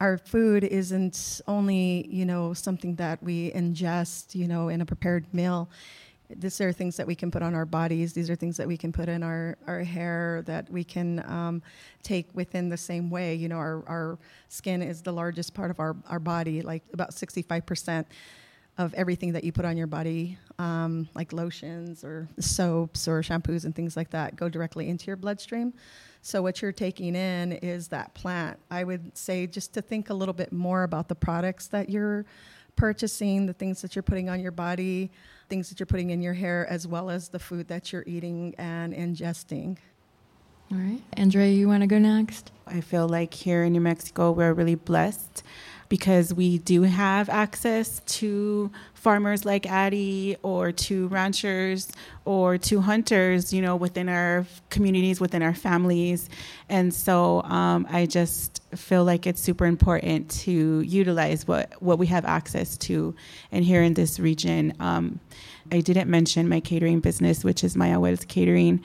Our 0.00 0.18
food 0.18 0.64
isn't 0.64 1.40
only, 1.46 2.06
you 2.10 2.26
know, 2.26 2.52
something 2.52 2.96
that 2.96 3.22
we 3.22 3.50
ingest, 3.52 4.34
you 4.34 4.46
know, 4.46 4.68
in 4.68 4.80
a 4.80 4.86
prepared 4.86 5.32
meal. 5.32 5.70
These 6.28 6.60
are 6.60 6.72
things 6.72 6.96
that 6.96 7.06
we 7.06 7.14
can 7.14 7.30
put 7.30 7.42
on 7.42 7.54
our 7.54 7.64
bodies. 7.64 8.12
These 8.12 8.28
are 8.28 8.34
things 8.34 8.56
that 8.56 8.66
we 8.66 8.76
can 8.76 8.92
put 8.92 9.08
in 9.08 9.22
our, 9.22 9.56
our 9.66 9.84
hair 9.84 10.42
that 10.46 10.68
we 10.70 10.82
can 10.82 11.24
um, 11.30 11.62
take 12.02 12.28
within 12.34 12.68
the 12.68 12.76
same 12.76 13.10
way. 13.10 13.34
You 13.36 13.48
know, 13.48 13.56
our, 13.56 13.84
our 13.86 14.18
skin 14.48 14.82
is 14.82 15.02
the 15.02 15.12
largest 15.12 15.54
part 15.54 15.70
of 15.70 15.78
our, 15.78 15.96
our 16.08 16.18
body, 16.18 16.62
like 16.62 16.82
about 16.92 17.12
65% 17.12 18.04
of 18.78 18.92
everything 18.94 19.32
that 19.32 19.44
you 19.44 19.52
put 19.52 19.64
on 19.64 19.76
your 19.76 19.86
body, 19.86 20.38
um, 20.58 21.08
like 21.14 21.32
lotions 21.32 22.04
or 22.04 22.28
soaps 22.38 23.08
or 23.08 23.22
shampoos 23.22 23.64
and 23.64 23.74
things 23.74 23.96
like 23.96 24.10
that, 24.10 24.36
go 24.36 24.48
directly 24.48 24.88
into 24.88 25.06
your 25.06 25.16
bloodstream. 25.16 25.72
So, 26.20 26.42
what 26.42 26.60
you're 26.60 26.72
taking 26.72 27.14
in 27.14 27.52
is 27.52 27.88
that 27.88 28.12
plant. 28.14 28.58
I 28.70 28.84
would 28.84 29.16
say 29.16 29.46
just 29.46 29.72
to 29.74 29.82
think 29.82 30.10
a 30.10 30.14
little 30.14 30.34
bit 30.34 30.52
more 30.52 30.82
about 30.82 31.08
the 31.08 31.14
products 31.14 31.68
that 31.68 31.88
you're 31.88 32.26
purchasing, 32.74 33.46
the 33.46 33.52
things 33.52 33.80
that 33.82 33.96
you're 33.96 34.02
putting 34.02 34.28
on 34.28 34.40
your 34.40 34.52
body, 34.52 35.10
things 35.48 35.68
that 35.70 35.80
you're 35.80 35.86
putting 35.86 36.10
in 36.10 36.20
your 36.20 36.34
hair, 36.34 36.66
as 36.68 36.86
well 36.86 37.10
as 37.10 37.28
the 37.28 37.38
food 37.38 37.68
that 37.68 37.92
you're 37.92 38.04
eating 38.06 38.54
and 38.58 38.92
ingesting. 38.92 39.78
All 40.72 40.78
right. 40.78 41.00
Andrea, 41.12 41.48
you 41.48 41.68
want 41.68 41.82
to 41.82 41.86
go 41.86 41.98
next? 41.98 42.50
I 42.66 42.80
feel 42.80 43.08
like 43.08 43.32
here 43.32 43.62
in 43.62 43.72
New 43.72 43.80
Mexico, 43.80 44.32
we're 44.32 44.52
really 44.52 44.74
blessed 44.74 45.44
because 45.88 46.34
we 46.34 46.58
do 46.58 46.82
have 46.82 47.28
access 47.28 48.00
to 48.06 48.70
farmers 48.94 49.44
like 49.44 49.66
Addie 49.66 50.36
or 50.42 50.72
to 50.72 51.06
ranchers 51.08 51.92
or 52.24 52.58
to 52.58 52.80
hunters, 52.80 53.52
you 53.52 53.62
know, 53.62 53.76
within 53.76 54.08
our 54.08 54.44
communities, 54.68 55.20
within 55.20 55.42
our 55.42 55.54
families. 55.54 56.28
And 56.68 56.92
so 56.92 57.42
um, 57.42 57.86
I 57.88 58.06
just 58.06 58.62
feel 58.74 59.04
like 59.04 59.26
it's 59.26 59.40
super 59.40 59.64
important 59.64 60.28
to 60.42 60.80
utilize 60.80 61.46
what, 61.46 61.80
what 61.80 61.98
we 61.98 62.06
have 62.08 62.24
access 62.24 62.76
to. 62.78 63.14
And 63.52 63.64
here 63.64 63.82
in 63.82 63.94
this 63.94 64.18
region, 64.18 64.74
um, 64.80 65.20
I 65.70 65.80
didn't 65.80 66.10
mention 66.10 66.48
my 66.48 66.60
catering 66.60 67.00
business, 67.00 67.44
which 67.44 67.62
is 67.62 67.76
Mayahuel 67.76 68.26
Catering 68.26 68.82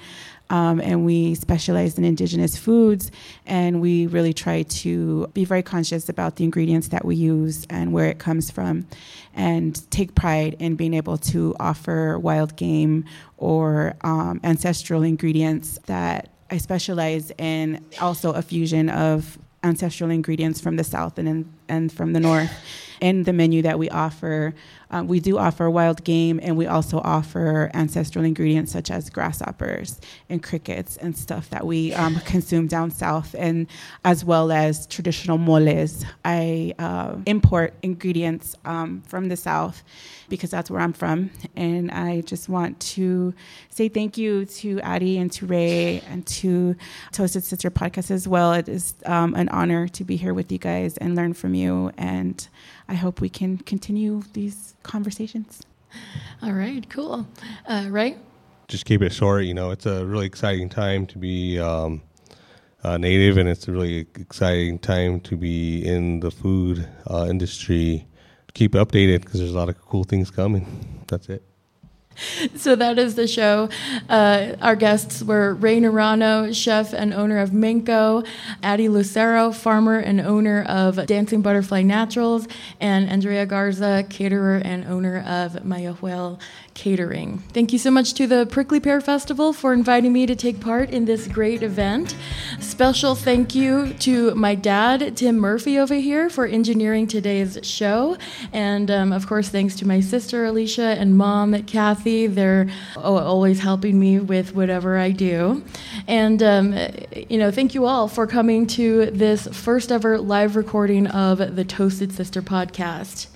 um, 0.52 0.82
and 0.82 1.06
we 1.06 1.34
specialize 1.34 1.98
in 1.98 2.04
indigenous 2.04 2.58
foods. 2.58 3.10
And 3.46 3.82
we 3.82 4.06
really 4.08 4.34
try 4.34 4.64
to 4.64 5.28
be 5.34 5.46
very 5.46 5.64
conscious 5.64 6.10
about 6.10 6.36
the 6.36 6.44
ingredients 6.44 6.90
that 6.90 7.04
we 7.06 7.16
use 7.16 7.66
and 7.70 7.94
where 7.94 8.08
it 8.08 8.20
comes 8.20 8.52
from, 8.52 8.86
and 9.34 9.90
take 9.90 10.14
pride 10.14 10.58
in 10.60 10.76
being 10.76 10.94
able 10.94 11.18
to 11.18 11.56
offer 11.60 12.20
wild 12.20 12.56
game 12.58 13.06
or 13.38 13.96
um, 14.02 14.42
ancestral 14.44 15.04
ingredients 15.04 15.80
that 15.86 16.30
I 16.52 16.58
specialize 16.58 17.32
in 17.38 17.84
also 18.02 18.34
a 18.34 18.42
fusion 18.42 18.90
of 18.90 19.40
ancestral 19.64 20.10
ingredients 20.10 20.60
from 20.60 20.76
the 20.76 20.84
south 20.84 21.18
and 21.18 21.28
in, 21.28 21.54
and 21.70 21.94
from 21.94 22.14
the 22.14 22.20
north. 22.20 22.52
In 23.00 23.24
the 23.24 23.34
menu 23.34 23.64
that 23.64 23.80
we 23.80 23.90
offer, 23.90 24.54
um, 24.92 25.08
we 25.08 25.20
do 25.20 25.38
offer 25.38 25.70
wild 25.70 26.04
game, 26.04 26.40
and 26.44 26.56
we 26.58 26.68
also 26.68 27.00
offer 27.04 27.72
ancestral 27.74 28.24
ingredients 28.24 28.72
such 28.72 28.92
as 28.92 29.10
grasshoppers 29.10 30.00
and 30.30 30.44
crickets 30.44 30.98
and 30.98 31.18
stuff 31.18 31.50
that 31.50 31.66
we 31.66 31.94
um, 31.94 32.16
consume 32.26 32.68
down 32.68 32.92
south, 32.92 33.34
and 33.38 33.68
as 34.06 34.24
well 34.24 34.52
as 34.52 34.86
traditional 34.88 35.38
moles. 35.38 36.06
I 36.24 36.74
uh, 36.78 37.16
import 37.26 37.74
ingredients 37.82 38.56
um, 38.66 39.02
from 39.08 39.30
the 39.30 39.38
south 39.38 39.84
because 40.32 40.50
that's 40.50 40.72
where 40.72 40.82
I'm 40.82 40.94
from. 40.94 41.30
And 41.56 41.92
I 41.92 42.22
just 42.22 42.50
want 42.50 42.80
to 42.80 43.34
say 43.72 43.90
thank 43.90 44.18
you 44.18 44.46
to 44.46 44.80
Addie 44.82 45.18
and 45.18 45.32
to 45.34 45.48
Ray 45.48 46.02
and 46.10 46.26
to 46.28 46.76
Toasted 47.12 47.44
Sister 47.44 47.72
Podcast 47.72 48.12
as 48.12 48.28
well. 48.28 48.54
It 48.54 48.70
is 48.70 48.94
um, 49.06 49.34
an 49.34 49.50
honor 49.50 49.88
to 49.88 50.04
be 50.04 50.16
here 50.16 50.34
with 50.34 50.52
you 50.52 50.60
guys 50.60 50.98
and 50.98 51.16
learn 51.16 51.34
from 51.34 51.56
you. 51.56 51.92
And 51.98 52.48
I 52.88 52.94
hope 52.94 53.20
we 53.20 53.30
can 53.30 53.58
continue 53.58 54.22
these 54.34 54.76
conversations. 54.84 55.64
All 56.44 56.54
right, 56.54 56.88
cool. 56.90 57.28
Uh, 57.68 57.88
right? 57.90 58.18
Just 58.68 58.86
keep 58.86 59.02
it 59.02 59.12
short. 59.12 59.46
You 59.46 59.54
know, 59.54 59.72
it's 59.72 59.86
a 59.86 60.06
really 60.06 60.28
exciting 60.28 60.70
time 60.70 61.08
to 61.08 61.18
be 61.18 61.60
um, 61.60 62.02
uh, 62.84 62.98
native, 62.98 63.38
and 63.38 63.50
it's 63.50 63.68
a 63.68 63.72
really 63.72 64.08
exciting 64.16 64.80
time 64.80 65.20
to 65.22 65.36
be 65.36 65.86
in 65.86 66.20
the 66.22 66.32
food 66.32 66.88
uh, 67.10 67.28
industry 67.30 68.08
keep 68.54 68.74
updated 68.74 69.22
because 69.22 69.40
there's 69.40 69.54
a 69.54 69.58
lot 69.58 69.70
of 69.70 69.80
cool 69.82 70.04
things 70.04 70.32
coming. 70.32 71.04
That's 71.08 71.30
it. 71.30 71.44
So 72.56 72.76
that 72.76 73.00
is 73.00 73.16
the 73.16 73.28
show. 73.28 73.70
Uh, 74.10 74.56
our 74.62 74.76
guests 74.76 75.24
were 75.24 75.56
Ray 75.56 75.80
Naranjo, 75.80 76.54
chef 76.56 76.94
and 76.94 77.14
owner 77.14 77.40
of 77.40 77.52
Manko, 77.52 78.26
Addie 78.62 78.90
Lucero, 78.90 79.52
farmer 79.52 79.98
and 79.98 80.22
owner 80.22 80.64
of 80.64 81.06
Dancing 81.06 81.42
Butterfly 81.42 81.82
Naturals, 81.82 82.48
and 82.80 83.10
Andrea 83.10 83.46
Garza, 83.46 84.06
caterer 84.10 84.58
and 84.58 84.86
owner 84.86 85.20
of 85.20 85.54
Mayahuel 85.64 86.40
catering. 86.74 87.40
Thank 87.54 87.74
you 87.74 87.80
so 87.80 87.92
much 87.92 88.14
to 88.14 88.28
the 88.28 88.46
Prickly 88.46 88.80
Pear 88.80 89.02
Festival 89.02 89.54
for 89.54 89.74
inviting 89.74 90.14
me 90.14 90.26
to 90.26 90.36
take 90.36 90.60
part 90.60 90.90
in 90.90 91.06
this 91.06 91.28
great 91.28 91.64
event. 91.64 92.16
Special 92.60 93.16
thank 93.16 93.56
you 93.56 93.94
to 94.00 94.34
my 94.36 94.56
dad, 94.56 95.18
Tim 95.18 95.38
Murphy, 95.38 95.78
over 95.78 95.96
here 95.96 96.30
for 96.30 96.46
engineering 96.46 97.08
today's 97.08 97.60
show. 97.64 98.18
And 98.54 98.90
um, 98.90 99.12
of 99.12 99.28
course, 99.28 99.50
thanks 99.50 99.76
to 99.76 99.88
my 99.88 100.00
sister, 100.00 100.46
Alicia, 100.46 100.96
and 101.00 101.18
mom, 101.18 101.64
Kathy. 101.64 102.11
They're 102.12 102.68
always 102.96 103.60
helping 103.60 104.00
me 104.00 104.20
with 104.20 104.54
whatever 104.56 104.98
I 104.98 105.12
do. 105.12 105.64
And, 106.08 106.42
um, 106.44 106.74
you 107.16 107.38
know, 107.38 107.52
thank 107.52 107.74
you 107.74 107.86
all 107.86 108.08
for 108.08 108.28
coming 108.28 108.68
to 108.68 109.08
this 109.12 109.48
first 109.48 109.92
ever 109.92 110.18
live 110.18 110.56
recording 110.56 111.08
of 111.08 111.56
the 111.56 111.64
Toasted 111.64 112.12
Sister 112.14 112.42
podcast. 112.42 113.28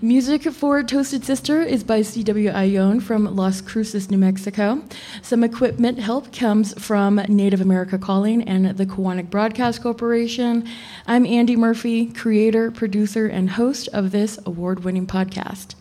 Music 0.00 0.42
for 0.52 0.82
Toasted 0.82 1.24
Sister 1.24 1.62
is 1.62 1.84
by 1.84 2.02
C.W. 2.02 2.50
Ayon 2.50 3.02
from 3.02 3.36
Las 3.36 3.60
Cruces, 3.60 4.10
New 4.10 4.18
Mexico. 4.18 4.82
Some 5.20 5.44
equipment 5.44 5.98
help 5.98 6.32
comes 6.32 6.74
from 6.82 7.16
Native 7.28 7.60
America 7.60 7.98
Calling 7.98 8.42
and 8.42 8.76
the 8.76 8.86
Koahnic 8.86 9.30
Broadcast 9.30 9.82
Corporation. 9.82 10.66
I'm 11.06 11.26
Andy 11.26 11.56
Murphy, 11.56 12.06
creator, 12.06 12.70
producer, 12.70 13.26
and 13.26 13.50
host 13.50 13.88
of 13.92 14.10
this 14.10 14.38
award 14.46 14.84
winning 14.84 15.06
podcast. 15.06 15.74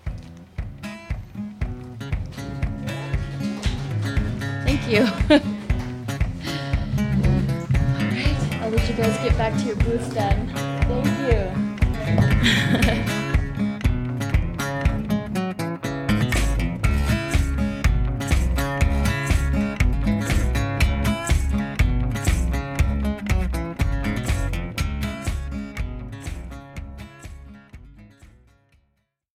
You. 4.91 4.99
All 4.99 5.07
right, 8.09 8.37
I'll 8.61 8.69
let 8.69 8.89
you 8.89 8.95
guys 8.95 9.17
get 9.23 9.37
back 9.37 9.57
to 9.61 9.65
your 9.65 9.77
booth 9.77 10.13
then. 10.13 10.49
Thank 10.87 11.07
you. 12.87 12.97